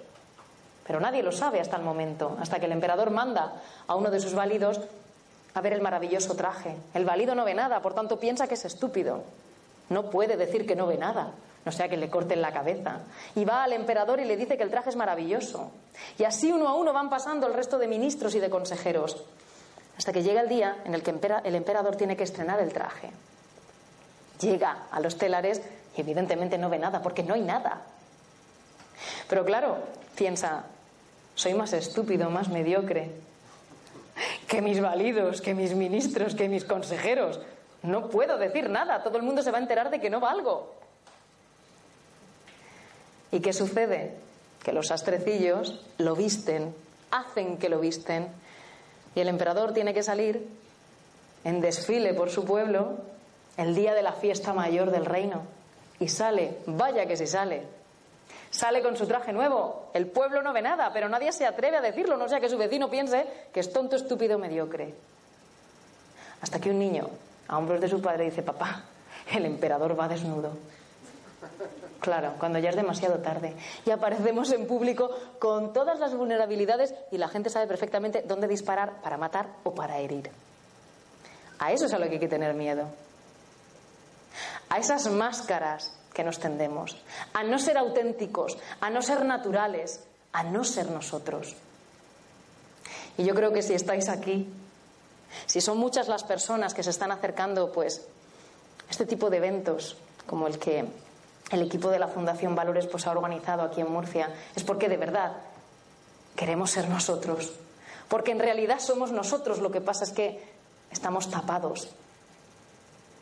Pero 0.85 0.99
nadie 0.99 1.23
lo 1.23 1.31
sabe 1.31 1.59
hasta 1.59 1.77
el 1.77 1.83
momento, 1.83 2.37
hasta 2.39 2.59
que 2.59 2.65
el 2.67 2.71
emperador 2.71 3.11
manda 3.11 3.61
a 3.87 3.95
uno 3.95 4.09
de 4.09 4.19
sus 4.19 4.33
válidos 4.33 4.79
a 5.53 5.61
ver 5.61 5.73
el 5.73 5.81
maravilloso 5.81 6.35
traje. 6.35 6.75
El 6.93 7.05
válido 7.05 7.35
no 7.35 7.43
ve 7.43 7.53
nada, 7.53 7.81
por 7.81 7.93
tanto 7.93 8.19
piensa 8.19 8.47
que 8.47 8.53
es 8.53 8.65
estúpido. 8.65 9.23
No 9.89 10.09
puede 10.09 10.37
decir 10.37 10.65
que 10.67 10.75
no 10.75 10.87
ve 10.87 10.97
nada, 10.97 11.31
no 11.65 11.71
sea 11.71 11.89
que 11.89 11.97
le 11.97 12.09
corten 12.09 12.41
la 12.41 12.53
cabeza. 12.53 12.99
Y 13.35 13.45
va 13.45 13.63
al 13.63 13.73
emperador 13.73 14.19
y 14.19 14.25
le 14.25 14.37
dice 14.37 14.57
que 14.57 14.63
el 14.63 14.69
traje 14.69 14.89
es 14.89 14.95
maravilloso. 14.95 15.71
Y 16.17 16.23
así 16.23 16.51
uno 16.51 16.67
a 16.67 16.75
uno 16.75 16.93
van 16.93 17.09
pasando 17.09 17.47
el 17.47 17.53
resto 17.53 17.77
de 17.77 17.87
ministros 17.87 18.35
y 18.35 18.39
de 18.39 18.49
consejeros, 18.49 19.23
hasta 19.97 20.13
que 20.13 20.23
llega 20.23 20.41
el 20.41 20.49
día 20.49 20.77
en 20.85 20.93
el 20.93 21.03
que 21.03 21.11
el 21.11 21.55
emperador 21.55 21.95
tiene 21.95 22.15
que 22.15 22.23
estrenar 22.23 22.59
el 22.59 22.71
traje. 22.71 23.11
Llega 24.39 24.85
a 24.91 24.99
los 24.99 25.17
telares 25.17 25.61
y 25.95 26.01
evidentemente 26.01 26.57
no 26.57 26.69
ve 26.69 26.79
nada, 26.79 27.01
porque 27.01 27.23
no 27.23 27.33
hay 27.33 27.41
nada. 27.41 27.81
Pero 29.27 29.43
claro, 29.43 29.77
piensa, 30.15 30.65
soy 31.35 31.53
más 31.53 31.73
estúpido, 31.73 32.29
más 32.29 32.49
mediocre, 32.49 33.11
que 34.47 34.61
mis 34.61 34.81
validos, 34.81 35.41
que 35.41 35.53
mis 35.53 35.75
ministros, 35.75 36.35
que 36.35 36.47
mis 36.47 36.65
consejeros. 36.65 37.39
No 37.83 38.09
puedo 38.09 38.37
decir 38.37 38.69
nada, 38.69 39.03
todo 39.03 39.17
el 39.17 39.23
mundo 39.23 39.41
se 39.41 39.51
va 39.51 39.57
a 39.57 39.61
enterar 39.61 39.89
de 39.89 39.99
que 39.99 40.09
no 40.09 40.19
valgo. 40.19 40.75
¿Y 43.31 43.39
qué 43.39 43.53
sucede? 43.53 44.15
Que 44.63 44.73
los 44.73 44.91
astrecillos 44.91 45.79
lo 45.97 46.15
visten, 46.15 46.73
hacen 47.11 47.57
que 47.57 47.69
lo 47.69 47.79
visten, 47.79 48.27
y 49.15 49.19
el 49.19 49.27
emperador 49.27 49.73
tiene 49.73 49.93
que 49.93 50.03
salir 50.03 50.47
en 51.43 51.61
desfile 51.61 52.13
por 52.13 52.29
su 52.29 52.45
pueblo 52.45 52.97
el 53.57 53.75
día 53.75 53.93
de 53.93 54.03
la 54.03 54.13
fiesta 54.13 54.53
mayor 54.53 54.91
del 54.91 55.05
reino. 55.05 55.43
Y 55.99 56.09
sale, 56.09 56.57
vaya 56.67 57.07
que 57.07 57.17
si 57.17 57.25
sale, 57.25 57.63
Sale 58.49 58.81
con 58.81 58.95
su 58.95 59.05
traje 59.05 59.33
nuevo. 59.33 59.89
El 59.93 60.07
pueblo 60.07 60.41
no 60.41 60.53
ve 60.53 60.61
nada, 60.61 60.91
pero 60.93 61.09
nadie 61.09 61.31
se 61.31 61.45
atreve 61.45 61.77
a 61.77 61.81
decirlo, 61.81 62.17
no 62.17 62.29
sea 62.29 62.39
que 62.39 62.49
su 62.49 62.57
vecino 62.57 62.89
piense 62.89 63.27
que 63.53 63.59
es 63.59 63.71
tonto, 63.71 63.95
estúpido, 63.95 64.39
mediocre. 64.39 64.93
Hasta 66.41 66.59
que 66.59 66.69
un 66.69 66.79
niño, 66.79 67.09
a 67.47 67.57
hombros 67.57 67.81
de 67.81 67.89
su 67.89 68.01
padre, 68.01 68.25
dice, 68.25 68.43
papá, 68.43 68.83
el 69.33 69.45
emperador 69.45 69.99
va 69.99 70.07
desnudo. 70.07 70.51
Claro, 71.99 72.33
cuando 72.39 72.59
ya 72.59 72.69
es 72.69 72.75
demasiado 72.75 73.19
tarde. 73.19 73.55
Y 73.85 73.91
aparecemos 73.91 74.51
en 74.51 74.67
público 74.67 75.09
con 75.39 75.73
todas 75.73 75.99
las 75.99 76.15
vulnerabilidades 76.15 76.93
y 77.11 77.17
la 77.17 77.27
gente 77.27 77.49
sabe 77.49 77.67
perfectamente 77.67 78.23
dónde 78.25 78.47
disparar 78.47 79.01
para 79.01 79.17
matar 79.17 79.47
o 79.63 79.73
para 79.73 79.97
herir. 79.97 80.29
A 81.59 81.71
eso 81.71 81.85
es 81.85 81.93
a 81.93 81.99
lo 81.99 82.05
que 82.05 82.13
hay 82.13 82.19
que 82.19 82.27
tener 82.27 82.53
miedo. 82.53 82.87
A 84.69 84.77
esas 84.77 85.07
máscaras 85.07 85.97
que 86.13 86.23
nos 86.23 86.39
tendemos, 86.39 86.97
a 87.33 87.43
no 87.43 87.57
ser 87.57 87.77
auténticos, 87.77 88.57
a 88.79 88.89
no 88.89 89.01
ser 89.01 89.25
naturales, 89.25 90.03
a 90.33 90.43
no 90.43 90.63
ser 90.63 90.91
nosotros. 90.91 91.55
Y 93.17 93.23
yo 93.23 93.33
creo 93.33 93.51
que 93.51 93.63
si 93.63 93.73
estáis 93.73 94.09
aquí, 94.09 94.47
si 95.45 95.61
son 95.61 95.77
muchas 95.77 96.07
las 96.07 96.23
personas 96.23 96.73
que 96.73 96.83
se 96.83 96.91
están 96.91 97.11
acercando, 97.11 97.71
pues, 97.71 98.07
a 98.87 98.91
este 98.91 99.05
tipo 99.05 99.29
de 99.29 99.37
eventos, 99.37 99.97
como 100.25 100.47
el 100.47 100.59
que 100.59 100.85
el 101.51 101.61
equipo 101.61 101.89
de 101.89 101.99
la 101.99 102.07
Fundación 102.07 102.55
Valores 102.55 102.87
pues, 102.87 103.07
ha 103.07 103.11
organizado 103.11 103.63
aquí 103.63 103.81
en 103.81 103.91
Murcia, 103.91 104.33
es 104.55 104.63
porque 104.63 104.89
de 104.89 104.97
verdad 104.97 105.33
queremos 106.35 106.71
ser 106.71 106.89
nosotros. 106.89 107.53
Porque 108.07 108.31
en 108.31 108.39
realidad 108.39 108.79
somos 108.79 109.11
nosotros, 109.11 109.59
lo 109.59 109.71
que 109.71 109.81
pasa 109.81 110.03
es 110.03 110.11
que 110.11 110.41
estamos 110.91 111.29
tapados 111.29 111.89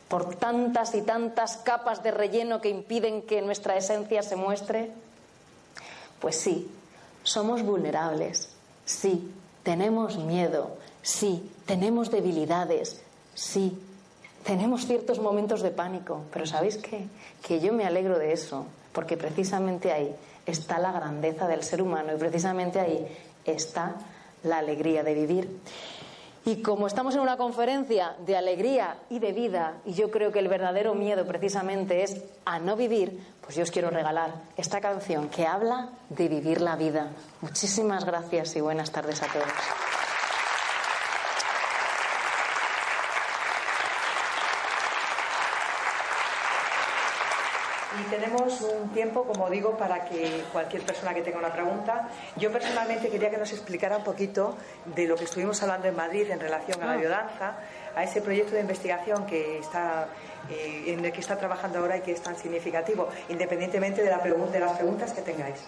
por 0.07 0.35
tantas 0.35 0.93
y 0.95 1.01
tantas 1.01 1.57
capas 1.57 2.03
de 2.03 2.11
relleno 2.11 2.61
que 2.61 2.69
impiden 2.69 3.23
que 3.23 3.41
nuestra 3.41 3.75
esencia 3.75 4.21
se 4.23 4.35
muestre? 4.35 4.91
Pues 6.19 6.37
sí, 6.39 6.69
somos 7.23 7.63
vulnerables, 7.63 8.49
sí, 8.85 9.33
tenemos 9.63 10.17
miedo, 10.17 10.77
sí, 11.01 11.51
tenemos 11.65 12.11
debilidades, 12.11 13.01
sí, 13.33 13.77
tenemos 14.45 14.85
ciertos 14.85 15.19
momentos 15.19 15.61
de 15.61 15.71
pánico, 15.71 16.23
pero 16.31 16.45
¿sabéis 16.45 16.77
qué? 16.77 17.07
Que 17.45 17.59
yo 17.59 17.73
me 17.73 17.85
alegro 17.85 18.19
de 18.19 18.31
eso, 18.31 18.65
porque 18.93 19.17
precisamente 19.17 19.91
ahí 19.91 20.15
está 20.45 20.77
la 20.77 20.91
grandeza 20.91 21.47
del 21.47 21.63
ser 21.63 21.81
humano 21.81 22.13
y 22.13 22.19
precisamente 22.19 22.79
ahí 22.79 23.07
está 23.43 23.95
la 24.43 24.59
alegría 24.59 25.03
de 25.03 25.13
vivir. 25.15 25.59
Y 26.45 26.61
como 26.61 26.85
estamos 26.85 27.15
en 27.15 27.21
una 27.21 27.37
conferencia 27.37 28.15
de 28.23 28.37
alegría 28.37 28.97
y 29.09 29.17
de 29.17 29.33
vida, 29.33 29.77
y 29.83 29.93
yo 29.93 30.11
creo 30.11 30.31
que 30.31 30.37
el 30.37 30.47
verdadero 30.47 30.93
miedo 30.93 31.25
precisamente 31.25 32.03
es 32.03 32.21
a 32.45 32.59
no 32.59 32.75
vivir, 32.75 33.19
pues 33.41 33.55
yo 33.55 33.63
os 33.63 33.71
quiero 33.71 33.89
regalar 33.89 34.31
esta 34.55 34.79
canción 34.79 35.29
que 35.29 35.47
habla 35.47 35.89
de 36.09 36.27
vivir 36.27 36.61
la 36.61 36.75
vida. 36.75 37.09
Muchísimas 37.41 38.05
gracias 38.05 38.55
y 38.55 38.61
buenas 38.61 38.91
tardes 38.91 39.23
a 39.23 39.25
todos. 39.25 39.47
Y 47.97 48.09
tenemos 48.09 48.61
un 48.61 48.89
tiempo, 49.05 49.23
como 49.23 49.49
digo, 49.49 49.77
para 49.77 50.03
que 50.05 50.43
cualquier 50.51 50.81
persona 50.81 51.13
que 51.13 51.21
tenga 51.21 51.37
una 51.37 51.53
pregunta. 51.53 52.09
Yo 52.37 52.51
personalmente 52.51 53.09
quería 53.09 53.29
que 53.29 53.37
nos 53.37 53.51
explicara 53.51 53.97
un 53.97 54.03
poquito 54.03 54.57
de 54.95 55.05
lo 55.05 55.15
que 55.15 55.25
estuvimos 55.25 55.61
hablando 55.61 55.87
en 55.87 55.95
Madrid 55.95 56.29
en 56.31 56.39
relación 56.39 56.81
a 56.81 56.87
la 56.87 56.93
ah. 56.93 56.97
biodanza, 56.97 57.55
a 57.95 58.03
ese 58.03 58.21
proyecto 58.21 58.55
de 58.55 58.61
investigación 58.61 59.25
que 59.25 59.59
está, 59.59 60.07
eh, 60.49 60.85
en 60.87 61.05
el 61.05 61.11
que 61.11 61.21
está 61.21 61.37
trabajando 61.37 61.79
ahora 61.79 61.97
y 61.97 62.01
que 62.01 62.13
es 62.13 62.21
tan 62.21 62.35
significativo, 62.35 63.07
independientemente 63.29 64.01
de, 64.01 64.09
la 64.09 64.17
de 64.17 64.59
las 64.59 64.71
preguntas 64.77 65.13
que 65.13 65.21
tengáis. 65.21 65.63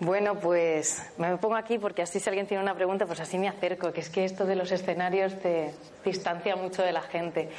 Bueno, 0.00 0.34
pues 0.34 1.02
me 1.18 1.36
pongo 1.36 1.56
aquí 1.56 1.78
porque 1.78 2.02
así 2.02 2.20
si 2.20 2.28
alguien 2.30 2.46
tiene 2.46 2.62
una 2.62 2.74
pregunta, 2.74 3.04
pues 3.04 3.20
así 3.20 3.38
me 3.38 3.48
acerco, 3.48 3.92
que 3.92 4.00
es 4.00 4.08
que 4.08 4.24
esto 4.24 4.46
de 4.46 4.56
los 4.56 4.72
escenarios 4.72 5.38
te 5.38 5.74
distancia 6.04 6.56
mucho 6.56 6.82
de 6.82 6.90
la 6.90 7.02
gente. 7.02 7.50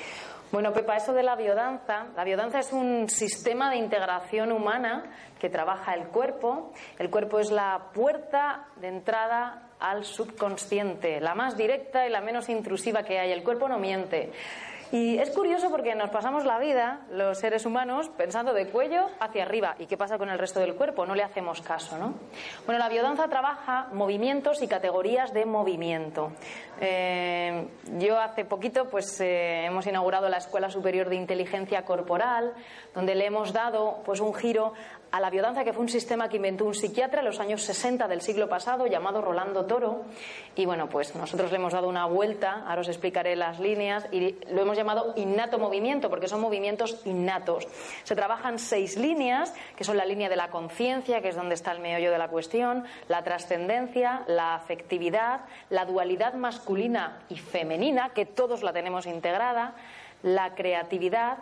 Bueno, 0.52 0.74
Pepa, 0.74 0.97
eso 0.97 1.14
de 1.14 1.24
la 1.24 1.38
biodanza, 1.38 2.08
la 2.14 2.26
biodanza 2.26 2.60
es 2.60 2.74
un 2.74 3.08
sistema 3.08 3.70
de 3.70 3.78
integración 3.78 4.52
humana 4.52 5.06
que 5.39 5.49
trabaja 5.49 5.93
el 5.93 6.08
cuerpo. 6.08 6.74
El 6.99 7.10
cuerpo 7.10 7.39
es 7.39 7.52
la 7.52 7.88
puerta 7.93 8.66
de 8.76 8.89
entrada 8.89 9.70
al 9.80 10.04
subconsciente, 10.04 11.22
la 11.22 11.36
más 11.36 11.56
directa 11.56 12.06
y 12.06 12.10
la 12.10 12.20
menos 12.20 12.49
intrusiva 12.49 13.04
que 13.04 13.18
hay. 13.18 13.32
El 13.32 13.43
cuerpo 13.43 13.70
no 13.70 13.80
miente. 13.80 14.34
Y 14.92 15.18
es 15.20 15.30
curioso 15.30 15.70
porque 15.70 15.96
nos 15.96 16.10
pasamos 16.10 16.44
la 16.44 16.60
vida, 16.60 17.00
los 17.12 17.38
seres 17.38 17.66
humanos, 17.66 18.10
pensando 18.10 18.54
de 18.54 18.68
cuello 18.68 19.08
hacia 19.22 19.44
arriba. 19.44 19.76
¿Y 19.80 19.86
qué 19.86 19.96
pasa 19.96 20.18
con 20.18 20.30
el 20.30 20.38
resto 20.38 20.60
del 20.60 20.76
cuerpo? 20.76 21.06
No 21.06 21.16
le 21.16 21.24
hacemos 21.24 21.62
caso, 21.62 21.98
¿no? 21.98 22.16
Bueno, 22.66 22.78
la 22.78 22.89
biodanza 22.89 23.30
trabaja 23.30 23.88
movimientos 23.94 24.62
y 24.62 24.68
categorías 24.68 25.34
de 25.34 25.46
movimiento. 25.46 26.34
Eh, 26.82 27.68
yo 28.00 28.20
hace 28.20 28.44
poquito 28.44 28.89
pues 28.89 29.22
eh, 29.22 29.66
hemos 29.66 29.88
inaugurado 29.88 30.28
la 30.28 30.38
Escuela 30.38 30.70
Superior 30.70 31.08
de 31.08 31.16
Inteligencia 31.16 31.86
Corporal, 31.86 32.54
donde 32.94 33.16
le 33.16 33.28
hemos 33.28 33.54
dado 33.54 34.00
pues 34.04 34.20
un 34.20 34.34
giro 34.34 34.74
a 35.12 35.20
la 35.20 35.30
biodanza, 35.30 35.66
que 35.66 35.74
fue 35.74 35.84
un 35.84 35.89
sistema 35.89 36.30
que 36.30 36.38
inventó 36.38 36.64
un 36.64 36.74
psiquiatra 36.74 37.20
en 37.20 37.26
los 37.26 37.39
años 37.39 37.62
60 37.64 38.07
del 38.07 38.22
siglo 38.22 38.47
pasado 38.47 38.88
llamado 38.88 39.22
Rolando 39.22 39.66
Toro. 39.66 40.05
Y 40.55 40.66
bueno, 40.66 40.88
pues 40.88 41.16
nosotros 41.16 41.51
le 41.51 41.57
hemos 41.57 41.74
dado 41.74 41.89
una 41.89 42.05
vuelta, 42.05 42.64
ahora 42.66 42.82
os 42.82 42.88
explicaré 42.88 43.36
las 43.36 43.59
líneas, 43.59 44.07
y 44.12 44.38
lo 44.51 44.62
hemos 44.62 44.78
llamado 44.78 45.14
innato 45.18 45.59
movimiento, 45.59 46.09
porque 46.09 46.30
son 46.30 46.39
movimientos 46.39 47.01
innatos. 47.05 47.68
Se 48.03 48.16
trabajan 48.16 48.57
seis 48.57 48.95
líneas, 48.95 49.53
que 49.76 49.84
son 49.84 49.97
la 49.97 50.05
línea 50.05 50.30
de 50.30 50.38
la 50.38 50.49
conciencia, 50.49 51.22
que 51.22 51.30
es 51.30 51.36
donde 51.36 51.55
está 51.55 51.74
el 51.74 51.80
meollo 51.80 52.12
de 52.12 52.18
la 52.18 52.30
cuestión, 52.30 52.86
la 53.09 53.24
trascendencia, 53.24 54.24
la 54.28 54.55
afectividad, 54.55 55.41
la 55.70 55.84
dualidad 55.84 56.36
masculina 56.36 57.20
y 57.28 57.36
femenina, 57.38 58.12
que 58.14 58.26
todos 58.26 58.64
la 58.64 58.72
tenemos 58.72 59.05
integrada, 59.05 59.76
la 60.24 60.55
creatividad, 60.55 61.38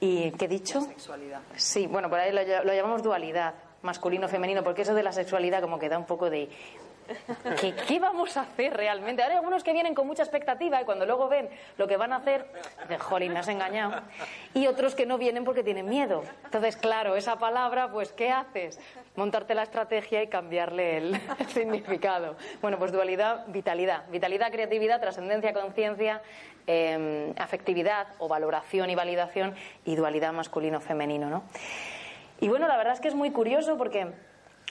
¿Y 0.00 0.30
qué 0.32 0.44
he 0.44 0.48
dicho? 0.48 0.80
sexualidad. 0.82 1.40
Sí, 1.56 1.86
bueno, 1.86 2.10
por 2.10 2.18
ahí 2.18 2.32
lo, 2.32 2.64
lo 2.64 2.74
llamamos 2.74 3.02
dualidad, 3.02 3.54
masculino-femenino, 3.82 4.62
porque 4.62 4.82
eso 4.82 4.94
de 4.94 5.02
la 5.02 5.12
sexualidad 5.12 5.60
como 5.62 5.78
que 5.78 5.88
da 5.88 5.98
un 5.98 6.06
poco 6.06 6.28
de... 6.28 6.48
¿Qué, 7.60 7.72
¿Qué, 7.86 8.00
vamos 8.00 8.36
a 8.36 8.40
hacer 8.40 8.76
realmente? 8.76 9.22
Ahora 9.22 9.34
hay 9.34 9.38
algunos 9.38 9.62
que 9.62 9.72
vienen 9.72 9.94
con 9.94 10.08
mucha 10.08 10.24
expectativa 10.24 10.82
y 10.82 10.84
cuando 10.84 11.06
luego 11.06 11.28
ven 11.28 11.48
lo 11.78 11.86
que 11.86 11.96
van 11.96 12.12
a 12.12 12.16
hacer, 12.16 12.50
de 12.88 12.98
jolín, 12.98 13.32
me 13.32 13.38
has 13.38 13.46
engañado. 13.46 14.02
Y 14.54 14.66
otros 14.66 14.96
que 14.96 15.06
no 15.06 15.16
vienen 15.16 15.44
porque 15.44 15.62
tienen 15.62 15.88
miedo. 15.88 16.24
Entonces, 16.44 16.76
claro, 16.76 17.14
esa 17.14 17.38
palabra, 17.38 17.92
pues, 17.92 18.10
¿qué 18.10 18.30
haces? 18.32 18.80
Montarte 19.14 19.54
la 19.54 19.62
estrategia 19.62 20.20
y 20.20 20.26
cambiarle 20.26 20.96
el 20.96 21.20
significado. 21.48 22.36
Bueno, 22.60 22.76
pues 22.76 22.90
dualidad, 22.90 23.44
vitalidad. 23.46 24.08
Vitalidad, 24.08 24.50
creatividad, 24.50 25.00
trascendencia, 25.00 25.52
conciencia, 25.52 26.22
eh, 26.66 27.32
afectividad 27.38 28.08
o 28.18 28.28
valoración 28.28 28.90
y 28.90 28.94
validación 28.94 29.54
y 29.84 29.96
dualidad 29.96 30.32
masculino-femenino, 30.32 31.28
¿no? 31.30 31.44
Y 32.40 32.48
bueno, 32.48 32.68
la 32.68 32.76
verdad 32.76 32.94
es 32.94 33.00
que 33.00 33.08
es 33.08 33.14
muy 33.14 33.30
curioso 33.30 33.76
porque 33.76 34.12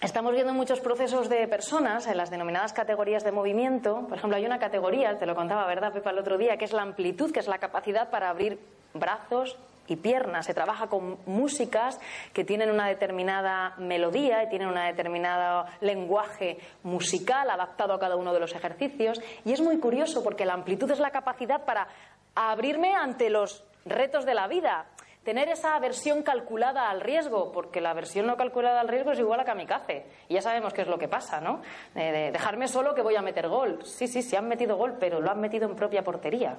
Estamos 0.02 0.34
viendo 0.34 0.54
muchos 0.54 0.82
procesos 0.82 1.30
de 1.30 1.48
personas 1.48 2.06
en 2.08 2.18
las 2.18 2.30
denominadas 2.30 2.74
categorías 2.74 3.24
de 3.24 3.32
movimiento. 3.32 4.06
Por 4.10 4.18
ejemplo, 4.18 4.36
hay 4.36 4.46
una 4.46 4.60
categoría, 4.60 5.18
te 5.18 5.26
lo 5.26 5.36
contaba, 5.36 5.66
¿verdad, 5.66 5.94
Pepa, 5.94 6.12
el 6.12 6.20
otro 6.20 6.38
día, 6.38 6.58
que 6.58 6.66
es 6.66 6.74
la 6.74 6.82
amplitud, 6.82 7.32
que 7.32 7.40
es 7.40 7.48
la 7.48 7.60
capacidad 7.60 8.10
para 8.10 8.30
abrir 8.30 8.60
brazos 8.94 9.58
y 9.88 9.96
piernas. 9.96 10.46
Se 10.46 10.54
trabaja 10.54 10.88
con 10.88 11.18
músicas 11.26 12.00
que 12.34 12.44
tienen 12.44 12.72
una 12.72 12.88
determinada 12.88 13.76
melodía 13.78 14.44
y 14.44 14.50
tienen 14.50 14.68
un 14.68 14.76
determinado 14.76 15.66
lenguaje 15.82 16.58
musical 16.84 17.50
adaptado 17.50 17.94
a 17.94 18.00
cada 18.00 18.16
uno 18.16 18.34
de 18.34 18.40
los 18.40 18.56
ejercicios. 18.56 19.22
Y 19.44 19.54
es 19.54 19.62
muy 19.62 19.80
curioso 19.80 20.24
porque 20.24 20.46
la 20.46 20.54
amplitud 20.54 20.90
es 20.92 21.00
la 21.00 21.12
capacidad 21.12 21.66
para 21.66 21.88
abrirme 22.36 22.94
ante 22.94 23.30
los 23.30 23.64
retos 23.86 24.26
de 24.26 24.34
la 24.34 24.48
vida 24.48 24.86
tener 25.26 25.50
esa 25.50 25.76
aversión 25.76 26.22
calculada 26.22 26.88
al 26.90 27.02
riesgo, 27.02 27.52
porque 27.52 27.82
la 27.82 27.90
aversión 27.90 28.28
no 28.28 28.38
calculada 28.38 28.80
al 28.80 28.88
riesgo 28.88 29.12
es 29.12 29.20
igual 29.20 29.40
a 29.40 29.44
kamikaze. 29.44 30.06
Y 30.30 30.36
ya 30.36 30.42
sabemos 30.42 30.72
qué 30.72 30.84
es 30.84 30.88
lo 30.88 31.00
que 31.00 31.08
pasa, 31.08 31.42
¿no? 31.42 31.62
de 31.96 32.32
dejarme 32.32 32.68
solo 32.68 32.94
que 32.94 33.02
voy 33.02 33.16
a 33.16 33.24
meter 33.24 33.48
gol. 33.50 33.80
Sí, 33.84 34.08
sí, 34.08 34.22
sí 34.22 34.36
han 34.36 34.48
metido 34.48 34.78
gol, 34.78 34.98
pero 35.00 35.20
lo 35.20 35.32
han 35.32 35.42
metido 35.42 35.68
en 35.68 35.76
propia 35.76 36.04
portería. 36.04 36.58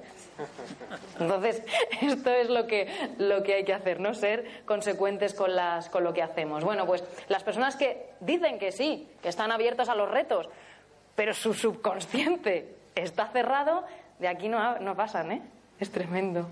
Entonces, 1.19 1.63
esto 2.01 2.29
es 2.29 2.49
lo 2.49 2.67
que, 2.67 3.15
lo 3.17 3.41
que 3.41 3.55
hay 3.55 3.63
que 3.63 3.73
hacer, 3.73 4.01
¿no? 4.01 4.13
Ser 4.13 4.65
consecuentes 4.65 5.33
con, 5.33 5.55
las, 5.55 5.89
con 5.89 6.03
lo 6.03 6.13
que 6.13 6.21
hacemos. 6.21 6.65
Bueno, 6.65 6.85
pues 6.85 7.05
las 7.29 7.43
personas 7.43 7.77
que 7.77 8.09
dicen 8.19 8.59
que 8.59 8.73
sí, 8.73 9.09
que 9.21 9.29
están 9.29 9.53
abiertas 9.53 9.87
a 9.87 9.95
los 9.95 10.11
retos, 10.11 10.49
pero 11.15 11.33
su 11.33 11.53
subconsciente 11.53 12.75
está 12.95 13.27
cerrado, 13.27 13.85
de 14.19 14.27
aquí 14.27 14.49
no, 14.49 14.77
no 14.79 14.93
pasan, 14.93 15.31
¿eh? 15.31 15.41
Es 15.79 15.89
tremendo. 15.89 16.49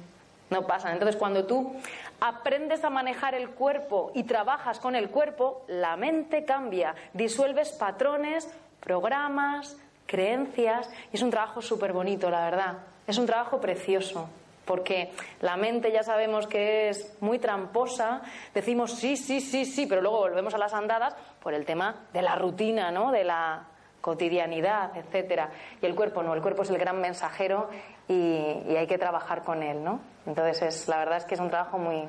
No 0.49 0.67
pasan. 0.67 0.93
Entonces, 0.93 1.15
cuando 1.15 1.45
tú 1.45 1.75
aprendes 2.19 2.83
a 2.83 2.89
manejar 2.89 3.33
el 3.33 3.49
cuerpo 3.49 4.11
y 4.13 4.23
trabajas 4.23 4.79
con 4.79 4.95
el 4.95 5.09
cuerpo, 5.09 5.63
la 5.67 5.97
mente 5.97 6.45
cambia, 6.45 6.93
disuelves 7.13 7.71
patrones, 7.71 8.47
programas, 8.79 9.77
creencias, 10.05 10.89
y 11.11 11.15
es 11.15 11.23
un 11.23 11.31
trabajo 11.31 11.61
súper 11.61 11.93
bonito, 11.93 12.29
la 12.29 12.45
verdad. 12.45 12.77
Es 13.07 13.17
un 13.17 13.25
trabajo 13.25 13.59
precioso, 13.59 14.29
porque 14.65 15.11
la 15.41 15.57
mente 15.57 15.91
ya 15.91 16.03
sabemos 16.03 16.47
que 16.47 16.89
es 16.89 17.17
muy 17.21 17.39
tramposa, 17.39 18.21
decimos 18.53 18.93
sí, 18.93 19.17
sí, 19.17 19.41
sí, 19.41 19.65
sí, 19.65 19.87
pero 19.87 20.01
luego 20.01 20.19
volvemos 20.19 20.53
a 20.53 20.57
las 20.57 20.73
andadas 20.73 21.15
por 21.41 21.53
el 21.53 21.65
tema 21.65 21.95
de 22.13 22.21
la 22.21 22.35
rutina, 22.35 22.91
¿no? 22.91 23.11
De 23.11 23.23
la 23.23 23.63
cotidianidad, 24.01 24.95
etcétera. 24.95 25.49
Y 25.81 25.85
el 25.87 25.95
cuerpo 25.95 26.21
no, 26.21 26.35
el 26.35 26.41
cuerpo 26.41 26.61
es 26.61 26.69
el 26.69 26.77
gran 26.77 27.01
mensajero 27.01 27.69
y, 28.07 28.13
y 28.67 28.75
hay 28.77 28.87
que 28.87 28.97
trabajar 28.97 29.43
con 29.43 29.61
él, 29.63 29.83
¿no? 29.83 29.99
Entonces, 30.25 30.61
es, 30.61 30.87
la 30.87 30.97
verdad 30.99 31.17
es 31.17 31.25
que 31.25 31.35
es 31.35 31.39
un 31.41 31.49
trabajo 31.49 31.77
muy, 31.77 32.07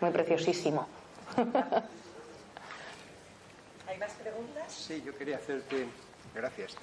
muy 0.00 0.10
preciosísimo. 0.10 0.86
¿Hay 3.88 3.98
más 3.98 4.12
preguntas? 4.14 4.72
Sí, 4.72 5.02
yo 5.04 5.16
quería 5.16 5.36
hacerte. 5.36 5.86
Gracias. 6.34 6.76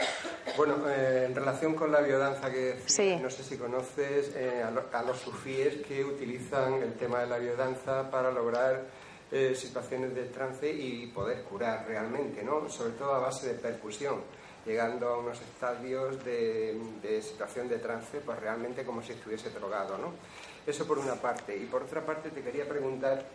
Bueno, 0.58 0.76
eh, 0.88 1.26
en 1.28 1.34
relación 1.34 1.74
con 1.74 1.92
la 1.92 2.02
biodanza 2.02 2.52
que 2.52 2.58
decías, 2.76 2.92
Sí. 2.92 3.16
no 3.20 3.32
sé 3.32 3.44
si 3.44 3.58
conoces 3.58 4.32
eh, 4.36 4.62
a, 4.64 4.70
lo- 4.70 4.86
a 4.94 5.02
los 5.02 5.18
sufíes 5.18 5.78
que 5.88 6.06
utilizan 6.06 6.74
el 6.76 6.94
tema 6.94 7.22
de 7.22 7.28
la 7.28 7.40
biodanza 7.40 8.12
para 8.12 8.30
lograr 8.30 8.84
eh, 9.32 9.56
situaciones 9.56 10.14
de 10.14 10.26
trance 10.26 10.72
y 10.72 11.08
poder 11.08 11.42
curar 11.46 11.84
realmente, 11.88 12.44
¿no? 12.44 12.70
Sobre 12.70 12.92
todo 12.92 13.16
a 13.16 13.20
base 13.20 13.48
de 13.48 13.54
percusión, 13.56 14.22
llegando 14.70 15.10
a 15.10 15.18
unos 15.18 15.42
estadios 15.42 16.24
de, 16.24 16.80
situación 17.24 17.68
de 17.68 17.80
trance, 17.80 18.20
pues 18.20 18.40
realmente 18.40 18.86
como 18.86 19.02
si 19.02 19.14
estuviese 19.14 19.50
drogado, 19.50 19.98
¿no? 19.98 20.12
Eso 20.68 20.86
por 20.86 21.00
una 21.00 21.16
parte. 21.16 21.58
Y 21.58 21.66
por 21.66 21.84
otra 21.84 22.06
parte 22.06 22.30
te 22.30 22.42
quería 22.44 22.70
preguntar 22.70 23.26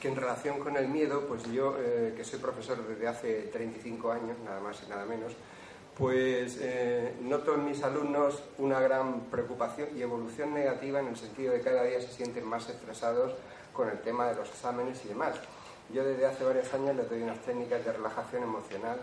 que 0.00 0.08
en 0.08 0.16
relación 0.16 0.58
con 0.58 0.78
el 0.78 0.88
miedo, 0.88 1.26
pues 1.28 1.44
yo, 1.52 1.76
eh, 1.78 2.14
que 2.16 2.24
soy 2.24 2.38
profesor 2.38 2.78
desde 2.88 3.06
hace 3.06 3.42
35 3.52 4.10
años, 4.10 4.38
nada 4.46 4.60
más 4.60 4.82
y 4.86 4.88
nada 4.88 5.04
menos, 5.04 5.34
pues 5.94 6.58
eh, 6.62 7.14
noto 7.20 7.54
en 7.54 7.66
mis 7.66 7.82
alumnos 7.82 8.42
una 8.56 8.80
gran 8.80 9.24
preocupación 9.30 9.90
y 9.94 10.00
evolución 10.00 10.54
negativa 10.54 11.00
en 11.00 11.08
el 11.08 11.16
sentido 11.16 11.52
de 11.52 11.58
que 11.58 11.64
cada 11.64 11.84
día 11.84 12.00
se 12.00 12.08
sienten 12.08 12.46
más 12.46 12.66
estresados 12.70 13.34
con 13.74 13.90
el 13.90 14.00
tema 14.00 14.26
de 14.28 14.36
los 14.36 14.48
exámenes 14.48 15.04
y 15.04 15.08
demás. 15.08 15.36
Yo 15.92 16.02
desde 16.02 16.24
hace 16.24 16.44
varios 16.44 16.72
años 16.72 16.96
les 16.96 17.10
doy 17.10 17.22
unas 17.22 17.40
técnicas 17.40 17.84
de 17.84 17.92
relajación 17.92 18.42
emocional 18.42 18.98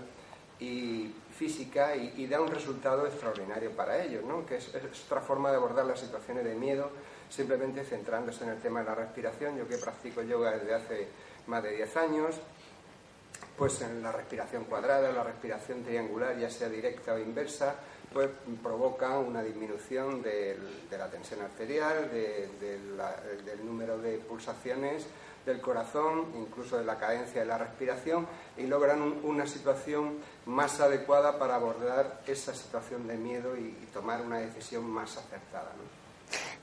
y 0.59 1.11
física 1.33 1.95
y, 1.95 2.27
da 2.27 2.39
un 2.41 2.47
resultado 2.47 3.05
extraordinario 3.07 3.71
para 3.71 4.01
ellos, 4.03 4.23
¿no? 4.23 4.45
que 4.45 4.57
es, 4.57 4.71
otra 5.05 5.21
forma 5.21 5.49
de 5.51 5.57
abordar 5.57 5.85
las 5.85 5.99
situaciones 5.99 6.43
de 6.45 6.55
miedo, 6.55 6.89
simplemente 7.29 7.83
centrándose 7.83 8.43
en 8.43 8.51
el 8.51 8.59
tema 8.61 8.81
de 8.81 8.85
la 8.85 8.95
respiración. 8.95 9.57
Yo 9.57 9.67
que 9.67 9.77
practico 9.77 10.21
yoga 10.21 10.51
desde 10.51 10.73
hace 10.73 11.07
más 11.47 11.63
de 11.63 11.75
10 11.75 11.97
años, 11.97 12.35
pues 13.57 13.81
en 13.81 14.01
la 14.01 14.11
respiración 14.11 14.65
cuadrada, 14.65 15.11
la 15.11 15.23
respiración 15.23 15.83
triangular, 15.83 16.37
ya 16.37 16.49
sea 16.49 16.69
directa 16.69 17.13
o 17.13 17.19
inversa, 17.19 17.75
pues 18.11 18.29
provocan 18.61 19.13
una 19.13 19.41
disminución 19.41 20.21
de 20.21 20.57
la 20.91 21.09
tensión 21.09 21.41
arterial, 21.41 22.11
de- 22.11 22.49
de 22.59 22.77
del 23.43 23.65
número 23.65 23.97
de 23.97 24.17
pulsaciones 24.19 25.07
del 25.45 25.59
corazón, 25.61 26.25
incluso 26.37 26.77
de 26.77 26.85
la 26.85 26.97
cadencia 26.97 27.41
de 27.41 27.47
la 27.47 27.57
respiración, 27.57 28.25
y 28.57 28.63
logran 28.67 29.01
un- 29.01 29.19
una 29.23 29.45
situación 29.45 30.17
más 30.45 30.79
adecuada 30.79 31.37
para 31.39 31.55
abordar 31.55 32.21
esa 32.27 32.53
situación 32.53 33.07
de 33.07 33.15
miedo 33.17 33.57
y, 33.57 33.61
y 33.83 33.89
tomar 33.93 34.21
una 34.21 34.37
decisión 34.37 34.89
más 34.89 35.17
acertada. 35.17 35.71
¿no? 35.77 36.03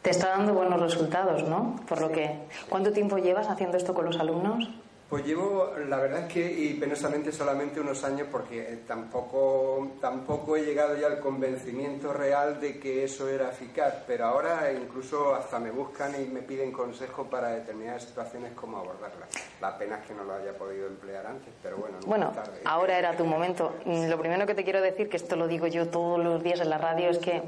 Te 0.03 0.11
está 0.11 0.31
dando 0.31 0.55
buenos 0.55 0.81
resultados, 0.81 1.43
¿no? 1.45 1.77
Por 1.89 2.01
lo 2.01 2.11
que, 2.11 2.49
¿cuánto 2.69 2.91
tiempo 2.93 3.19
llevas 3.19 3.49
haciendo 3.49 3.77
esto 3.77 3.93
con 3.95 4.07
los 4.07 4.19
alumnos? 4.19 4.69
Pues 5.11 5.27
llevo, 5.27 5.73
la 5.89 5.97
verdad 5.97 6.21
es 6.29 6.33
que, 6.33 6.41
y 6.53 6.75
penosamente 6.75 7.33
solamente 7.33 7.81
unos 7.81 8.05
años, 8.05 8.29
porque 8.31 8.61
eh, 8.61 8.79
tampoco, 8.87 9.95
tampoco 10.01 10.57
he 10.57 10.63
llegado 10.65 10.97
ya 10.97 11.09
al 11.09 11.19
convencimiento 11.19 12.13
real 12.13 12.61
de 12.61 12.79
que 12.79 13.03
eso 13.03 13.29
era 13.29 13.49
eficaz, 13.51 14.05
pero 14.07 14.27
ahora 14.27 14.71
incluso 14.73 15.35
hasta 15.35 15.59
me 15.59 15.73
buscan 15.73 16.13
y 16.23 16.27
me 16.29 16.43
piden 16.43 16.71
consejo 16.71 17.25
para 17.25 17.49
determinadas 17.49 18.05
situaciones 18.05 18.53
cómo 18.53 18.77
abordarlas. 18.79 19.29
La 19.61 19.77
pena 19.77 19.97
es 19.97 20.07
que 20.07 20.15
no 20.15 20.23
lo 20.23 20.35
haya 20.35 20.53
podido 20.57 20.87
emplear 20.87 21.27
antes, 21.27 21.53
pero 21.61 21.79
bueno, 21.79 21.95
nunca 21.97 22.07
Bueno, 22.09 22.31
tarde. 22.31 22.61
ahora 22.65 22.97
era 22.97 23.17
tu 23.17 23.25
momento. 23.25 23.75
Mm, 23.87 24.09
Lo 24.09 24.17
primero 24.17 24.47
que 24.47 24.55
te 24.55 24.63
quiero 24.63 24.81
decir, 24.81 25.09
que 25.09 25.17
esto 25.17 25.35
lo 25.35 25.49
digo 25.49 25.67
yo 25.67 25.89
todos 25.89 26.23
los 26.23 26.41
días 26.41 26.61
en 26.61 26.71
la 26.71 26.79
radio, 26.79 27.11
es 27.11 27.19
que 27.19 27.43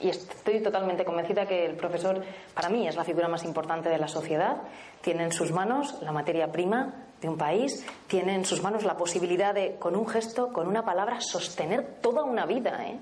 y 0.00 0.08
estoy 0.08 0.60
totalmente 0.60 1.04
convencida 1.04 1.46
que 1.46 1.64
el 1.64 1.76
profesor, 1.76 2.20
para 2.52 2.68
mí, 2.68 2.88
es 2.88 2.96
la 2.96 3.04
figura 3.04 3.28
más 3.28 3.44
importante 3.44 3.88
de 3.88 3.98
la 3.98 4.08
sociedad. 4.08 4.56
Tiene 5.00 5.22
en 5.22 5.30
sus 5.32 5.52
manos 5.52 5.96
la 6.02 6.10
materia 6.10 6.50
prima 6.50 7.03
de 7.20 7.28
un 7.28 7.38
país, 7.38 7.86
tiene 8.06 8.34
en 8.34 8.44
sus 8.44 8.62
manos 8.62 8.84
la 8.84 8.96
posibilidad 8.96 9.54
de, 9.54 9.76
con 9.78 9.96
un 9.96 10.06
gesto, 10.06 10.52
con 10.52 10.66
una 10.66 10.84
palabra, 10.84 11.20
sostener 11.20 11.96
toda 12.00 12.22
una 12.22 12.46
vida. 12.46 12.84
¿eh? 12.86 12.98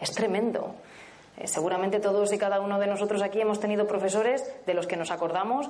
Es 0.00 0.12
tremendo. 0.12 0.74
Eh, 1.36 1.46
seguramente 1.46 2.00
todos 2.00 2.32
y 2.32 2.38
cada 2.38 2.60
uno 2.60 2.78
de 2.78 2.86
nosotros 2.86 3.22
aquí 3.22 3.40
hemos 3.40 3.60
tenido 3.60 3.86
profesores 3.86 4.44
de 4.66 4.74
los 4.74 4.86
que 4.86 4.96
nos 4.96 5.10
acordamos 5.10 5.68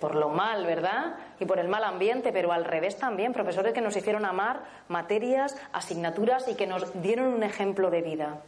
por 0.00 0.14
lo 0.14 0.28
mal, 0.28 0.64
¿verdad? 0.64 1.16
Y 1.40 1.44
por 1.44 1.58
el 1.58 1.68
mal 1.68 1.84
ambiente, 1.84 2.32
pero 2.32 2.52
al 2.52 2.64
revés 2.64 2.96
también, 2.96 3.32
profesores 3.32 3.72
que 3.72 3.80
nos 3.80 3.96
hicieron 3.96 4.24
amar 4.24 4.62
materias, 4.88 5.56
asignaturas 5.72 6.46
y 6.48 6.54
que 6.54 6.66
nos 6.66 7.02
dieron 7.02 7.26
un 7.34 7.42
ejemplo 7.42 7.90
de 7.90 8.02
vida. 8.02 8.40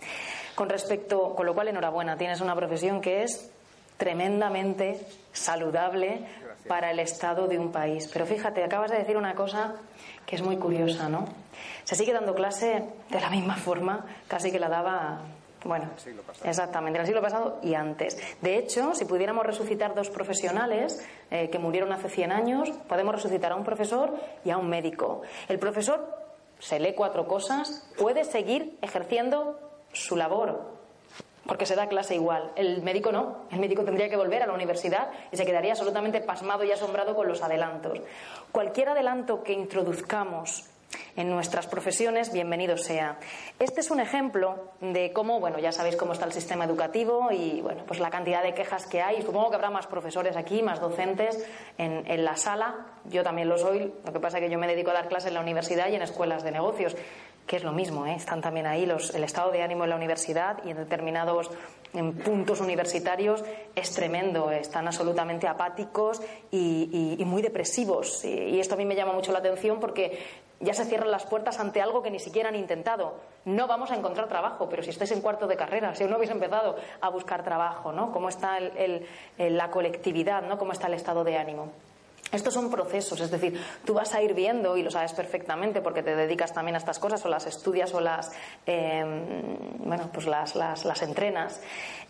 Con 0.54 0.68
respecto, 0.68 1.34
con 1.34 1.46
lo 1.46 1.54
cual 1.54 1.68
enhorabuena, 1.68 2.16
tienes 2.16 2.40
una 2.40 2.54
profesión 2.54 3.00
que 3.00 3.22
es 3.22 3.50
tremendamente 3.96 5.06
saludable 5.32 6.26
para 6.70 6.92
el 6.92 7.00
estado 7.00 7.48
de 7.48 7.58
un 7.58 7.72
país. 7.72 8.08
Pero 8.12 8.24
fíjate, 8.24 8.62
acabas 8.62 8.92
de 8.92 8.98
decir 8.98 9.16
una 9.16 9.34
cosa 9.34 9.74
que 10.24 10.36
es 10.36 10.42
muy 10.42 10.56
curiosa, 10.56 11.08
¿no? 11.08 11.24
Se 11.82 11.96
sigue 11.96 12.12
dando 12.12 12.32
clase 12.32 12.84
de 13.08 13.20
la 13.20 13.28
misma 13.28 13.56
forma, 13.56 14.06
casi 14.28 14.52
que 14.52 14.60
la 14.60 14.68
daba 14.68 15.18
bueno, 15.64 15.90
exactamente, 16.44 16.96
en 16.96 17.00
el 17.00 17.06
siglo 17.06 17.20
pasado 17.20 17.58
y 17.60 17.74
antes. 17.74 18.16
De 18.40 18.56
hecho, 18.56 18.94
si 18.94 19.04
pudiéramos 19.04 19.44
resucitar 19.44 19.96
dos 19.96 20.10
profesionales 20.10 21.04
eh, 21.32 21.50
que 21.50 21.58
murieron 21.58 21.92
hace 21.92 22.08
100 22.08 22.30
años, 22.30 22.70
podemos 22.88 23.16
resucitar 23.16 23.50
a 23.50 23.56
un 23.56 23.64
profesor 23.64 24.14
y 24.44 24.50
a 24.50 24.56
un 24.56 24.68
médico. 24.68 25.22
El 25.48 25.58
profesor 25.58 26.08
se 26.60 26.78
lee 26.78 26.94
cuatro 26.94 27.26
cosas, 27.26 27.84
puede 27.98 28.22
seguir 28.22 28.78
ejerciendo 28.80 29.58
su 29.92 30.14
labor, 30.14 30.79
porque 31.50 31.66
se 31.66 31.74
da 31.74 31.88
clase 31.88 32.14
igual. 32.14 32.52
El 32.54 32.80
médico 32.82 33.10
no. 33.10 33.38
El 33.50 33.58
médico 33.58 33.82
tendría 33.82 34.08
que 34.08 34.16
volver 34.16 34.40
a 34.40 34.46
la 34.46 34.52
universidad 34.52 35.10
y 35.32 35.36
se 35.36 35.44
quedaría 35.44 35.72
absolutamente 35.72 36.20
pasmado 36.20 36.62
y 36.62 36.70
asombrado 36.70 37.16
con 37.16 37.26
los 37.26 37.42
adelantos. 37.42 37.98
Cualquier 38.52 38.90
adelanto 38.90 39.42
que 39.42 39.52
introduzcamos 39.52 40.70
en 41.16 41.28
nuestras 41.28 41.66
profesiones, 41.66 42.32
bienvenido 42.32 42.76
sea. 42.76 43.18
Este 43.58 43.80
es 43.80 43.90
un 43.90 43.98
ejemplo 43.98 44.70
de 44.80 45.12
cómo, 45.12 45.40
bueno, 45.40 45.58
ya 45.58 45.72
sabéis 45.72 45.96
cómo 45.96 46.12
está 46.12 46.24
el 46.24 46.32
sistema 46.32 46.64
educativo 46.64 47.32
y, 47.32 47.60
bueno, 47.60 47.82
pues 47.84 47.98
la 47.98 48.10
cantidad 48.10 48.44
de 48.44 48.54
quejas 48.54 48.86
que 48.86 49.02
hay. 49.02 49.20
Supongo 49.20 49.50
que 49.50 49.56
habrá 49.56 49.70
más 49.70 49.88
profesores 49.88 50.36
aquí, 50.36 50.62
más 50.62 50.80
docentes 50.80 51.44
en, 51.78 52.24
la 52.24 52.36
sala. 52.36 52.86
Yo 53.06 53.24
también 53.24 53.48
lo 53.48 53.58
soy. 53.58 53.92
Lo 54.04 54.12
que 54.12 54.20
pasa 54.20 54.38
es 54.38 54.44
que 54.44 54.50
yo 54.50 54.58
me 54.60 54.68
dedico 54.68 54.90
a 54.90 54.94
dar 54.94 55.08
clases 55.08 55.28
en 55.28 55.34
la 55.34 55.40
universidad 55.40 55.88
y 55.88 55.96
en 55.96 56.02
escuelas 56.02 56.44
de 56.44 56.52
negocios 56.52 56.96
que 57.50 57.56
es 57.56 57.64
lo 57.64 57.72
mismo, 57.72 58.06
¿eh? 58.06 58.14
están 58.14 58.40
también 58.40 58.68
ahí 58.68 58.86
los, 58.86 59.12
el 59.12 59.24
estado 59.24 59.50
de 59.50 59.60
ánimo 59.60 59.82
en 59.82 59.90
la 59.90 59.96
universidad 59.96 60.58
y 60.64 60.70
en 60.70 60.76
determinados 60.76 61.50
puntos 62.24 62.60
universitarios 62.60 63.42
es 63.74 63.90
tremendo, 63.92 64.52
están 64.52 64.86
absolutamente 64.86 65.48
apáticos 65.48 66.22
y, 66.52 67.20
muy 67.26 67.42
depresivos. 67.42 68.24
y, 68.24 68.60
esto 68.60 68.74
a 68.74 68.76
mí 68.76 68.84
me 68.84 68.94
llama 68.94 69.14
mucho 69.14 69.32
la 69.32 69.40
atención 69.40 69.80
porque 69.80 70.16
ya 70.60 70.74
se 70.74 70.84
cierran 70.84 71.10
las 71.10 71.26
puertas 71.26 71.58
ante 71.58 71.82
algo 71.82 72.04
que 72.04 72.12
ni 72.12 72.20
siquiera 72.20 72.50
han 72.50 72.54
intentado. 72.54 73.14
No 73.44 73.66
vamos 73.66 73.90
a 73.90 73.96
encontrar 73.96 74.28
trabajo, 74.28 74.68
pero 74.68 74.84
si 74.84 74.90
estáis 74.90 75.10
en 75.10 75.20
cuarto 75.20 75.48
de 75.48 75.56
carrera, 75.56 75.92
si 75.96 76.04
aún 76.04 76.10
no 76.10 76.18
habéis 76.18 76.30
empezado 76.30 76.76
a 77.00 77.08
buscar 77.08 77.42
trabajo, 77.42 77.90
¿no? 77.90 78.12
¿Cómo 78.12 78.28
está 78.28 78.60
la 79.38 79.70
colectividad, 79.72 80.42
¿no? 80.42 80.56
¿Cómo 80.56 80.70
está 80.70 80.86
el 80.86 80.94
estado 80.94 81.24
de 81.24 81.36
ánimo? 81.36 81.72
Estos 82.32 82.54
son 82.54 82.70
procesos, 82.70 83.20
es 83.20 83.30
decir, 83.30 83.60
tú 83.84 83.94
vas 83.94 84.14
a 84.14 84.22
ir 84.22 84.34
viendo, 84.34 84.76
y 84.76 84.82
lo 84.82 84.90
sabes 84.90 85.12
perfectamente 85.12 85.80
porque 85.80 86.02
te 86.02 86.14
dedicas 86.14 86.52
también 86.52 86.76
a 86.76 86.78
estas 86.78 86.98
cosas, 86.98 87.24
o 87.24 87.28
las 87.28 87.46
estudias 87.46 87.92
o 87.94 88.00
las, 88.00 88.30
em, 88.66 89.56
bueno, 89.78 90.10
pues 90.12 90.26
las, 90.26 90.54
las, 90.54 90.84
las 90.84 91.02
entrenas, 91.02 91.60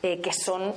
eh, 0.02 0.20
que 0.20 0.32
son 0.32 0.74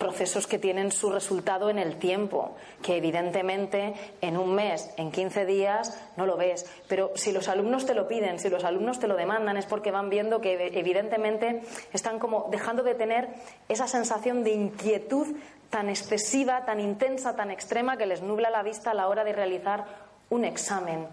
procesos 0.00 0.46
que 0.46 0.58
tienen 0.58 0.90
su 0.92 1.10
resultado 1.10 1.68
en 1.68 1.78
el 1.78 1.96
tiempo, 1.96 2.56
que 2.82 2.96
evidentemente 2.96 3.92
en 4.22 4.38
un 4.38 4.54
mes, 4.54 4.90
en 4.96 5.12
15 5.12 5.44
días, 5.44 6.00
no 6.16 6.24
lo 6.24 6.38
ves. 6.38 6.64
Pero 6.88 7.12
si 7.16 7.32
los 7.32 7.48
alumnos 7.48 7.84
te 7.84 7.94
lo 7.94 8.08
piden, 8.08 8.38
si 8.38 8.48
los 8.48 8.64
alumnos 8.64 8.98
te 8.98 9.08
lo 9.08 9.14
demandan, 9.14 9.58
es 9.58 9.66
porque 9.66 9.90
van 9.90 10.08
viendo 10.08 10.40
que 10.40 10.70
evidentemente 10.72 11.60
están 11.92 12.18
como 12.18 12.48
dejando 12.50 12.82
de 12.82 12.94
tener 12.94 13.28
esa 13.68 13.86
sensación 13.86 14.42
de 14.42 14.52
inquietud 14.52 15.36
tan 15.70 15.88
excesiva, 15.88 16.64
tan 16.64 16.80
intensa, 16.80 17.36
tan 17.36 17.50
extrema 17.50 17.96
que 17.96 18.06
les 18.06 18.22
nubla 18.22 18.50
la 18.50 18.62
vista 18.62 18.90
a 18.90 18.94
la 18.94 19.08
hora 19.08 19.24
de 19.24 19.32
realizar 19.32 19.84
un 20.28 20.44
examen. 20.44 21.06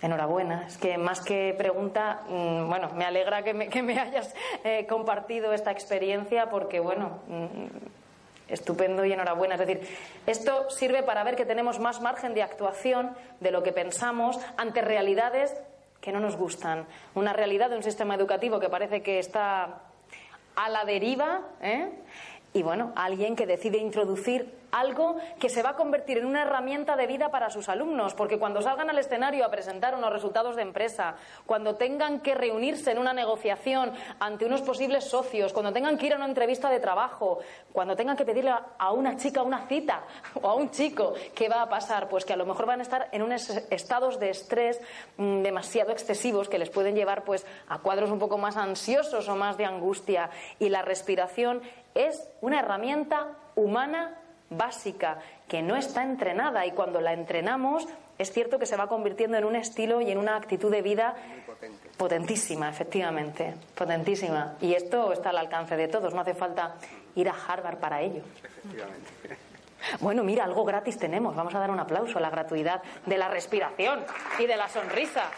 Enhorabuena. 0.00 0.66
Es 0.66 0.78
que 0.78 0.96
más 0.98 1.20
que 1.20 1.54
pregunta, 1.58 2.22
mm, 2.28 2.68
bueno, 2.68 2.90
me 2.94 3.04
alegra 3.04 3.42
que 3.42 3.54
me, 3.54 4.00
hayas 4.00 4.34
eh, 4.62 4.86
compartido 4.88 5.52
esta 5.52 5.72
experiencia 5.72 6.48
porque, 6.48 6.80
bueno, 6.80 7.20
mm, 7.26 7.66
estupendo 8.48 9.04
y 9.04 9.12
enhorabuena. 9.12 9.54
Es 9.54 9.60
decir, 9.60 9.80
esto 10.26 10.70
sirve 10.70 11.02
para 11.02 11.24
ver 11.24 11.34
que 11.34 11.44
tenemos 11.44 11.80
más 11.80 12.00
margen 12.00 12.34
de 12.34 12.42
actuación 12.42 13.16
de 13.40 13.50
lo 13.50 13.62
que 13.62 13.72
pensamos 13.72 14.38
ante 14.56 14.80
realidades 14.80 15.54
que 16.00 16.12
no 16.12 16.20
nos 16.20 16.36
gustan. 16.36 16.86
Una 17.14 17.32
realidad 17.32 17.70
de 17.70 17.76
un 17.76 17.82
sistema 17.82 18.14
educativo 18.14 18.60
que 18.60 18.68
parece 18.68 19.02
que 19.02 19.18
está 19.18 19.80
a 20.54 20.68
la 20.68 20.84
deriva, 20.84 21.40
¿eh? 21.60 21.90
Y 22.52 22.62
bueno, 22.62 22.92
alguien 22.96 23.36
que 23.36 23.46
decide 23.46 23.78
introducir 23.78 24.50
algo 24.80 25.16
que 25.38 25.48
se 25.48 25.62
va 25.62 25.70
a 25.70 25.76
convertir 25.76 26.18
en 26.18 26.26
una 26.26 26.42
herramienta 26.42 26.96
de 26.96 27.06
vida 27.06 27.30
para 27.30 27.50
sus 27.50 27.68
alumnos, 27.68 28.14
porque 28.14 28.38
cuando 28.38 28.62
salgan 28.62 28.90
al 28.90 28.98
escenario 28.98 29.44
a 29.44 29.50
presentar 29.50 29.94
unos 29.94 30.12
resultados 30.12 30.56
de 30.56 30.62
empresa, 30.62 31.16
cuando 31.46 31.76
tengan 31.76 32.20
que 32.20 32.34
reunirse 32.34 32.92
en 32.92 32.98
una 32.98 33.12
negociación 33.12 33.92
ante 34.20 34.44
unos 34.44 34.62
posibles 34.62 35.04
socios, 35.04 35.52
cuando 35.52 35.72
tengan 35.72 35.96
que 35.96 36.06
ir 36.06 36.12
a 36.12 36.16
una 36.16 36.26
entrevista 36.26 36.70
de 36.70 36.80
trabajo, 36.80 37.38
cuando 37.72 37.96
tengan 37.96 38.16
que 38.16 38.24
pedirle 38.24 38.52
a 38.78 38.92
una 38.92 39.16
chica 39.16 39.42
una 39.42 39.66
cita 39.66 40.02
o 40.42 40.48
a 40.48 40.54
un 40.54 40.70
chico, 40.70 41.14
¿qué 41.34 41.48
va 41.48 41.62
a 41.62 41.68
pasar? 41.68 42.08
Pues 42.08 42.24
que 42.24 42.32
a 42.32 42.36
lo 42.36 42.46
mejor 42.46 42.66
van 42.66 42.80
a 42.80 42.82
estar 42.82 43.08
en 43.12 43.22
unos 43.22 43.48
estados 43.70 44.18
de 44.18 44.30
estrés 44.30 44.80
mm, 45.16 45.42
demasiado 45.42 45.92
excesivos 45.92 46.48
que 46.48 46.58
les 46.58 46.70
pueden 46.70 46.94
llevar 46.94 47.24
pues 47.24 47.46
a 47.68 47.78
cuadros 47.78 48.10
un 48.10 48.18
poco 48.18 48.38
más 48.38 48.56
ansiosos 48.56 49.28
o 49.28 49.36
más 49.36 49.56
de 49.56 49.64
angustia 49.64 50.30
y 50.58 50.68
la 50.68 50.82
respiración 50.82 51.62
es 51.94 52.28
una 52.40 52.60
herramienta 52.60 53.28
humana 53.54 54.20
básica 54.50 55.18
que 55.48 55.62
no 55.62 55.76
está 55.76 56.02
entrenada 56.02 56.66
y 56.66 56.72
cuando 56.72 57.00
la 57.00 57.12
entrenamos 57.12 57.86
es 58.18 58.32
cierto 58.32 58.58
que 58.58 58.66
se 58.66 58.76
va 58.76 58.88
convirtiendo 58.88 59.36
en 59.36 59.44
un 59.44 59.56
estilo 59.56 60.00
y 60.00 60.10
en 60.10 60.18
una 60.18 60.36
actitud 60.36 60.70
de 60.70 60.82
vida 60.82 61.14
potentísima, 61.96 62.68
efectivamente, 62.68 63.54
potentísima. 63.74 64.54
Y 64.60 64.74
esto 64.74 65.12
está 65.12 65.30
al 65.30 65.38
alcance 65.38 65.76
de 65.76 65.88
todos, 65.88 66.14
no 66.14 66.20
hace 66.20 66.34
falta 66.34 66.76
ir 67.14 67.28
a 67.28 67.34
Harvard 67.34 67.78
para 67.78 68.00
ello. 68.00 68.22
Bueno, 70.00 70.24
mira, 70.24 70.44
algo 70.44 70.64
gratis 70.64 70.98
tenemos. 70.98 71.36
Vamos 71.36 71.54
a 71.54 71.58
dar 71.58 71.70
un 71.70 71.78
aplauso 71.78 72.18
a 72.18 72.20
la 72.20 72.30
gratuidad 72.30 72.82
de 73.04 73.18
la 73.18 73.28
respiración 73.28 74.00
y 74.38 74.46
de 74.46 74.56
la 74.56 74.68
sonrisa. 74.68 75.30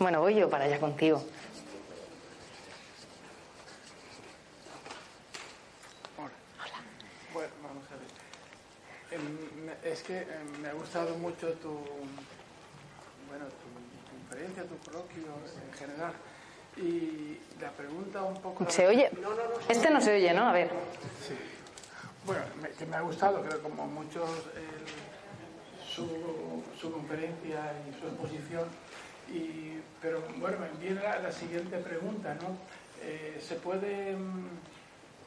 Bueno, 0.00 0.20
voy 0.20 0.34
yo 0.34 0.48
para 0.48 0.64
allá 0.64 0.80
contigo. 0.80 1.22
Hola. 6.16 6.30
Bueno, 7.34 7.50
vamos 7.62 7.84
a 7.90 7.96
ver. 7.96 9.20
Em, 9.20 9.70
es 9.84 10.02
que 10.02 10.20
em, 10.20 10.62
me 10.62 10.70
ha 10.70 10.72
gustado 10.72 11.14
mucho 11.16 11.52
tu, 11.52 11.68
bueno, 13.28 13.44
tu, 13.44 14.08
conferencia, 14.10 14.64
tu 14.64 14.78
coloquio 14.90 15.34
en 15.66 15.78
general. 15.78 16.14
Y 16.78 17.38
la 17.60 17.70
pregunta 17.70 18.22
un 18.22 18.40
poco... 18.40 18.70
¿Se 18.70 18.86
oye? 18.86 19.10
este 19.68 19.90
no 19.90 20.00
se 20.00 20.14
oye, 20.14 20.32
¿no? 20.32 20.48
A 20.48 20.52
ver. 20.52 20.70
Sí. 21.28 21.34
Bueno, 22.24 22.42
que 22.78 22.86
me 22.86 22.96
ha 22.96 23.02
gustado, 23.02 23.42
creo, 23.42 23.62
como 23.62 23.86
muchos, 23.86 24.30
su, 25.86 26.62
su 26.80 26.90
conferencia 26.90 27.74
y 27.86 28.00
su 28.00 28.06
exposición 28.06 28.64
y, 29.30 29.80
pero 30.00 30.22
bueno, 30.38 30.58
me 30.58 30.84
viene 30.84 31.00
la, 31.02 31.32
siguiente 31.32 31.78
pregunta, 31.78 32.34
¿no? 32.34 32.56
Eh, 33.02 33.40
¿Se 33.40 33.56
puede 33.56 34.16
mm, 34.16 34.48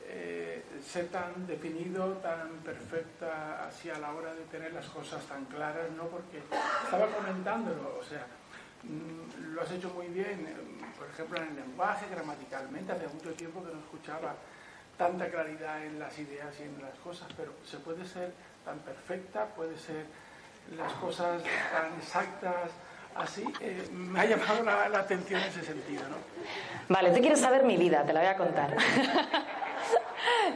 eh, 0.08 0.64
ser 0.86 1.08
tan 1.08 1.48
definido, 1.48 2.14
tan 2.18 2.50
perfecta 2.64 3.66
así 3.68 3.90
a 3.90 3.98
la 4.00 4.14
hora 4.14 4.34
de 4.34 4.44
tener 4.46 4.74
las 4.74 4.88
cosas 4.88 5.24
tan 5.26 5.46
claras, 5.46 5.90
¿no? 5.92 6.04
Porque 6.08 6.40
estaba 6.84 7.08
comentándolo, 7.08 7.98
o 8.00 8.04
sea, 8.04 8.26
mm, 8.84 9.54
lo 9.54 9.62
has 9.62 9.72
hecho 9.72 9.90
muy 9.90 10.08
bien, 10.08 10.46
eh, 10.48 10.56
por 10.98 11.08
ejemplo, 11.10 11.38
en 11.38 11.48
el 11.50 11.56
lenguaje, 11.56 12.06
gramaticalmente, 12.12 12.92
hace 12.92 13.08
mucho 13.08 13.34
tiempo 13.34 13.64
que 13.64 13.74
no 13.74 13.80
escuchaba 13.80 14.36
tanta 14.98 15.30
claridad 15.30 15.84
en 15.84 16.00
las 16.00 16.18
ideas 16.20 16.54
y 16.60 16.64
en 16.64 16.82
las 16.82 16.98
cosas, 17.00 17.28
pero 17.36 17.54
se 17.66 17.78
puede 17.78 18.06
ser 18.06 18.34
tan 18.64 18.80
perfecta, 18.80 19.48
puede 19.48 19.78
ser 19.78 20.06
las 20.78 20.94
cosas 20.94 21.42
tan 21.44 21.94
exactas, 21.98 22.72
así, 23.16 23.44
eh, 23.62 23.88
me 23.92 24.20
ha 24.20 24.26
llamado 24.26 24.64
la, 24.64 25.00
atención 25.00 25.42
en 25.42 25.48
ese 25.48 25.64
sentido. 25.64 26.04
¿no? 26.10 26.16
Vale, 26.90 27.12
tú 27.12 27.20
quieres 27.20 27.40
saber 27.40 27.64
mi 27.64 27.78
vida, 27.78 28.04
te 28.06 28.14
la 28.14 28.22
voy 28.22 28.30
a 28.30 28.38
contar. 28.38 28.76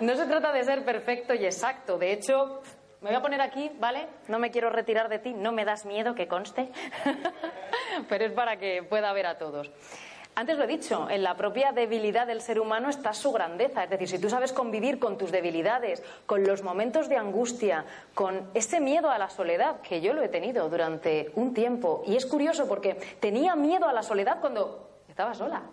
No 0.02 0.16
se 0.16 0.26
trata 0.26 0.52
de 0.52 0.64
ser 0.64 0.86
perfecto 0.86 1.34
y 1.34 1.46
exacto. 1.46 1.98
De 1.98 2.12
hecho, 2.12 2.62
me 3.02 3.10
voy 3.10 3.16
a 3.16 3.22
poner 3.22 3.42
aquí, 3.42 3.72
¿vale? 3.80 4.08
No 4.28 4.40
me 4.40 4.52
quiero 4.52 4.70
retirar 4.70 5.10
de 5.10 5.20
ti, 5.20 5.34
no 5.34 5.52
me 5.52 5.66
das 5.66 5.86
miedo 5.86 6.14
que 6.14 6.28
conste, 6.28 6.70
pero 8.10 8.26
es 8.26 8.32
para 8.32 8.58
que 8.58 8.84
pueda 8.84 9.12
ver 9.14 9.28
a 9.28 9.38
todos. 9.38 9.72
Antes 10.38 10.56
lo 10.56 10.66
he 10.66 10.68
dicho, 10.68 11.10
en 11.10 11.24
la 11.24 11.36
propia 11.36 11.72
debilidad 11.72 12.28
del 12.28 12.42
ser 12.42 12.60
humano 12.60 12.90
está 12.90 13.12
su 13.12 13.32
grandeza. 13.32 13.86
Es 13.86 13.90
decir, 13.90 14.08
si 14.08 14.20
tú 14.20 14.30
sabes 14.30 14.54
convivir 14.54 15.00
con 15.00 15.18
tus 15.18 15.32
debilidades, 15.32 16.04
con 16.28 16.44
los 16.44 16.62
momentos 16.62 17.10
de 17.10 17.18
angustia, 17.18 17.86
con 18.14 18.48
ese 18.54 18.80
miedo 18.80 19.10
a 19.10 19.18
la 19.18 19.32
soledad, 19.32 19.82
que 19.82 20.00
yo 20.00 20.14
lo 20.14 20.22
he 20.22 20.28
tenido 20.28 20.70
durante 20.70 21.32
un 21.34 21.56
tiempo. 21.56 22.04
Y 22.06 22.16
es 22.16 22.28
curioso 22.28 22.68
porque 22.68 22.94
tenía 23.20 23.56
miedo 23.56 23.88
a 23.88 23.94
la 23.94 24.04
soledad 24.04 24.40
cuando 24.40 24.88
estaba 25.10 25.34
sola. 25.34 25.64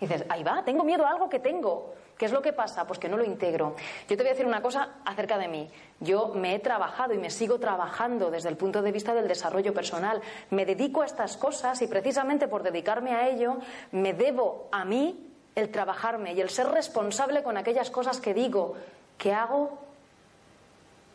Y 0.00 0.06
dices, 0.06 0.24
ahí 0.30 0.42
va, 0.42 0.64
tengo 0.64 0.84
miedo 0.84 1.04
a 1.04 1.10
algo 1.10 1.28
que 1.28 1.40
tengo. 1.40 1.92
¿Qué 2.18 2.24
es 2.24 2.32
lo 2.32 2.42
que 2.42 2.52
pasa? 2.52 2.84
Pues 2.84 2.98
que 2.98 3.08
no 3.08 3.16
lo 3.16 3.24
integro. 3.24 3.76
Yo 4.08 4.16
te 4.16 4.16
voy 4.16 4.26
a 4.26 4.32
decir 4.32 4.44
una 4.44 4.60
cosa 4.60 4.96
acerca 5.04 5.38
de 5.38 5.46
mí. 5.46 5.70
Yo 6.00 6.32
me 6.34 6.56
he 6.56 6.58
trabajado 6.58 7.14
y 7.14 7.18
me 7.18 7.30
sigo 7.30 7.60
trabajando 7.60 8.30
desde 8.30 8.48
el 8.48 8.56
punto 8.56 8.82
de 8.82 8.90
vista 8.90 9.14
del 9.14 9.28
desarrollo 9.28 9.72
personal. 9.72 10.20
Me 10.50 10.66
dedico 10.66 11.02
a 11.02 11.06
estas 11.06 11.36
cosas 11.36 11.80
y 11.80 11.86
precisamente 11.86 12.48
por 12.48 12.64
dedicarme 12.64 13.14
a 13.14 13.28
ello 13.28 13.58
me 13.92 14.14
debo 14.14 14.68
a 14.72 14.84
mí 14.84 15.32
el 15.54 15.70
trabajarme 15.70 16.32
y 16.32 16.40
el 16.40 16.50
ser 16.50 16.68
responsable 16.68 17.44
con 17.44 17.56
aquellas 17.56 17.90
cosas 17.90 18.20
que 18.20 18.34
digo, 18.34 18.74
que 19.16 19.32
hago, 19.32 19.78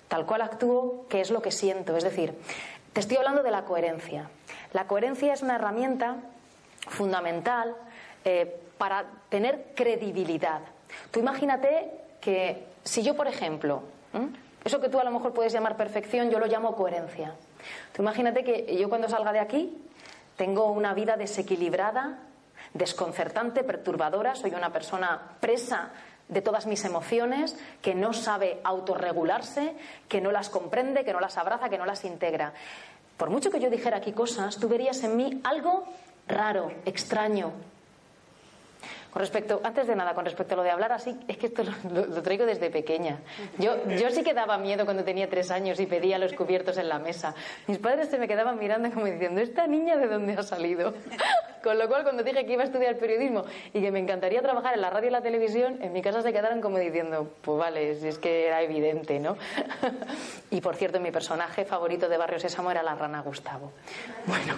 tal 0.08 0.26
cual 0.26 0.42
actúo, 0.42 1.06
que 1.10 1.20
es 1.20 1.32
lo 1.32 1.42
que 1.42 1.52
siento. 1.52 1.98
Es 1.98 2.04
decir, 2.06 2.34
te 2.94 3.02
estoy 3.02 3.18
hablando 3.18 3.44
de 3.44 3.52
la 3.52 3.66
coherencia. 3.66 4.30
La 4.72 4.88
coherencia 4.88 5.34
es 5.34 5.42
una 5.42 5.56
herramienta 5.56 6.16
fundamental 6.88 7.76
eh, 8.24 8.62
para 8.78 9.06
tener 9.30 9.74
credibilidad. 9.76 10.62
Tú 11.12 11.20
imagínate 11.20 11.92
que 12.20 12.66
si 12.84 13.04
yo, 13.04 13.16
por 13.16 13.28
ejemplo, 13.28 13.84
eso 14.64 14.80
que 14.80 14.90
tú 14.90 15.00
a 15.00 15.04
lo 15.04 15.12
mejor 15.12 15.34
puedes 15.34 15.54
llamar 15.54 15.78
perfección, 15.78 16.30
yo 16.30 16.40
lo 16.40 16.46
llamo 16.46 16.76
coherencia. 16.76 17.34
Tú 17.94 18.02
imagínate 18.02 18.44
que 18.44 18.78
yo 18.78 18.90
cuando 18.90 19.10
salga 19.10 19.34
de 19.34 19.40
aquí 19.40 19.78
tengo 20.38 20.72
una 20.72 20.94
vida 20.94 21.18
desequilibrada, 21.18 22.20
desconcertante, 22.74 23.64
perturbadora, 23.64 24.36
soy 24.36 24.52
una 24.52 24.72
persona 24.72 25.38
presa 25.40 25.92
de 26.28 26.42
todas 26.42 26.66
mis 26.66 26.84
emociones, 26.86 27.58
que 27.82 27.94
no 27.94 28.14
sabe 28.14 28.60
autorregularse, 28.64 29.76
que 30.08 30.22
no 30.22 30.32
las 30.32 30.50
comprende, 30.50 31.04
que 31.04 31.14
no 31.14 31.20
las 31.20 31.38
abraza, 31.38 31.70
que 31.70 31.78
no 31.78 31.86
las 31.86 32.06
integra. 32.06 32.54
Por 33.18 33.30
mucho 33.30 33.52
que 33.52 33.60
yo 33.60 33.70
dijera 33.70 33.98
aquí 33.98 34.14
cosas, 34.14 34.58
tú 34.58 34.68
verías 34.68 35.04
en 35.04 35.18
mí 35.18 35.42
algo 35.44 35.84
raro, 36.28 36.72
extraño, 36.86 37.52
con 39.14 39.20
respecto, 39.20 39.62
antes 39.64 39.86
de 39.86 39.96
nada, 39.96 40.16
con 40.16 40.26
respecto 40.26 40.56
a 40.56 40.58
lo 40.58 40.64
de 40.64 40.72
hablar 40.72 40.92
así, 40.92 41.16
es 41.28 41.38
que 41.38 41.46
esto 41.46 41.62
lo, 41.64 42.24
traigo 42.24 42.48
desde 42.48 42.72
pequeña. 42.72 43.20
Yo, 43.60 43.76
yo 43.88 44.10
sí 44.10 44.24
que 44.24 44.34
daba 44.34 44.58
miedo 44.58 44.86
cuando 44.86 45.04
tenía 45.04 45.30
tres 45.30 45.52
años 45.52 45.80
y 45.80 45.86
pedía 45.86 46.18
los 46.18 46.34
cubiertos 46.34 46.80
en 46.80 46.90
la 46.90 46.98
mesa. 46.98 47.36
Mis 47.68 47.78
padres 47.78 48.10
se 48.10 48.18
me 48.18 48.28
quedaban 48.28 48.58
mirando 48.58 48.90
como 48.90 49.06
diciendo, 49.06 49.40
¿esta 49.40 49.68
niña 49.68 49.98
de 49.98 50.08
dónde 50.08 50.34
ha 50.34 50.42
salido? 50.42 50.96
Con 51.64 51.78
lo 51.78 51.88
cual, 51.88 52.04
cuando 52.04 52.24
dije 52.24 52.44
que 52.46 52.54
iba 52.54 52.64
a 52.64 52.66
estudiar 52.66 52.98
periodismo 52.98 53.46
y 53.72 53.82
que 53.82 53.92
me 53.92 54.00
encantaría 54.00 54.42
trabajar 54.42 54.74
en 54.74 54.82
la 54.82 54.90
radio 54.90 55.08
y 55.08 55.12
la 55.12 55.22
televisión, 55.22 55.78
en 55.82 55.94
mi 55.94 56.02
casa 56.02 56.22
se 56.22 56.34
quedaron 56.34 56.60
como 56.60 56.78
diciendo, 56.78 57.36
pues 57.42 57.58
vale, 57.58 57.96
si 57.96 58.08
es 58.08 58.18
que 58.18 58.48
era 58.48 58.64
evidente, 58.64 59.20
¿no? 59.20 59.38
Y 60.52 60.62
por 60.62 60.76
cierto, 60.76 61.00
mi 61.00 61.10
personaje 61.10 61.66
favorito 61.66 62.10
de 62.10 62.18
Barrio 62.18 62.40
Sésamo 62.40 62.70
era 62.70 62.84
la 62.84 62.94
rana 62.94 63.22
Gustavo. 63.22 63.72
Bueno, 64.28 64.54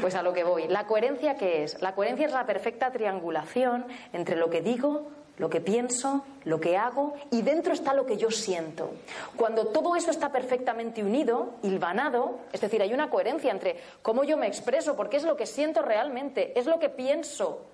pues 0.00 0.14
a 0.14 0.22
lo 0.22 0.32
que 0.32 0.44
voy. 0.44 0.68
¿La 0.68 0.86
coherencia 0.86 1.36
qué 1.36 1.62
es? 1.62 1.80
La 1.80 1.94
coherencia 1.94 2.26
es 2.26 2.32
la 2.32 2.44
perfecta 2.44 2.90
triangulación 2.90 3.65
entre 4.12 4.36
lo 4.36 4.50
que 4.50 4.60
digo, 4.60 5.08
lo 5.38 5.50
que 5.50 5.60
pienso, 5.60 6.24
lo 6.44 6.60
que 6.60 6.76
hago 6.76 7.14
y 7.30 7.42
dentro 7.42 7.72
está 7.72 7.92
lo 7.92 8.06
que 8.06 8.16
yo 8.16 8.30
siento. 8.30 8.90
Cuando 9.36 9.66
todo 9.66 9.96
eso 9.96 10.10
está 10.10 10.32
perfectamente 10.32 11.02
unido, 11.02 11.54
hilvanado, 11.62 12.38
es 12.52 12.60
decir, 12.60 12.80
hay 12.80 12.94
una 12.94 13.10
coherencia 13.10 13.50
entre 13.50 13.76
cómo 14.02 14.24
yo 14.24 14.36
me 14.36 14.46
expreso, 14.46 14.96
porque 14.96 15.18
es 15.18 15.24
lo 15.24 15.36
que 15.36 15.46
siento 15.46 15.82
realmente, 15.82 16.58
es 16.58 16.66
lo 16.66 16.78
que 16.78 16.88
pienso. 16.88 17.66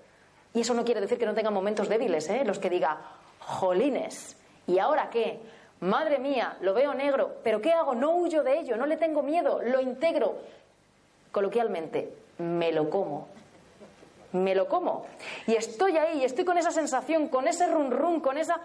Y 0.53 0.61
eso 0.61 0.73
no 0.73 0.83
quiere 0.83 1.01
decir 1.01 1.17
que 1.17 1.25
no 1.25 1.33
tenga 1.33 1.51
momentos 1.51 1.89
débiles, 1.89 2.29
¿eh? 2.29 2.43
los 2.45 2.59
que 2.59 2.69
diga, 2.69 2.97
jolines, 3.39 4.35
¿y 4.67 4.77
ahora 4.79 5.09
qué? 5.09 5.39
Madre 5.79 6.19
mía, 6.19 6.57
lo 6.61 6.73
veo 6.73 6.93
negro, 6.93 7.37
pero 7.43 7.61
¿qué 7.61 7.71
hago? 7.71 7.95
No 7.95 8.15
huyo 8.15 8.43
de 8.43 8.59
ello, 8.59 8.77
no 8.77 8.85
le 8.85 8.97
tengo 8.97 9.23
miedo, 9.23 9.61
lo 9.63 9.81
integro. 9.81 10.35
Coloquialmente, 11.31 12.13
me 12.37 12.71
lo 12.71 12.89
como. 12.89 13.27
Me 14.33 14.53
lo 14.53 14.67
como. 14.67 15.05
Y 15.47 15.55
estoy 15.55 15.97
ahí, 15.97 16.19
y 16.19 16.25
estoy 16.25 16.45
con 16.45 16.57
esa 16.57 16.71
sensación, 16.71 17.27
con 17.27 17.47
ese 17.47 17.67
run 17.67 17.91
run, 17.91 18.19
con 18.19 18.37
esa. 18.37 18.59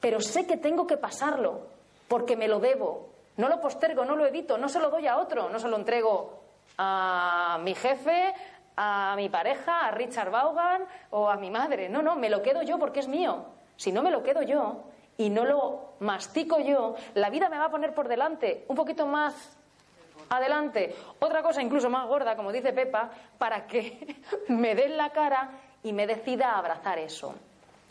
Pero 0.00 0.20
sé 0.20 0.46
que 0.46 0.56
tengo 0.56 0.86
que 0.86 0.96
pasarlo, 0.96 1.62
porque 2.08 2.36
me 2.36 2.48
lo 2.48 2.60
debo. 2.60 3.08
No 3.36 3.48
lo 3.48 3.60
postergo, 3.60 4.04
no 4.04 4.16
lo 4.16 4.26
evito, 4.26 4.58
no 4.58 4.68
se 4.68 4.80
lo 4.80 4.90
doy 4.90 5.06
a 5.06 5.16
otro, 5.16 5.48
no 5.48 5.58
se 5.58 5.68
lo 5.68 5.76
entrego 5.76 6.40
a 6.76 7.58
mi 7.62 7.74
jefe, 7.74 8.34
a 8.76 9.14
mi 9.16 9.28
pareja, 9.28 9.86
a 9.86 9.90
Richard 9.90 10.30
Vaughan 10.30 10.84
o 11.10 11.28
a 11.28 11.36
mi 11.36 11.50
madre. 11.50 11.88
No, 11.88 12.02
no, 12.02 12.16
me 12.16 12.30
lo 12.30 12.42
quedo 12.42 12.62
yo 12.62 12.78
porque 12.78 13.00
es 13.00 13.08
mío. 13.08 13.44
Si 13.76 13.92
no 13.92 14.02
me 14.02 14.10
lo 14.10 14.22
quedo 14.22 14.42
yo 14.42 14.82
y 15.16 15.30
no 15.30 15.44
lo 15.44 15.94
mastico 16.00 16.60
yo, 16.60 16.96
la 17.14 17.30
vida 17.30 17.48
me 17.48 17.58
va 17.58 17.66
a 17.66 17.70
poner 17.70 17.94
por 17.94 18.08
delante 18.08 18.64
un 18.68 18.76
poquito 18.76 19.06
más 19.06 19.34
adelante 20.30 20.94
otra 21.18 21.42
cosa 21.42 21.62
incluso 21.62 21.90
más 21.90 22.06
gorda, 22.08 22.36
como 22.36 22.52
dice 22.52 22.72
Pepa, 22.72 23.10
para 23.38 23.66
que 23.66 24.16
me 24.48 24.74
den 24.74 24.96
la 24.96 25.10
cara 25.10 25.50
y 25.82 25.92
me 25.92 26.06
decida 26.06 26.52
a 26.52 26.58
abrazar 26.58 26.98
eso. 26.98 27.34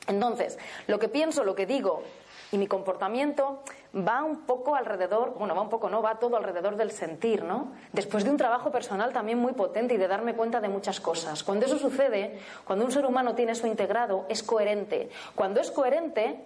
Entonces, 0.08 0.58
lo 0.88 0.98
que 0.98 1.08
pienso, 1.08 1.44
lo 1.44 1.54
que 1.54 1.66
digo 1.66 2.02
y 2.52 2.58
mi 2.58 2.66
comportamiento 2.66 3.60
va 3.96 4.24
un 4.24 4.42
poco 4.42 4.76
alrededor, 4.76 5.36
bueno, 5.38 5.54
va 5.54 5.62
un 5.62 5.70
poco, 5.70 5.90
no, 5.90 6.02
va 6.02 6.16
todo 6.16 6.36
alrededor 6.38 6.76
del 6.78 6.92
sentir, 6.92 7.44
¿no? 7.44 7.74
Después 7.94 8.24
de 8.24 8.32
un 8.32 8.38
trabajo 8.38 8.72
personal 8.72 9.14
también 9.14 9.38
muy 9.38 9.54
potente 9.54 9.94
y 9.94 9.98
de 9.98 10.08
darme 10.08 10.34
cuenta 10.34 10.60
de 10.60 10.70
muchas 10.70 11.00
cosas. 11.00 11.44
Cuando 11.44 11.68
eso 11.68 11.78
sucede, 11.78 12.40
cuando 12.66 12.86
un 12.86 12.92
ser 12.92 13.06
humano 13.06 13.36
tiene 13.36 13.52
eso 13.52 13.68
integrado, 13.68 14.26
es 14.30 14.42
coherente. 14.42 15.10
Cuando 15.36 15.62
es 15.62 15.70
coherente, 15.70 16.40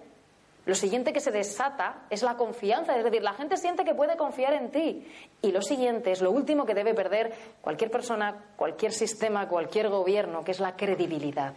lo 0.65 0.75
siguiente 0.75 1.11
que 1.11 1.19
se 1.19 1.31
desata 1.31 2.03
es 2.09 2.23
la 2.23 2.35
confianza, 2.35 2.95
es 2.95 3.03
decir, 3.03 3.21
la 3.21 3.33
gente 3.33 3.57
siente 3.57 3.83
que 3.83 3.93
puede 3.93 4.15
confiar 4.15 4.53
en 4.53 4.71
ti. 4.71 5.05
Y 5.41 5.51
lo 5.51 5.61
siguiente 5.61 6.11
es 6.11 6.21
lo 6.21 6.31
último 6.31 6.65
que 6.65 6.73
debe 6.73 6.93
perder 6.93 7.33
cualquier 7.59 7.91
persona, 7.91 8.45
cualquier 8.55 8.93
sistema, 8.93 9.49
cualquier 9.49 9.89
gobierno, 9.89 10.43
que 10.43 10.51
es 10.51 10.61
la 10.61 10.77
credibilidad. 10.77 11.53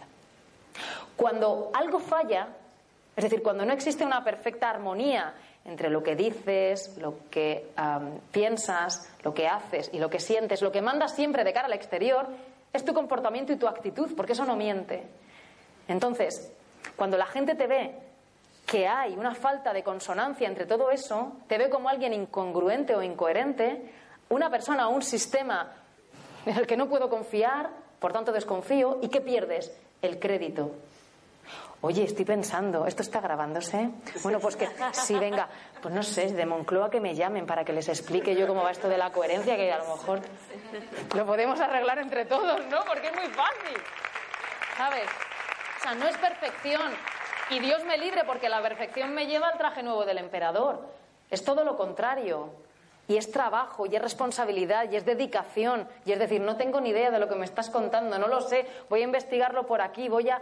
Cuando 1.15 1.71
algo 1.73 1.99
falla, 1.99 2.49
es 3.15 3.23
decir, 3.23 3.41
cuando 3.41 3.65
no 3.65 3.71
existe 3.71 4.05
una 4.05 4.25
perfecta 4.25 4.69
armonía 4.69 5.33
entre 5.63 5.89
lo 5.89 6.03
que 6.03 6.15
dices, 6.15 6.97
lo 6.97 7.29
que 7.29 7.71
piensas, 8.31 9.09
lo 9.23 9.33
que 9.33 9.47
haces 9.47 9.89
y 9.93 9.99
lo 9.99 10.09
que 10.09 10.19
sientes, 10.19 10.61
lo 10.61 10.71
que 10.71 10.81
mandas 10.81 11.15
siempre 11.15 11.45
de 11.45 11.53
cara 11.53 11.67
al 11.67 11.73
exterior, 11.73 12.27
es 12.73 12.83
tu 12.83 12.93
comportamiento 12.93 13.53
y 13.53 13.55
tu 13.55 13.67
actitud, 13.67 14.13
porque 14.17 14.33
eso 14.33 14.45
no 14.45 14.57
miente. 14.57 15.03
Entonces, 15.87 16.51
cuando 16.97 17.17
la 17.17 17.25
gente 17.25 17.55
te 17.55 17.67
ve 17.67 17.95
que 18.67 18.85
hay 18.85 19.15
una 19.15 19.33
falta 19.33 19.71
de 19.71 19.81
consonancia 19.81 20.45
entre 20.45 20.65
todo 20.65 20.91
eso, 20.91 21.37
te 21.47 21.57
ve 21.57 21.69
como 21.69 21.87
alguien 21.87 22.13
incongruente 22.13 22.93
o 22.93 23.01
incoherente, 23.01 23.93
una 24.27 24.49
persona 24.49 24.89
o 24.89 24.91
un 24.91 25.01
sistema 25.01 25.71
en 26.45 26.57
el 26.57 26.67
que 26.67 26.75
no 26.75 26.89
puedo 26.89 27.09
confiar, 27.09 27.69
por 27.97 28.11
tanto 28.11 28.33
desconfío, 28.33 28.99
¿y 29.01 29.07
qué 29.07 29.21
pierdes? 29.21 29.71
El 30.01 30.19
crédito. 30.19 30.75
Oye, 31.79 32.03
estoy 32.03 32.25
pensando, 32.25 32.85
¿esto 32.85 33.03
está 33.03 33.21
grabándose? 33.21 33.89
Bueno, 34.21 34.39
pues 34.39 34.57
que 34.57 34.67
sí, 34.91 35.17
venga, 35.17 35.47
pues 35.81 35.93
no 35.93 36.03
sé, 36.03 36.33
de 36.33 36.45
Moncloa 36.45 36.89
que 36.89 36.99
me 36.99 37.15
llamen 37.15 37.45
para 37.45 37.63
que 37.63 37.71
les 37.71 37.87
explique 37.87 38.35
yo 38.35 38.47
cómo 38.47 38.63
va 38.63 38.71
esto 38.71 38.89
de 38.89 38.97
la 38.97 39.11
coherencia, 39.13 39.55
que 39.55 39.71
a 39.71 39.77
lo 39.77 39.95
mejor 39.95 40.19
lo 41.15 41.25
podemos 41.25 41.57
arreglar 41.61 41.99
entre 41.99 42.25
todos, 42.25 42.65
¿no? 42.65 42.83
Porque 42.85 43.07
es 43.07 43.15
muy 43.15 43.27
fácil. 43.27 43.77
¿Sabes? 44.75 45.07
O 45.79 45.83
sea, 45.83 45.95
no 45.95 46.07
es 46.07 46.17
perfección, 46.17 46.91
y 47.49 47.59
Dios 47.59 47.83
me 47.85 47.97
libre 47.97 48.23
porque 48.25 48.49
la 48.49 48.61
perfección 48.61 49.13
me 49.13 49.27
lleva 49.27 49.49
al 49.49 49.57
traje 49.57 49.83
nuevo 49.83 50.05
del 50.05 50.17
emperador. 50.17 50.87
Es 51.29 51.43
todo 51.43 51.63
lo 51.63 51.77
contrario. 51.77 52.49
Y 53.09 53.15
es 53.15 53.31
trabajo, 53.31 53.85
y 53.85 53.95
es 53.95 54.01
responsabilidad, 54.01 54.91
y 54.91 54.97
es 54.97 55.05
dedicación. 55.05 55.87
Y 56.05 56.11
es 56.11 56.19
decir, 56.19 56.41
no 56.41 56.57
tengo 56.57 56.81
ni 56.81 56.89
idea 56.89 57.09
de 57.09 57.19
lo 57.19 57.29
que 57.29 57.35
me 57.35 57.45
estás 57.45 57.69
contando, 57.69 58.19
no 58.19 58.27
lo 58.27 58.41
sé, 58.41 58.67
voy 58.89 58.99
a 58.99 59.05
investigarlo 59.05 59.65
por 59.65 59.79
aquí, 59.81 60.09
voy 60.09 60.29
a... 60.29 60.41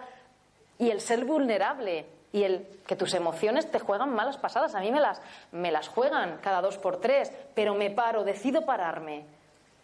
Y 0.79 0.89
el 0.89 0.99
ser 0.99 1.25
vulnerable, 1.25 2.07
y 2.35 2.43
el 2.43 2.67
que 2.85 2.95
tus 2.95 3.13
emociones 3.13 3.71
te 3.71 3.79
juegan 3.79 4.13
malas 4.13 4.37
pasadas. 4.37 4.75
A 4.75 4.79
mí 4.79 4.91
me 4.91 4.99
las, 4.99 5.21
me 5.51 5.71
las 5.71 5.87
juegan 5.87 6.39
cada 6.41 6.61
dos 6.61 6.77
por 6.77 6.99
tres, 6.99 7.31
pero 7.53 7.75
me 7.75 7.91
paro, 7.91 8.23
decido 8.23 8.65
pararme, 8.65 9.25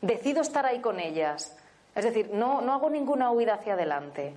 decido 0.02 0.41
estar 0.41 0.65
ahí 0.65 0.81
con 0.81 0.99
ellas. 0.99 1.56
Es 1.95 2.03
decir, 2.03 2.31
no, 2.34 2.60
no 2.60 2.73
hago 2.73 2.89
ninguna 2.89 3.31
huida 3.31 3.53
hacia 3.53 3.73
adelante. 3.73 4.35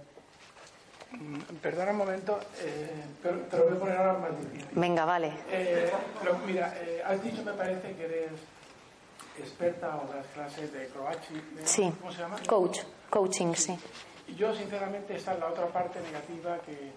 Mm, 1.21 1.57
perdona 1.63 1.93
un 1.93 1.99
momento, 1.99 2.41
eh, 2.61 3.05
pero 3.23 3.39
te 3.43 3.57
lo 3.57 3.65
voy 3.65 3.77
a 3.77 3.81
poner 3.81 3.97
ahora 3.97 4.19
más 4.19 4.41
difícil. 4.41 4.69
Venga, 4.73 5.05
vale. 5.05 5.33
Eh, 5.51 5.93
mira, 6.47 6.75
eh, 6.81 7.03
has 7.05 7.23
dicho, 7.23 7.43
me 7.43 7.53
parece, 7.53 7.95
que 7.95 8.05
eres 8.05 8.33
experta 9.39 9.97
o 9.97 10.07
das 10.13 10.27
clases 10.35 10.73
de 10.73 10.89
croachi. 10.89 11.41
Sí. 11.65 11.93
¿Cómo 12.01 12.13
se 12.13 12.19
llama? 12.19 12.37
Coach, 12.47 12.81
coaching, 13.11 13.55
sí. 13.55 13.79
Y 14.29 14.35
yo, 14.35 14.55
sinceramente, 14.55 15.17
esta 15.17 15.35
es 15.35 15.41
la 15.41 15.49
otra 15.49 15.67
parte 15.67 16.01
negativa 16.01 16.59
que 16.61 16.93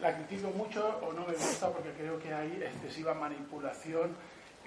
la 0.00 0.14
critico 0.14 0.50
mucho 0.50 1.00
o 1.02 1.12
no 1.12 1.26
me 1.26 1.32
gusta 1.32 1.70
porque 1.70 1.90
creo 1.92 2.18
que 2.18 2.32
hay 2.32 2.62
excesiva 2.62 3.14
manipulación 3.14 4.14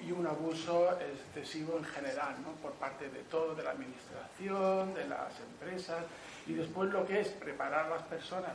y 0.02 0.12
un 0.12 0.26
abuso 0.26 0.98
excesivo 1.00 1.78
en 1.78 1.84
general, 1.84 2.36
¿no? 2.42 2.54
por 2.62 2.72
parte 2.74 3.10
de 3.10 3.20
todo, 3.24 3.54
de 3.54 3.64
la 3.64 3.72
administración, 3.72 4.94
de 4.94 5.06
las 5.08 5.38
empresas, 5.40 6.06
y 6.48 6.54
después 6.54 6.90
lo 6.90 7.06
que 7.06 7.20
es 7.20 7.28
preparar 7.30 7.86
a 7.86 7.90
las 7.90 8.04
personas 8.04 8.52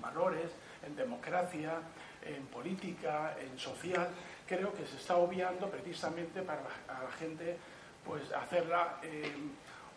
valores, 0.00 0.50
en 0.86 0.96
democracia, 0.96 1.80
en 2.22 2.46
política, 2.46 3.36
en 3.40 3.58
social, 3.58 4.08
creo 4.46 4.72
que 4.72 4.86
se 4.86 4.96
está 4.96 5.16
obviando 5.16 5.68
precisamente 5.70 6.42
para 6.42 6.60
a 6.88 7.04
la 7.04 7.10
gente 7.12 7.56
pues 8.04 8.32
hacerla 8.32 8.98
eh, 9.02 9.32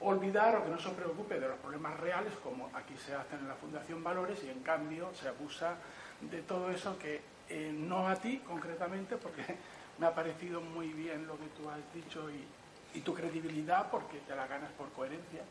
olvidar 0.01 0.57
o 0.57 0.63
que 0.65 0.69
no 0.69 0.79
se 0.79 0.89
preocupe 0.89 1.39
de 1.39 1.47
los 1.47 1.57
problemas 1.59 1.99
reales 1.99 2.33
como 2.43 2.69
aquí 2.73 2.95
se 2.97 3.15
hacen 3.15 3.39
en 3.39 3.47
la 3.47 3.55
Fundación 3.55 4.03
Valores 4.03 4.43
y 4.43 4.49
en 4.49 4.61
cambio 4.61 5.13
se 5.13 5.29
abusa 5.29 5.75
de 6.19 6.41
todo 6.41 6.69
eso 6.71 6.97
que 6.97 7.21
eh, 7.49 7.71
no 7.73 8.07
a 8.07 8.15
ti 8.15 8.39
concretamente 8.39 9.17
porque 9.17 9.43
me 9.99 10.07
ha 10.07 10.15
parecido 10.15 10.61
muy 10.61 10.89
bien 10.89 11.27
lo 11.27 11.37
que 11.37 11.47
tú 11.57 11.69
has 11.69 11.81
dicho 11.93 12.27
y 12.93 12.99
tu 13.01 13.13
credibilidad 13.13 13.89
porque 13.89 14.19
te 14.27 14.35
la 14.35 14.47
ganas 14.47 14.71
por 14.71 14.89
coherencia 14.91 15.43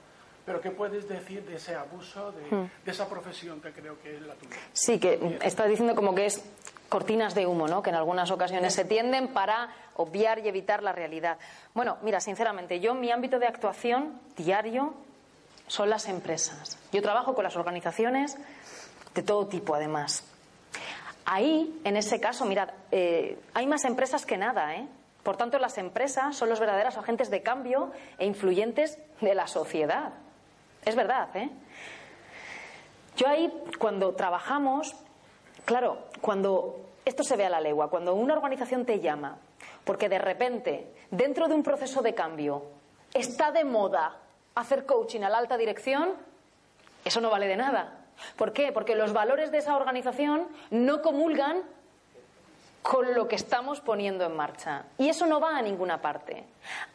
pero 0.50 0.60
¿qué 0.60 0.72
puedes 0.72 1.08
decir 1.08 1.44
de 1.46 1.54
ese 1.54 1.76
abuso, 1.76 2.32
de, 2.32 2.42
hmm. 2.42 2.70
de, 2.84 2.90
esa 2.90 3.08
profesión 3.08 3.60
que 3.60 3.70
creo 3.70 4.02
que 4.02 4.16
es 4.16 4.22
la 4.22 4.34
tuya? 4.34 4.56
Sí, 4.72 4.98
que 4.98 5.38
estás 5.44 5.68
diciendo 5.68 5.94
como 5.94 6.12
que 6.12 6.26
es 6.26 6.42
cortinas 6.88 7.36
de 7.36 7.46
humo, 7.46 7.68
¿no? 7.68 7.84
Que 7.84 7.90
en 7.90 7.94
algunas 7.94 8.32
ocasiones 8.32 8.74
se 8.74 8.84
tienden 8.84 9.28
para 9.28 9.68
obviar 9.94 10.40
y 10.40 10.48
evitar 10.48 10.82
la 10.82 10.90
realidad. 10.90 11.38
Bueno, 11.72 11.98
mira, 12.02 12.18
sinceramente, 12.18 12.80
yo 12.80 12.96
mi 12.96 13.12
ámbito 13.12 13.38
de 13.38 13.46
actuación 13.46 14.20
diario 14.36 14.92
son 15.68 15.88
las 15.88 16.08
empresas. 16.08 16.80
Yo 16.90 17.00
trabajo 17.00 17.36
con 17.36 17.44
las 17.44 17.54
organizaciones 17.54 18.36
de 19.14 19.22
todo 19.22 19.46
tipo, 19.46 19.76
además. 19.76 20.24
Ahí, 21.26 21.80
en 21.84 21.96
ese 21.96 22.18
caso, 22.18 22.44
mirad, 22.44 22.70
eh, 22.90 23.38
hay 23.54 23.68
más 23.68 23.84
empresas 23.84 24.26
que 24.26 24.36
nada, 24.36 24.74
¿eh? 24.74 24.88
Por 25.22 25.36
tanto, 25.36 25.60
las 25.60 25.78
empresas 25.78 26.34
son 26.34 26.48
los 26.48 26.58
verdaderos 26.58 26.96
agentes 26.96 27.30
de 27.30 27.40
cambio 27.40 27.92
e 28.18 28.26
influyentes 28.26 28.98
de 29.20 29.36
la 29.36 29.46
sociedad. 29.46 30.12
Es 30.84 30.96
verdad, 30.96 31.28
¿eh? 31.36 31.50
Yo 33.16 33.28
ahí, 33.28 33.52
cuando 33.78 34.14
trabajamos, 34.14 34.94
claro, 35.64 35.98
cuando 36.20 36.80
esto 37.04 37.22
se 37.22 37.36
ve 37.36 37.44
a 37.44 37.50
la 37.50 37.60
legua, 37.60 37.90
cuando 37.90 38.14
una 38.14 38.34
organización 38.34 38.86
te 38.86 39.00
llama, 39.00 39.36
porque 39.84 40.08
de 40.08 40.18
repente, 40.18 40.90
dentro 41.10 41.48
de 41.48 41.54
un 41.54 41.62
proceso 41.62 42.02
de 42.02 42.14
cambio, 42.14 42.64
está 43.12 43.52
de 43.52 43.64
moda 43.64 44.16
hacer 44.54 44.86
coaching 44.86 45.22
a 45.22 45.28
la 45.28 45.38
alta 45.38 45.56
dirección, 45.56 46.14
eso 47.04 47.20
no 47.20 47.30
vale 47.30 47.46
de 47.46 47.56
nada. 47.56 47.98
¿Por 48.36 48.52
qué? 48.52 48.72
Porque 48.72 48.94
los 48.94 49.12
valores 49.12 49.50
de 49.50 49.58
esa 49.58 49.76
organización 49.76 50.48
no 50.70 51.02
comulgan 51.02 51.62
con 52.82 53.14
lo 53.14 53.28
que 53.28 53.36
estamos 53.36 53.80
poniendo 53.80 54.24
en 54.24 54.36
marcha. 54.36 54.84
Y 54.98 55.08
eso 55.08 55.26
no 55.26 55.40
va 55.40 55.56
a 55.56 55.62
ninguna 55.62 56.00
parte. 56.00 56.44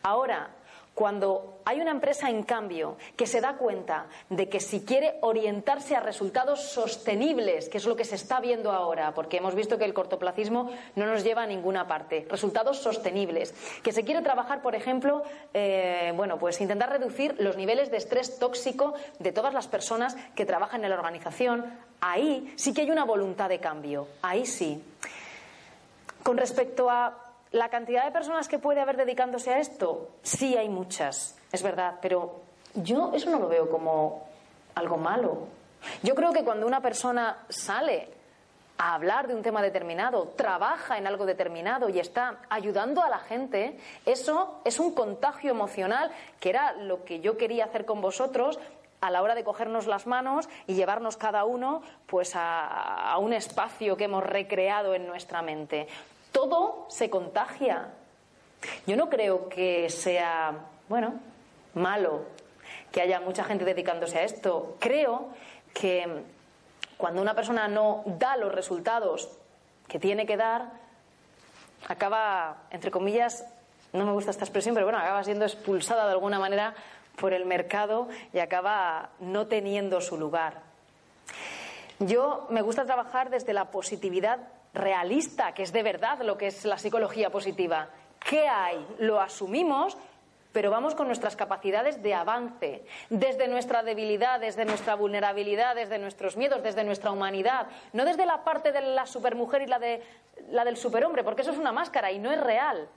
Ahora, 0.04 0.50
cuando 0.96 1.60
hay 1.66 1.82
una 1.82 1.92
empresa, 1.92 2.30
en 2.30 2.44
cambio, 2.44 2.96
que 3.18 3.28
se 3.28 3.42
da 3.42 3.58
cuenta 3.58 4.06
de 4.30 4.48
que 4.48 4.62
si 4.62 4.86
quiere 4.86 5.18
orientarse 5.22 5.94
a 5.94 6.00
resultados 6.00 6.62
sostenibles, 6.72 7.68
que 7.68 7.80
es 7.80 7.86
lo 7.86 7.98
que 7.98 8.06
se 8.06 8.16
está 8.16 8.40
viendo 8.40 8.72
ahora, 8.72 9.14
porque 9.14 9.38
hemos 9.38 9.56
visto 9.56 9.78
que 9.78 9.84
el 9.84 9.94
cortoplacismo 9.94 10.72
no 10.96 11.06
nos 11.06 11.24
lleva 11.26 11.44
a 11.44 11.48
ninguna 11.48 11.86
parte, 11.86 12.26
resultados 12.30 12.78
sostenibles, 12.78 13.54
que 13.84 13.92
se 13.92 14.06
quiere 14.06 14.22
trabajar, 14.22 14.62
por 14.62 14.74
ejemplo, 14.74 15.24
eh, 15.54 16.14
bueno, 16.16 16.40
pues 16.40 16.62
intentar 16.62 16.90
reducir 16.90 17.36
los 17.40 17.58
niveles 17.58 17.92
de 17.92 17.98
estrés 17.98 18.40
tóxico 18.40 18.94
de 19.20 19.34
todas 19.34 19.54
las 19.54 19.68
personas 19.68 20.16
que 20.34 20.46
trabajan 20.46 20.86
en 20.86 20.92
la 20.92 20.96
organización, 20.96 21.66
ahí 22.00 22.54
sí 22.56 22.74
que 22.74 22.84
hay 22.84 22.92
una 22.92 23.04
voluntad 23.04 23.50
de 23.50 23.60
cambio, 23.60 24.08
ahí 24.22 24.46
sí. 24.46 24.82
Con 26.24 26.38
respecto 26.38 26.90
a 26.90 27.25
la 27.56 27.70
cantidad 27.70 28.04
de 28.04 28.12
personas 28.12 28.50
que 28.50 28.60
puede 28.60 28.82
haber 28.82 28.98
dedicándose 28.98 29.54
a 29.54 29.60
esto, 29.60 30.10
sí 30.24 30.58
hay 30.58 30.68
muchas, 30.68 31.38
es 31.54 31.64
verdad, 31.64 31.96
pero 32.02 32.42
yo 32.74 33.12
eso 33.14 33.30
no 33.30 33.40
lo 33.40 33.48
veo 33.48 33.70
como 33.70 34.28
algo 34.76 34.98
malo. 34.98 35.48
Yo 36.04 36.16
creo 36.16 36.34
que 36.34 36.44
cuando 36.44 36.68
una 36.68 36.82
persona 36.82 37.46
sale 37.48 38.10
a 38.78 38.94
hablar 38.94 39.28
de 39.28 39.36
un 39.36 39.42
tema 39.42 39.62
determinado, 39.62 40.34
trabaja 40.36 40.98
en 40.98 41.08
algo 41.08 41.26
determinado 41.26 41.88
y 41.88 42.00
está 42.00 42.42
ayudando 42.50 43.02
a 43.02 43.08
la 43.08 43.20
gente, 43.20 43.80
eso 44.06 44.60
es 44.66 44.78
un 44.78 44.94
contagio 44.94 45.52
emocional, 45.52 46.12
que 46.42 46.50
era 46.50 46.74
lo 46.74 47.06
que 47.06 47.22
yo 47.22 47.38
quería 47.38 47.66
hacer 47.66 47.86
con 47.86 48.02
vosotros 48.02 48.60
a 49.00 49.10
la 49.10 49.22
hora 49.22 49.34
de 49.34 49.46
cogernos 49.46 49.88
las 49.88 50.08
manos 50.08 50.50
y 50.68 50.74
llevarnos 50.74 51.16
cada 51.16 51.46
uno 51.46 51.84
pues 52.06 52.36
a, 52.36 53.14
a 53.14 53.18
un 53.18 53.32
espacio 53.32 53.96
que 53.96 54.06
hemos 54.06 54.26
recreado 54.26 54.94
en 54.94 55.08
nuestra 55.08 55.42
mente 55.42 55.88
todo 56.36 56.86
se 56.90 57.10
contagia. 57.10 57.94
Yo 58.86 58.98
no 58.98 59.10
creo 59.10 59.48
que 59.48 59.90
sea, 59.90 60.66
bueno, 60.90 61.14
malo 61.76 62.24
que 62.92 63.00
haya 63.00 63.22
mucha 63.22 63.46
gente 63.46 63.64
dedicándose 63.64 64.20
a 64.20 64.24
esto. 64.24 64.76
Creo 64.82 65.30
que 65.74 66.24
cuando 66.98 67.22
una 67.22 67.36
persona 67.36 67.70
no 67.70 68.04
da 68.06 68.36
los 68.36 68.54
resultados 68.54 69.30
que 69.88 69.98
tiene 69.98 70.26
que 70.26 70.36
dar, 70.36 70.72
acaba, 71.88 72.64
entre 72.70 72.92
comillas, 72.92 73.46
no 73.94 74.06
me 74.06 74.12
gusta 74.12 74.32
esta 74.32 74.44
expresión, 74.44 74.76
pero 74.76 74.88
bueno, 74.88 75.00
acaba 75.00 75.24
siendo 75.24 75.46
expulsada 75.46 76.06
de 76.06 76.12
alguna 76.12 76.38
manera 76.38 76.76
por 77.16 77.32
el 77.32 77.46
mercado 77.46 78.10
y 78.34 78.40
acaba 78.40 79.12
no 79.22 79.48
teniendo 79.48 80.02
su 80.02 80.18
lugar. 80.18 80.64
Yo 82.00 82.46
me 82.50 82.62
gusta 82.62 82.84
trabajar 82.84 83.30
desde 83.30 83.54
la 83.54 83.72
positividad 83.72 84.40
realista, 84.76 85.54
que 85.54 85.64
es 85.64 85.74
de 85.74 85.84
verdad 85.84 86.22
lo 86.22 86.38
que 86.38 86.48
es 86.48 86.66
la 86.66 86.78
psicología 86.78 87.30
positiva. 87.30 87.90
¿Qué 88.20 88.48
hay? 88.48 88.86
Lo 89.00 89.20
asumimos, 89.20 89.98
pero 90.52 90.72
vamos 90.72 90.96
con 90.96 91.08
nuestras 91.08 91.36
capacidades 91.36 92.02
de 92.02 92.14
avance, 92.14 92.86
desde 93.10 93.48
nuestra 93.48 93.84
debilidad, 93.84 94.40
desde 94.40 94.64
nuestra 94.66 94.96
vulnerabilidad, 94.96 95.76
desde 95.76 96.00
nuestros 96.00 96.38
miedos, 96.38 96.64
desde 96.64 96.84
nuestra 96.84 97.12
humanidad, 97.12 97.68
no 97.94 98.06
desde 98.06 98.26
la 98.26 98.44
parte 98.44 98.72
de 98.72 98.82
la 98.82 99.06
supermujer 99.06 99.64
y 99.64 99.68
la, 99.68 99.80
de, 99.80 100.02
la 100.52 100.64
del 100.64 100.78
superhombre, 100.78 101.24
porque 101.24 101.42
eso 101.42 101.52
es 101.52 101.58
una 101.58 101.72
máscara 101.72 102.12
y 102.12 102.20
no 102.20 102.32
es 102.32 102.40
real. 102.40 102.88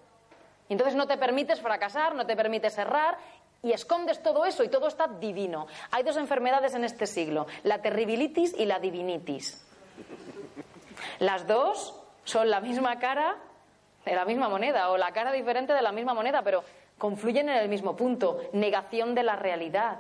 Y 0.69 0.75
entonces 0.75 0.95
no 0.95 1.07
te 1.07 1.17
permites 1.17 1.61
fracasar, 1.61 2.15
no 2.15 2.27
te 2.27 2.37
permites 2.37 2.79
errar 2.79 3.19
y 3.63 3.73
escondes 3.73 4.23
todo 4.23 4.45
eso 4.45 4.63
y 4.63 4.69
todo 4.69 4.87
está 4.87 5.09
divino. 5.09 5.67
Hay 5.91 6.05
dos 6.05 6.17
enfermedades 6.17 6.75
en 6.75 6.85
este 6.85 7.07
siglo, 7.07 7.47
la 7.65 7.83
terribilitis 7.83 8.55
y 8.57 8.67
la 8.67 8.79
divinitis. 8.79 9.65
Las 11.19 11.47
dos 11.47 11.95
son 12.25 12.51
la 12.51 12.61
misma 12.61 12.99
cara 12.99 13.37
de 14.05 14.15
la 14.15 14.25
misma 14.25 14.49
moneda 14.49 14.91
o 14.91 14.97
la 14.97 15.13
cara 15.13 15.33
diferente 15.33 15.73
de 15.73 15.83
la 15.83 15.93
misma 15.93 16.15
moneda, 16.15 16.43
pero 16.43 16.65
confluyen 16.97 17.49
en 17.49 17.57
el 17.57 17.69
mismo 17.69 17.97
punto, 17.97 18.41
negación 18.53 19.15
de 19.15 19.23
la 19.23 19.37
realidad. 19.37 19.99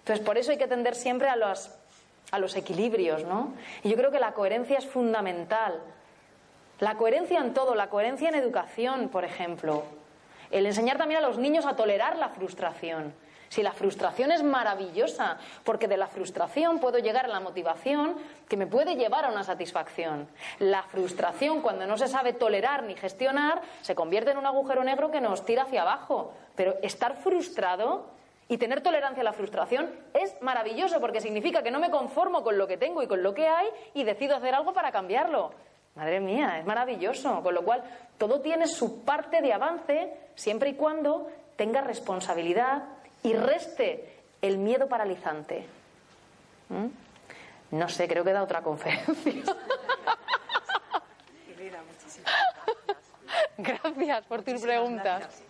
Entonces, 0.00 0.24
por 0.24 0.38
eso 0.38 0.50
hay 0.50 0.58
que 0.58 0.64
atender 0.64 0.94
siempre 0.94 1.28
a 1.28 1.36
los, 1.36 1.70
a 2.30 2.38
los 2.38 2.56
equilibrios, 2.56 3.24
¿no? 3.24 3.54
Y 3.82 3.90
yo 3.90 3.96
creo 3.96 4.10
que 4.10 4.20
la 4.20 4.32
coherencia 4.32 4.78
es 4.78 4.86
fundamental. 4.86 5.80
La 6.80 6.96
coherencia 6.96 7.40
en 7.40 7.54
todo, 7.54 7.74
la 7.74 7.88
coherencia 7.90 8.28
en 8.28 8.34
educación, 8.34 9.08
por 9.08 9.24
ejemplo. 9.24 9.84
El 10.50 10.66
enseñar 10.66 10.96
también 10.96 11.22
a 11.22 11.26
los 11.26 11.38
niños 11.38 11.66
a 11.66 11.76
tolerar 11.76 12.16
la 12.16 12.28
frustración. 12.30 13.12
Si 13.48 13.62
la 13.62 13.72
frustración 13.72 14.30
es 14.30 14.42
maravillosa, 14.42 15.38
porque 15.64 15.88
de 15.88 15.96
la 15.96 16.06
frustración 16.06 16.80
puedo 16.80 16.98
llegar 16.98 17.24
a 17.24 17.28
la 17.28 17.40
motivación 17.40 18.16
que 18.48 18.56
me 18.56 18.66
puede 18.66 18.96
llevar 18.96 19.24
a 19.24 19.30
una 19.30 19.44
satisfacción. 19.44 20.28
La 20.58 20.82
frustración, 20.82 21.62
cuando 21.62 21.86
no 21.86 21.96
se 21.96 22.08
sabe 22.08 22.32
tolerar 22.32 22.82
ni 22.82 22.94
gestionar, 22.94 23.62
se 23.80 23.94
convierte 23.94 24.32
en 24.32 24.38
un 24.38 24.46
agujero 24.46 24.84
negro 24.84 25.10
que 25.10 25.20
nos 25.20 25.44
tira 25.44 25.62
hacia 25.62 25.82
abajo. 25.82 26.32
Pero 26.54 26.76
estar 26.82 27.16
frustrado 27.16 28.10
y 28.48 28.58
tener 28.58 28.82
tolerancia 28.82 29.20
a 29.20 29.24
la 29.24 29.32
frustración 29.32 29.90
es 30.14 30.40
maravilloso, 30.42 31.00
porque 31.00 31.20
significa 31.20 31.62
que 31.62 31.70
no 31.70 31.80
me 31.80 31.90
conformo 31.90 32.42
con 32.42 32.58
lo 32.58 32.66
que 32.66 32.76
tengo 32.76 33.02
y 33.02 33.06
con 33.06 33.22
lo 33.22 33.34
que 33.34 33.46
hay 33.46 33.68
y 33.94 34.04
decido 34.04 34.36
hacer 34.36 34.54
algo 34.54 34.72
para 34.72 34.90
cambiarlo. 34.90 35.52
Madre 35.94 36.20
mía, 36.20 36.58
es 36.58 36.64
maravilloso. 36.64 37.42
Con 37.42 37.54
lo 37.54 37.64
cual, 37.64 37.82
todo 38.16 38.40
tiene 38.40 38.66
su 38.66 39.04
parte 39.04 39.40
de 39.40 39.52
avance 39.52 40.12
siempre 40.34 40.70
y 40.70 40.74
cuando 40.74 41.28
tenga 41.56 41.80
responsabilidad, 41.80 42.84
y 43.22 43.34
reste 43.34 44.22
el 44.42 44.58
miedo 44.58 44.88
paralizante. 44.88 45.66
¿Mm? 46.68 46.86
No 47.76 47.88
sé, 47.88 48.08
creo 48.08 48.24
que 48.24 48.32
da 48.32 48.42
otra 48.42 48.62
conferencia. 48.62 49.42
Gracias 53.58 54.26
por 54.26 54.42
tus 54.42 54.60
preguntas. 54.60 55.42